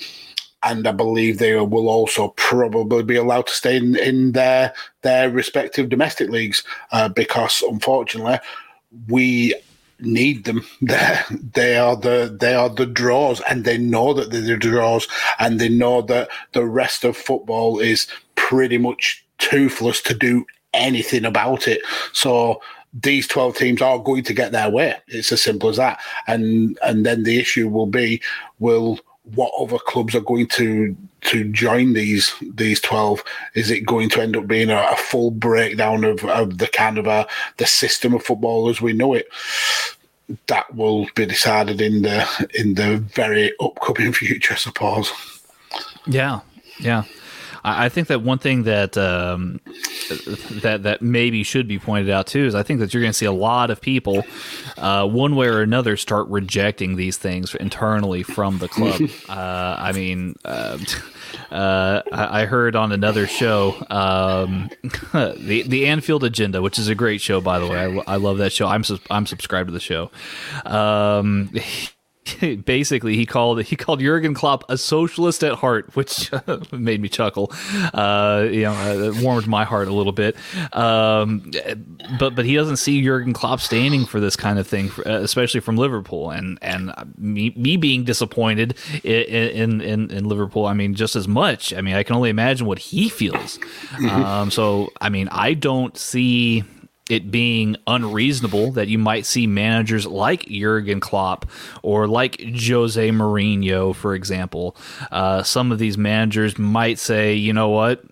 and 0.62 0.86
I 0.86 0.92
believe 0.92 1.38
they 1.38 1.56
will 1.56 1.88
also 1.88 2.28
probably 2.36 3.02
be 3.02 3.16
allowed 3.16 3.46
to 3.46 3.52
stay 3.54 3.76
in, 3.76 3.96
in 3.96 4.32
their 4.32 4.74
their 5.02 5.30
respective 5.30 5.88
domestic 5.88 6.28
leagues 6.28 6.62
uh, 6.92 7.08
because, 7.08 7.62
unfortunately, 7.62 8.38
we 9.08 9.54
need 10.02 10.44
them. 10.44 10.64
They're, 10.80 11.24
they 11.30 11.76
are 11.76 11.96
the 11.96 12.36
they 12.38 12.54
are 12.54 12.68
the 12.68 12.86
draws, 12.86 13.40
and 13.48 13.64
they 13.64 13.78
know 13.78 14.12
that 14.14 14.30
they're 14.30 14.42
the 14.42 14.56
draws, 14.56 15.08
and 15.38 15.60
they 15.60 15.68
know 15.68 16.02
that 16.02 16.28
the 16.52 16.64
rest 16.64 17.04
of 17.04 17.16
football 17.16 17.78
is 17.78 18.06
pretty 18.36 18.78
much 18.78 19.24
toothless 19.38 20.00
to 20.02 20.14
do 20.14 20.44
anything 20.72 21.24
about 21.24 21.66
it. 21.66 21.80
So 22.12 22.60
these 22.92 23.28
12 23.28 23.56
teams 23.56 23.82
are 23.82 23.98
going 23.98 24.24
to 24.24 24.34
get 24.34 24.52
their 24.52 24.70
way. 24.70 24.96
It's 25.08 25.32
as 25.32 25.42
simple 25.42 25.68
as 25.68 25.76
that. 25.76 26.00
And 26.26 26.78
and 26.84 27.06
then 27.06 27.22
the 27.22 27.38
issue 27.38 27.68
will 27.68 27.86
be 27.86 28.20
will 28.58 28.98
what 29.24 29.52
other 29.58 29.78
clubs 29.78 30.14
are 30.14 30.20
going 30.20 30.46
to 30.46 30.96
to 31.20 31.44
join 31.52 31.92
these 31.92 32.34
these 32.54 32.80
12 32.80 33.22
is 33.54 33.70
it 33.70 33.84
going 33.84 34.08
to 34.08 34.22
end 34.22 34.36
up 34.36 34.46
being 34.46 34.70
a, 34.70 34.88
a 34.90 34.96
full 34.96 35.30
breakdown 35.30 36.04
of, 36.04 36.24
of 36.24 36.58
the 36.58 36.66
kind 36.68 36.96
of 36.96 37.06
a 37.06 37.26
the 37.58 37.66
system 37.66 38.14
of 38.14 38.22
football 38.22 38.68
as 38.68 38.80
we 38.80 38.92
know 38.92 39.14
it? 39.14 39.28
That 40.46 40.74
will 40.74 41.06
be 41.14 41.26
decided 41.26 41.80
in 41.80 42.02
the 42.02 42.48
in 42.54 42.74
the 42.74 42.98
very 42.98 43.52
upcoming 43.60 44.12
future 44.20 44.54
i 44.54 44.56
suppose. 44.56 45.12
Yeah 46.06 46.40
yeah 46.78 47.04
I 47.62 47.88
think 47.88 48.08
that 48.08 48.22
one 48.22 48.38
thing 48.38 48.62
that 48.64 48.96
um, 48.96 49.60
that 50.62 50.80
that 50.82 51.02
maybe 51.02 51.42
should 51.42 51.68
be 51.68 51.78
pointed 51.78 52.10
out 52.10 52.26
too 52.26 52.46
is 52.46 52.54
I 52.54 52.62
think 52.62 52.80
that 52.80 52.94
you're 52.94 53.02
going 53.02 53.12
to 53.12 53.18
see 53.18 53.26
a 53.26 53.32
lot 53.32 53.70
of 53.70 53.80
people, 53.80 54.24
uh, 54.78 55.06
one 55.06 55.36
way 55.36 55.46
or 55.46 55.60
another, 55.60 55.96
start 55.96 56.28
rejecting 56.28 56.96
these 56.96 57.16
things 57.16 57.54
internally 57.54 58.22
from 58.22 58.58
the 58.58 58.68
club. 58.68 59.00
uh, 59.28 59.76
I 59.78 59.92
mean. 59.92 60.36
Uh, 60.44 60.78
uh, 61.50 62.02
I 62.12 62.44
heard 62.44 62.76
on 62.76 62.92
another 62.92 63.26
show, 63.26 63.76
um, 63.90 64.70
the 65.12 65.64
the 65.66 65.86
Anfield 65.86 66.24
Agenda, 66.24 66.62
which 66.62 66.78
is 66.78 66.88
a 66.88 66.94
great 66.94 67.20
show, 67.20 67.40
by 67.40 67.58
the 67.58 67.66
way. 67.66 67.78
I, 67.78 68.14
I 68.14 68.16
love 68.16 68.38
that 68.38 68.52
show. 68.52 68.66
I'm 68.66 68.84
su- 68.84 68.98
I'm 69.10 69.26
subscribed 69.26 69.68
to 69.68 69.72
the 69.72 69.80
show. 69.80 70.10
Um, 70.64 71.50
basically 72.64 73.16
he 73.16 73.26
called 73.26 73.62
he 73.62 73.76
called 73.76 74.00
Jurgen 74.00 74.34
Klopp 74.34 74.64
a 74.68 74.76
socialist 74.76 75.42
at 75.44 75.54
heart, 75.54 75.94
which 75.96 76.30
made 76.72 77.00
me 77.00 77.08
chuckle. 77.08 77.52
Uh, 77.94 78.46
you 78.50 78.62
know, 78.62 78.72
uh, 78.72 79.12
it 79.12 79.22
warmed 79.22 79.46
my 79.46 79.64
heart 79.64 79.88
a 79.88 79.92
little 79.92 80.12
bit. 80.12 80.36
Um, 80.72 81.50
but 82.18 82.34
but 82.34 82.44
he 82.44 82.54
doesn't 82.54 82.76
see 82.76 83.02
Jurgen 83.02 83.32
Klopp 83.32 83.60
standing 83.60 84.06
for 84.06 84.20
this 84.20 84.36
kind 84.36 84.58
of 84.58 84.66
thing, 84.66 84.90
uh, 85.06 85.20
especially 85.20 85.60
from 85.60 85.76
Liverpool, 85.76 86.30
and 86.30 86.58
and 86.62 86.92
me, 87.16 87.52
me 87.56 87.76
being 87.76 88.04
disappointed 88.04 88.76
in, 89.04 89.80
in 89.80 90.10
in 90.10 90.24
Liverpool. 90.24 90.66
I 90.66 90.74
mean, 90.74 90.94
just 90.94 91.16
as 91.16 91.28
much. 91.28 91.74
I 91.74 91.80
mean, 91.80 91.94
I 91.94 92.02
can 92.02 92.16
only 92.16 92.30
imagine 92.30 92.66
what 92.66 92.78
he 92.78 93.08
feels. 93.08 93.58
Um, 94.10 94.50
so 94.50 94.92
I 95.00 95.08
mean, 95.08 95.28
I 95.30 95.54
don't 95.54 95.96
see 95.96 96.64
it 97.10 97.30
being 97.30 97.76
unreasonable 97.86 98.72
that 98.72 98.88
you 98.88 98.98
might 98.98 99.26
see 99.26 99.46
managers 99.46 100.06
like 100.06 100.46
Jurgen 100.46 101.00
Klopp 101.00 101.46
or 101.82 102.06
like 102.06 102.40
Jose 102.40 103.08
Mourinho, 103.10 103.94
for 103.94 104.14
example. 104.14 104.76
Uh, 105.10 105.42
some 105.42 105.72
of 105.72 105.78
these 105.78 105.98
managers 105.98 106.58
might 106.58 106.98
say, 106.98 107.34
you 107.34 107.52
know 107.52 107.68
what, 107.68 108.02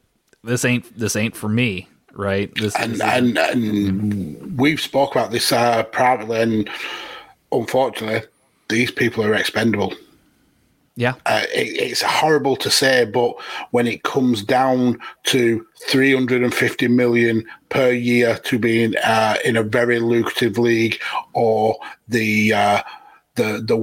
this 0.44 0.64
ain't 0.64 0.98
this 0.98 1.16
ain't 1.16 1.36
for 1.36 1.48
me, 1.48 1.88
right? 2.12 2.54
This, 2.54 2.74
and, 2.76 2.94
this 2.94 3.00
and, 3.02 3.38
and, 3.38 4.58
we've 4.58 4.80
spoke 4.80 5.12
about 5.12 5.30
this 5.30 5.52
uh, 5.52 5.82
privately, 5.84 6.40
and 6.40 6.70
unfortunately, 7.52 8.28
these 8.68 8.90
people 8.90 9.24
are 9.24 9.34
expendable. 9.34 9.94
Yeah. 10.98 11.14
Uh, 11.26 11.44
it, 11.54 11.80
it's 11.80 12.02
horrible 12.02 12.56
to 12.56 12.70
say, 12.72 13.04
but 13.04 13.34
when 13.70 13.86
it 13.86 14.02
comes 14.02 14.42
down 14.42 14.98
to 15.26 15.64
350 15.86 16.88
million 16.88 17.46
per 17.68 17.92
year 17.92 18.36
to 18.38 18.58
being 18.58 18.94
in, 18.94 18.96
uh, 19.04 19.36
in 19.44 19.56
a 19.56 19.62
very 19.62 20.00
lucrative 20.00 20.58
league 20.58 21.00
or 21.34 21.78
the 22.08 22.52
uh, 22.52 22.82
the 23.36 23.62
the 23.64 23.76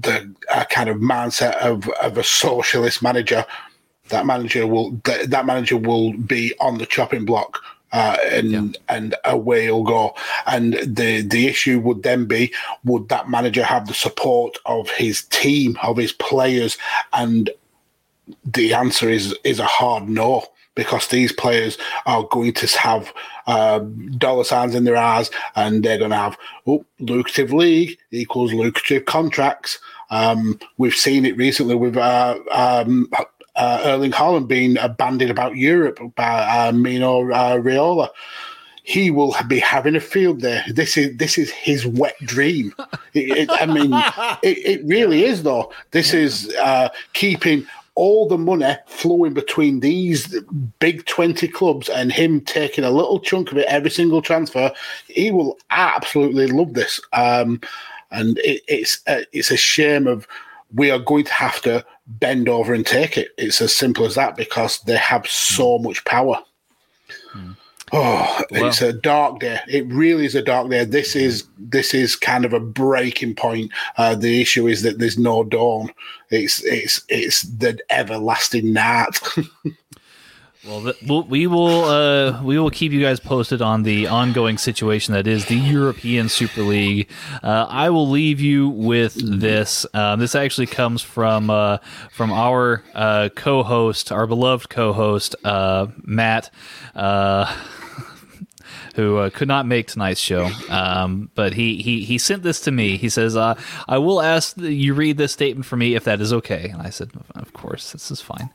the 0.00 0.34
uh, 0.50 0.64
kind 0.70 0.88
of 0.88 0.96
mindset 0.96 1.54
of, 1.56 1.86
of 2.02 2.16
a 2.16 2.24
socialist 2.24 3.02
manager, 3.02 3.44
that 4.08 4.24
manager 4.24 4.66
will 4.66 4.98
that 5.04 5.44
manager 5.44 5.76
will 5.76 6.14
be 6.14 6.54
on 6.60 6.78
the 6.78 6.86
chopping 6.86 7.26
block 7.26 7.60
uh, 7.94 8.16
and 8.32 8.50
yeah. 8.50 8.66
and 8.88 9.14
away 9.24 9.62
he'll 9.62 9.84
go. 9.84 10.14
And 10.46 10.74
the 10.74 11.22
the 11.22 11.46
issue 11.46 11.78
would 11.80 12.02
then 12.02 12.26
be: 12.26 12.52
would 12.84 13.08
that 13.08 13.30
manager 13.30 13.62
have 13.62 13.86
the 13.86 13.94
support 13.94 14.58
of 14.66 14.90
his 14.90 15.22
team, 15.26 15.78
of 15.82 15.96
his 15.96 16.12
players? 16.12 16.76
And 17.12 17.50
the 18.44 18.74
answer 18.74 19.08
is 19.08 19.34
is 19.44 19.60
a 19.60 19.64
hard 19.64 20.08
no 20.08 20.44
because 20.74 21.06
these 21.06 21.32
players 21.32 21.78
are 22.04 22.26
going 22.32 22.52
to 22.54 22.66
have 22.78 23.12
uh, 23.46 23.78
dollar 24.18 24.42
signs 24.42 24.74
in 24.74 24.82
their 24.82 24.96
eyes 24.96 25.30
and 25.54 25.84
they're 25.84 25.98
going 25.98 26.10
to 26.10 26.16
have 26.16 26.36
oh, 26.66 26.84
lucrative 26.98 27.52
league 27.52 27.96
equals 28.10 28.52
lucrative 28.52 29.04
contracts. 29.04 29.78
Um, 30.10 30.58
we've 30.76 30.94
seen 30.94 31.24
it 31.26 31.36
recently 31.36 31.76
with 31.76 31.96
uh, 31.96 32.38
um, 32.50 33.08
uh, 33.56 33.82
Erling 33.84 34.12
Haaland 34.12 34.48
being 34.48 34.78
abandoned 34.78 35.30
about 35.30 35.56
Europe 35.56 35.98
by 36.16 36.68
uh, 36.68 36.72
Mino 36.72 37.30
uh, 37.30 37.58
Raiola. 37.58 38.08
He 38.82 39.10
will 39.10 39.34
be 39.48 39.58
having 39.58 39.96
a 39.96 40.00
field 40.00 40.42
there. 40.42 40.62
This 40.68 40.96
is 40.98 41.16
this 41.16 41.38
is 41.38 41.50
his 41.50 41.86
wet 41.86 42.16
dream. 42.20 42.74
It, 43.14 43.48
it, 43.48 43.50
I 43.50 43.64
mean, 43.64 43.92
it, 44.42 44.58
it, 44.58 44.84
really 44.84 45.24
is 45.24 45.42
though. 45.42 45.72
This 45.92 46.12
is 46.12 46.54
uh, 46.56 46.90
keeping 47.14 47.66
all 47.94 48.28
the 48.28 48.36
money 48.36 48.76
flowing 48.86 49.32
between 49.32 49.80
these 49.80 50.38
big 50.80 51.06
20 51.06 51.46
clubs 51.48 51.88
and 51.88 52.12
him 52.12 52.40
taking 52.40 52.84
a 52.84 52.90
little 52.90 53.20
chunk 53.20 53.52
of 53.52 53.58
it 53.58 53.66
every 53.66 53.90
single 53.90 54.20
transfer. 54.20 54.72
He 55.06 55.30
will 55.30 55.56
absolutely 55.70 56.48
love 56.48 56.74
this. 56.74 57.00
Um, 57.12 57.60
and 58.10 58.38
it, 58.38 58.62
it's 58.68 59.00
uh, 59.06 59.22
it's 59.32 59.50
a 59.50 59.56
shame 59.56 60.06
of 60.06 60.26
we 60.74 60.90
are 60.90 60.98
going 60.98 61.24
to 61.24 61.32
have 61.32 61.60
to 61.62 61.84
bend 62.06 62.48
over 62.48 62.74
and 62.74 62.86
take 62.86 63.16
it. 63.16 63.28
It's 63.38 63.60
as 63.60 63.74
simple 63.74 64.04
as 64.04 64.14
that 64.14 64.36
because 64.36 64.80
they 64.82 64.96
have 64.96 65.26
so 65.26 65.78
hmm. 65.78 65.84
much 65.84 66.04
power. 66.04 66.38
Mm. 67.34 67.56
Oh, 67.92 68.42
well, 68.50 68.66
it's 68.66 68.82
a 68.82 68.92
dark 68.92 69.40
day. 69.40 69.60
It 69.68 69.86
really 69.86 70.24
is 70.24 70.34
a 70.34 70.42
dark 70.42 70.68
day. 70.68 70.84
This 70.84 71.14
is 71.14 71.44
this 71.58 71.94
is 71.94 72.16
kind 72.16 72.44
of 72.44 72.52
a 72.52 72.58
breaking 72.58 73.36
point. 73.36 73.70
Uh, 73.98 74.14
the 74.14 74.40
issue 74.40 74.66
is 74.66 74.82
that 74.82 74.98
there's 74.98 75.18
no 75.18 75.44
dawn. 75.44 75.90
It's 76.30 76.64
it's 76.64 77.04
it's 77.08 77.42
the 77.42 77.78
everlasting 77.90 78.72
night. 78.72 79.16
Well, 80.66 80.94
we'll, 81.06 81.24
we 81.24 81.46
will 81.46 81.84
uh, 81.84 82.42
we 82.42 82.58
will 82.58 82.70
keep 82.70 82.90
you 82.90 83.02
guys 83.02 83.20
posted 83.20 83.60
on 83.60 83.82
the 83.82 84.06
ongoing 84.06 84.56
situation 84.56 85.12
that 85.12 85.26
is 85.26 85.44
the 85.46 85.56
European 85.56 86.30
Super 86.30 86.62
League. 86.62 87.10
Uh, 87.42 87.66
I 87.68 87.90
will 87.90 88.08
leave 88.08 88.40
you 88.40 88.70
with 88.70 89.14
this. 89.14 89.84
Um, 89.92 90.20
this 90.20 90.34
actually 90.34 90.66
comes 90.66 91.02
from 91.02 91.50
uh, 91.50 91.78
from 92.10 92.32
our 92.32 92.82
uh, 92.94 93.28
co-host, 93.34 94.10
our 94.10 94.26
beloved 94.26 94.70
co-host 94.70 95.36
uh, 95.44 95.88
Matt. 96.02 96.50
Who 98.96 99.16
uh, 99.18 99.30
could 99.30 99.48
not 99.48 99.66
make 99.66 99.88
tonight's 99.88 100.20
show. 100.20 100.50
Um, 100.68 101.30
but 101.34 101.54
he, 101.54 101.82
he 101.82 102.04
he 102.04 102.18
sent 102.18 102.42
this 102.42 102.60
to 102.60 102.70
me. 102.70 102.96
He 102.96 103.08
says, 103.08 103.36
uh, 103.36 103.54
"I 103.88 103.98
will 103.98 104.20
ask 104.20 104.56
you 104.56 104.94
read 104.94 105.18
this 105.18 105.32
statement 105.32 105.66
for 105.66 105.76
me 105.76 105.94
if 105.94 106.04
that 106.04 106.20
is 106.20 106.32
okay." 106.32 106.68
And 106.68 106.80
I 106.80 106.90
said, 106.90 107.10
"Of 107.34 107.52
course, 107.52 107.92
this 107.92 108.10
is 108.10 108.20
fine." 108.20 108.50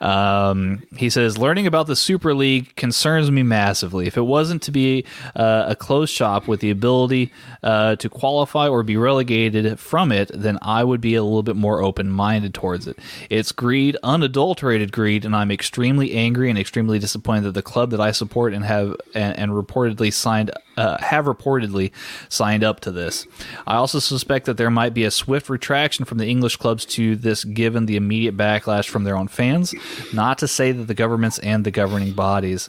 Um, 0.00 0.82
he 0.96 1.10
says, 1.10 1.38
"Learning 1.38 1.66
about 1.66 1.86
the 1.86 1.96
Super 1.96 2.34
League 2.34 2.74
concerns 2.76 3.30
me 3.30 3.42
massively. 3.42 4.06
If 4.06 4.16
it 4.16 4.22
wasn't 4.22 4.62
to 4.62 4.70
be 4.70 5.04
uh, 5.34 5.64
a 5.68 5.76
closed 5.76 6.14
shop 6.14 6.46
with 6.46 6.60
the 6.60 6.70
ability 6.70 7.32
uh, 7.62 7.96
to 7.96 8.08
qualify 8.08 8.68
or 8.68 8.82
be 8.82 8.96
relegated 8.96 9.78
from 9.78 10.12
it, 10.12 10.30
then 10.34 10.58
I 10.62 10.84
would 10.84 11.00
be 11.00 11.14
a 11.14 11.22
little 11.22 11.42
bit 11.42 11.56
more 11.56 11.82
open 11.82 12.10
minded 12.10 12.54
towards 12.54 12.86
it. 12.86 12.98
It's 13.28 13.52
greed, 13.52 13.96
unadulterated 14.02 14.92
greed, 14.92 15.24
and 15.24 15.34
I'm 15.34 15.50
extremely 15.50 16.14
angry 16.14 16.48
and 16.48 16.58
extremely 16.58 16.98
disappointed 16.98 17.42
that 17.42 17.54
the 17.54 17.62
club 17.62 17.90
that 17.90 18.00
I 18.00 18.12
support 18.12 18.54
and 18.54 18.64
have 18.64 18.96
and, 19.14 19.36
and 19.38 19.56
report." 19.56 19.59
Reportedly 19.60 20.12
signed 20.12 20.50
uh, 20.76 20.98
have 21.02 21.26
reportedly 21.26 21.92
signed 22.28 22.64
up 22.64 22.80
to 22.80 22.90
this. 22.90 23.26
I 23.66 23.76
also 23.76 23.98
suspect 23.98 24.46
that 24.46 24.56
there 24.56 24.70
might 24.70 24.94
be 24.94 25.04
a 25.04 25.10
swift 25.10 25.50
retraction 25.50 26.04
from 26.04 26.18
the 26.18 26.26
English 26.26 26.56
clubs 26.56 26.84
to 26.86 27.16
this, 27.16 27.44
given 27.44 27.86
the 27.86 27.96
immediate 27.96 28.36
backlash 28.36 28.88
from 28.88 29.04
their 29.04 29.16
own 29.16 29.28
fans. 29.28 29.74
Not 30.12 30.38
to 30.38 30.48
say 30.48 30.72
that 30.72 30.84
the 30.84 30.94
governments 30.94 31.38
and 31.40 31.64
the 31.64 31.70
governing 31.70 32.12
bodies. 32.12 32.68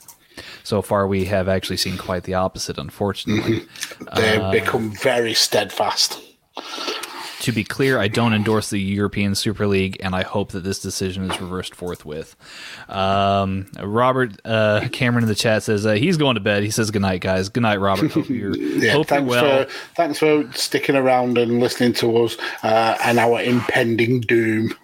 So 0.64 0.82
far, 0.82 1.06
we 1.06 1.26
have 1.26 1.48
actually 1.48 1.76
seen 1.76 1.98
quite 1.98 2.24
the 2.24 2.34
opposite, 2.34 2.78
unfortunately. 2.78 3.60
Mm-hmm. 3.60 4.20
They've 4.20 4.40
uh, 4.40 4.50
become 4.50 4.90
very 4.96 5.34
steadfast 5.34 6.20
to 7.42 7.52
be 7.52 7.64
clear, 7.64 7.98
I 7.98 8.08
don't 8.08 8.34
endorse 8.34 8.70
the 8.70 8.78
European 8.78 9.34
Super 9.34 9.66
League, 9.66 9.96
and 10.00 10.14
I 10.14 10.22
hope 10.22 10.52
that 10.52 10.60
this 10.60 10.80
decision 10.80 11.30
is 11.30 11.40
reversed 11.40 11.74
forthwith. 11.74 12.36
Um, 12.88 13.66
Robert 13.80 14.40
uh, 14.44 14.88
Cameron 14.92 15.24
in 15.24 15.28
the 15.28 15.34
chat 15.34 15.64
says 15.64 15.84
uh, 15.84 15.92
he's 15.92 16.16
going 16.16 16.34
to 16.34 16.40
bed. 16.40 16.62
He 16.62 16.70
says 16.70 16.90
good 16.90 17.02
night, 17.02 17.20
guys. 17.20 17.48
Good 17.48 17.62
night, 17.62 17.76
Robert. 17.80 18.12
Hope 18.12 18.28
you're, 18.28 18.56
yeah, 18.56 18.92
hope 18.92 19.08
thanks 19.08 19.32
you're 19.32 19.42
well. 19.42 19.64
For, 19.64 19.70
thanks 19.96 20.18
for 20.18 20.52
sticking 20.52 20.96
around 20.96 21.36
and 21.36 21.60
listening 21.60 21.92
to 21.94 22.16
us 22.24 22.36
uh, 22.62 22.96
and 23.04 23.18
our 23.18 23.42
impending 23.42 24.20
doom. 24.20 24.74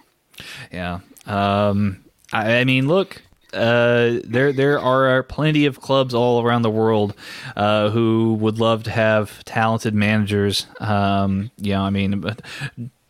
Yeah. 0.71 0.99
Um, 1.25 2.03
I, 2.33 2.57
I 2.57 2.63
mean, 2.65 2.87
look 2.87 3.21
uh, 3.53 4.19
there 4.23 4.53
there 4.53 4.79
are 4.79 5.23
plenty 5.23 5.65
of 5.65 5.81
clubs 5.81 6.13
all 6.13 6.43
around 6.43 6.61
the 6.61 6.69
world 6.69 7.15
uh, 7.55 7.89
who 7.89 8.35
would 8.35 8.59
love 8.59 8.83
to 8.83 8.91
have 8.91 9.43
talented 9.45 9.93
managers. 9.93 10.67
Um, 10.79 11.51
you 11.57 11.73
know, 11.73 11.81
I 11.81 11.89
mean, 11.89 12.23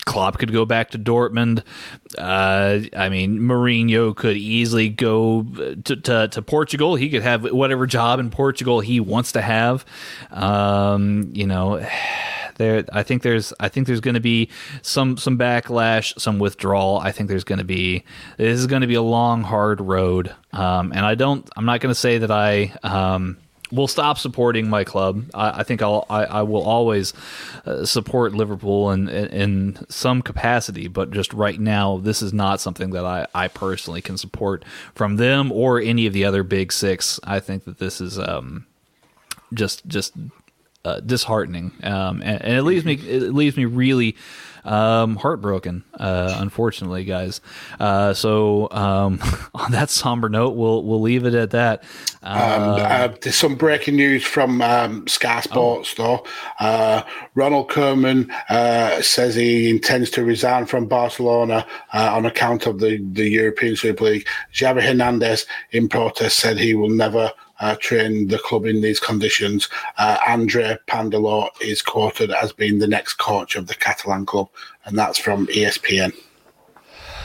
Klopp 0.05 0.39
could 0.39 0.53
go 0.53 0.65
back 0.65 0.91
to 0.91 0.99
Dortmund. 0.99 1.63
Uh, 2.17 2.79
I 2.95 3.09
mean, 3.09 3.39
Mourinho 3.39 4.15
could 4.15 4.37
easily 4.37 4.89
go 4.89 5.43
to, 5.83 5.95
to, 5.95 6.27
to, 6.29 6.41
Portugal. 6.41 6.95
He 6.95 7.09
could 7.09 7.21
have 7.21 7.43
whatever 7.51 7.85
job 7.85 8.19
in 8.19 8.29
Portugal 8.29 8.79
he 8.79 8.99
wants 8.99 9.33
to 9.33 9.41
have. 9.41 9.85
Um, 10.31 11.31
you 11.33 11.45
know 11.45 11.85
there 12.59 12.85
I 12.93 13.01
think 13.01 13.23
there's 13.23 13.51
I 13.59 13.69
think 13.69 13.87
there's 13.87 14.01
going 14.01 14.13
to 14.13 14.19
be 14.19 14.49
some 14.83 15.17
some 15.17 15.37
backlash, 15.37 16.19
some 16.19 16.37
withdrawal. 16.37 16.99
I 16.99 17.11
think 17.11 17.29
there's 17.29 17.45
going 17.45 17.59
to 17.59 17.65
be 17.65 18.03
this 18.37 18.59
is 18.59 18.67
going 18.67 18.81
to 18.81 18.87
be 18.87 18.95
a 18.95 19.01
long, 19.01 19.41
hard 19.41 19.81
road. 19.81 20.35
Um, 20.53 20.91
and 20.91 21.05
I 21.05 21.15
don't 21.15 21.49
I'm 21.57 21.65
not 21.65 21.79
going 21.79 21.91
to 21.91 21.99
say 21.99 22.19
that 22.19 22.29
I 22.29 22.73
um, 22.83 23.37
will 23.71 23.87
stop 23.87 24.17
supporting 24.17 24.69
my 24.69 24.83
club. 24.83 25.23
I, 25.33 25.61
I 25.61 25.63
think 25.63 25.81
I'll 25.81 26.05
I, 26.09 26.25
I 26.25 26.41
will 26.43 26.63
always 26.63 27.13
uh, 27.65 27.85
support 27.85 28.33
Liverpool 28.33 28.91
in, 28.91 29.07
in, 29.07 29.27
in 29.27 29.85
some 29.89 30.21
capacity, 30.21 30.87
but 30.87 31.11
just 31.11 31.33
right 31.33 31.59
now, 31.59 31.97
this 31.97 32.21
is 32.21 32.33
not 32.33 32.59
something 32.59 32.91
that 32.91 33.05
I 33.05 33.25
I 33.33 33.47
personally 33.47 34.01
can 34.01 34.17
support 34.17 34.65
from 34.93 35.15
them 35.15 35.51
or 35.51 35.79
any 35.79 36.05
of 36.05 36.13
the 36.13 36.25
other 36.25 36.43
big 36.43 36.73
six. 36.73 37.21
I 37.23 37.39
think 37.39 37.63
that 37.63 37.79
this 37.79 38.01
is 38.01 38.19
um, 38.19 38.65
just 39.53 39.87
just 39.87 40.13
uh, 40.85 40.99
disheartening, 41.01 41.71
um, 41.83 42.21
and, 42.21 42.41
and, 42.41 42.53
it 42.53 42.63
leaves 42.63 42.85
me 42.85 42.93
it 43.07 43.33
leaves 43.33 43.57
me 43.57 43.65
really 43.65 44.15
um, 44.63 45.15
heartbroken. 45.15 45.83
Uh, 45.93 46.35
unfortunately, 46.37 47.03
guys. 47.03 47.41
Uh, 47.79 48.13
so 48.13 48.69
um, 48.71 49.19
on 49.53 49.71
that 49.71 49.89
somber 49.89 50.29
note, 50.29 50.55
we'll 50.55 50.83
we'll 50.83 51.01
leave 51.01 51.25
it 51.25 51.33
at 51.33 51.51
that. 51.51 51.83
Um, 52.21 52.75
uh, 52.79 53.09
there's 53.21 53.35
some 53.35 53.55
breaking 53.55 53.95
news 53.95 54.23
from 54.23 54.61
um, 54.61 55.07
Sky 55.07 55.41
Sports, 55.41 55.95
oh. 55.97 56.03
though. 56.03 56.65
Uh, 56.65 57.03
Ronald 57.35 57.69
Koeman 57.69 58.29
uh, 58.49 59.01
says 59.01 59.35
he 59.35 59.69
intends 59.69 60.09
to 60.11 60.23
resign 60.23 60.65
from 60.65 60.87
Barcelona 60.87 61.65
on 61.93 62.25
account 62.25 62.67
of 62.67 62.79
the 62.79 63.03
the 63.11 63.27
European 63.27 63.75
Super 63.75 64.05
League. 64.05 64.27
Xavi 64.53 64.81
Hernandez, 64.81 65.45
in 65.71 65.89
protest, 65.89 66.37
said 66.39 66.57
he 66.57 66.75
will 66.75 66.89
never 66.89 67.31
uh, 67.59 67.75
train 67.75 68.27
the 68.27 68.39
club 68.39 68.65
in 68.65 68.81
these 68.81 68.99
conditions. 68.99 69.69
Uh, 69.97 70.17
Andre 70.27 70.77
Pandolo 70.87 71.49
is 71.61 71.81
quoted 71.81 72.31
as 72.31 72.53
being 72.53 72.79
the 72.79 72.87
next 72.87 73.13
coach 73.13 73.55
of 73.55 73.67
the 73.67 73.75
Catalan 73.75 74.25
club, 74.25 74.49
and 74.85 74.97
that's 74.97 75.17
from 75.17 75.47
ESPN. 75.47 76.13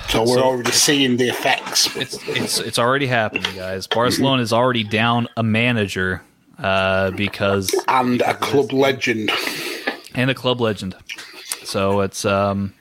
So 0.08 0.20
we're 0.20 0.34
so 0.34 0.44
already 0.44 0.70
seeing 0.70 1.16
the 1.16 1.28
effects. 1.28 1.94
It's 1.96 2.18
it's 2.28 2.58
it's 2.58 2.78
already 2.78 3.06
happening, 3.06 3.54
guys. 3.56 3.86
Barcelona 3.86 4.42
is 4.42 4.52
already 4.52 4.84
down 4.84 5.28
a 5.36 5.42
manager 5.42 6.22
uh, 6.58 7.10
because 7.12 7.74
and 7.88 8.20
a 8.22 8.34
club 8.34 8.72
legend 8.72 9.30
and 10.14 10.30
a 10.30 10.34
club 10.34 10.60
legend. 10.60 10.94
So 11.64 12.00
it's 12.02 12.24
um, 12.24 12.74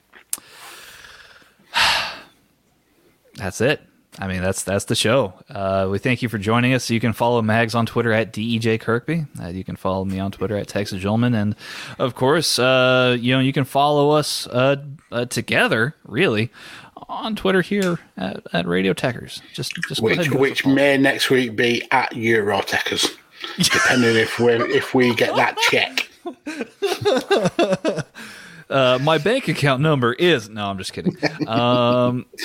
that's 3.35 3.61
it. 3.61 3.81
I 4.19 4.27
mean, 4.27 4.41
that's 4.41 4.63
that's 4.63 4.85
the 4.85 4.95
show. 4.95 5.33
Uh, 5.49 5.87
we 5.89 5.97
thank 5.97 6.21
you 6.21 6.29
for 6.29 6.37
joining 6.37 6.73
us. 6.73 6.89
You 6.89 6.99
can 6.99 7.13
follow 7.13 7.41
Mags 7.41 7.73
on 7.73 7.85
Twitter 7.85 8.11
at 8.11 8.31
DEJ 8.31 8.79
Kirkby. 8.79 9.25
Uh, 9.41 9.47
you 9.47 9.63
can 9.63 9.75
follow 9.75 10.05
me 10.05 10.19
on 10.19 10.31
Twitter 10.31 10.55
at 10.55 10.67
Texas 10.67 11.01
Gentleman. 11.01 11.33
And 11.33 11.55
of 11.97 12.13
course, 12.13 12.59
uh, 12.59 13.17
you 13.19 13.33
know, 13.33 13.39
you 13.39 13.53
can 13.53 13.63
follow 13.63 14.11
us 14.11 14.45
uh, 14.47 14.83
uh, 15.11 15.25
together, 15.25 15.95
really, 16.05 16.51
on 17.09 17.35
Twitter 17.35 17.61
here 17.61 17.99
at, 18.15 18.41
at 18.53 18.67
Radio 18.67 18.93
Techers. 18.93 19.41
Just 19.53 19.73
just 19.87 20.01
which 20.01 20.17
and 20.17 20.23
give 20.23 20.33
us 20.33 20.37
a 20.37 20.39
which 20.39 20.65
may 20.65 20.97
next 20.97 21.29
week 21.31 21.55
be 21.55 21.81
at 21.91 22.11
Eurotechers, 22.11 23.15
depending 23.57 24.15
if 24.15 24.39
we 24.39 24.53
if 24.53 24.93
we 24.93 25.15
get 25.15 25.35
that 25.35 25.57
check. 25.57 26.09
Uh, 28.69 28.99
my 29.01 29.17
bank 29.17 29.47
account 29.47 29.81
number 29.81 30.13
is 30.13 30.49
no, 30.49 30.65
I'm 30.65 30.77
just 30.77 30.93
kidding. 30.93 31.15
Um, 31.47 32.25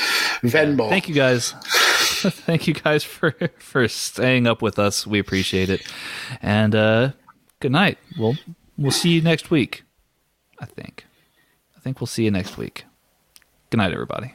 Venmo. 0.43 0.89
thank 0.89 1.09
you 1.09 1.15
guys. 1.15 1.53
thank 2.21 2.67
you 2.67 2.75
guys 2.75 3.05
for 3.05 3.35
for 3.59 3.87
staying 3.89 4.47
up 4.47 4.63
with 4.63 4.79
us. 4.79 5.07
We 5.07 5.19
appreciate 5.19 5.71
it. 5.71 5.83
And 6.43 6.75
uh, 6.75 7.13
good 7.61 7.73
night. 7.73 7.99
We'll 8.19 8.37
we'll 8.77 8.91
see 8.91 9.11
you 9.11 9.23
next 9.23 9.51
week. 9.51 9.85
I 10.59 10.67
think. 10.67 11.07
I 11.77 11.81
think 11.81 12.01
we'll 12.01 12.07
see 12.09 12.25
you 12.25 12.31
next 12.31 12.57
week. 12.57 12.85
Good 13.71 13.79
night, 13.79 13.93
everybody. 13.93 14.35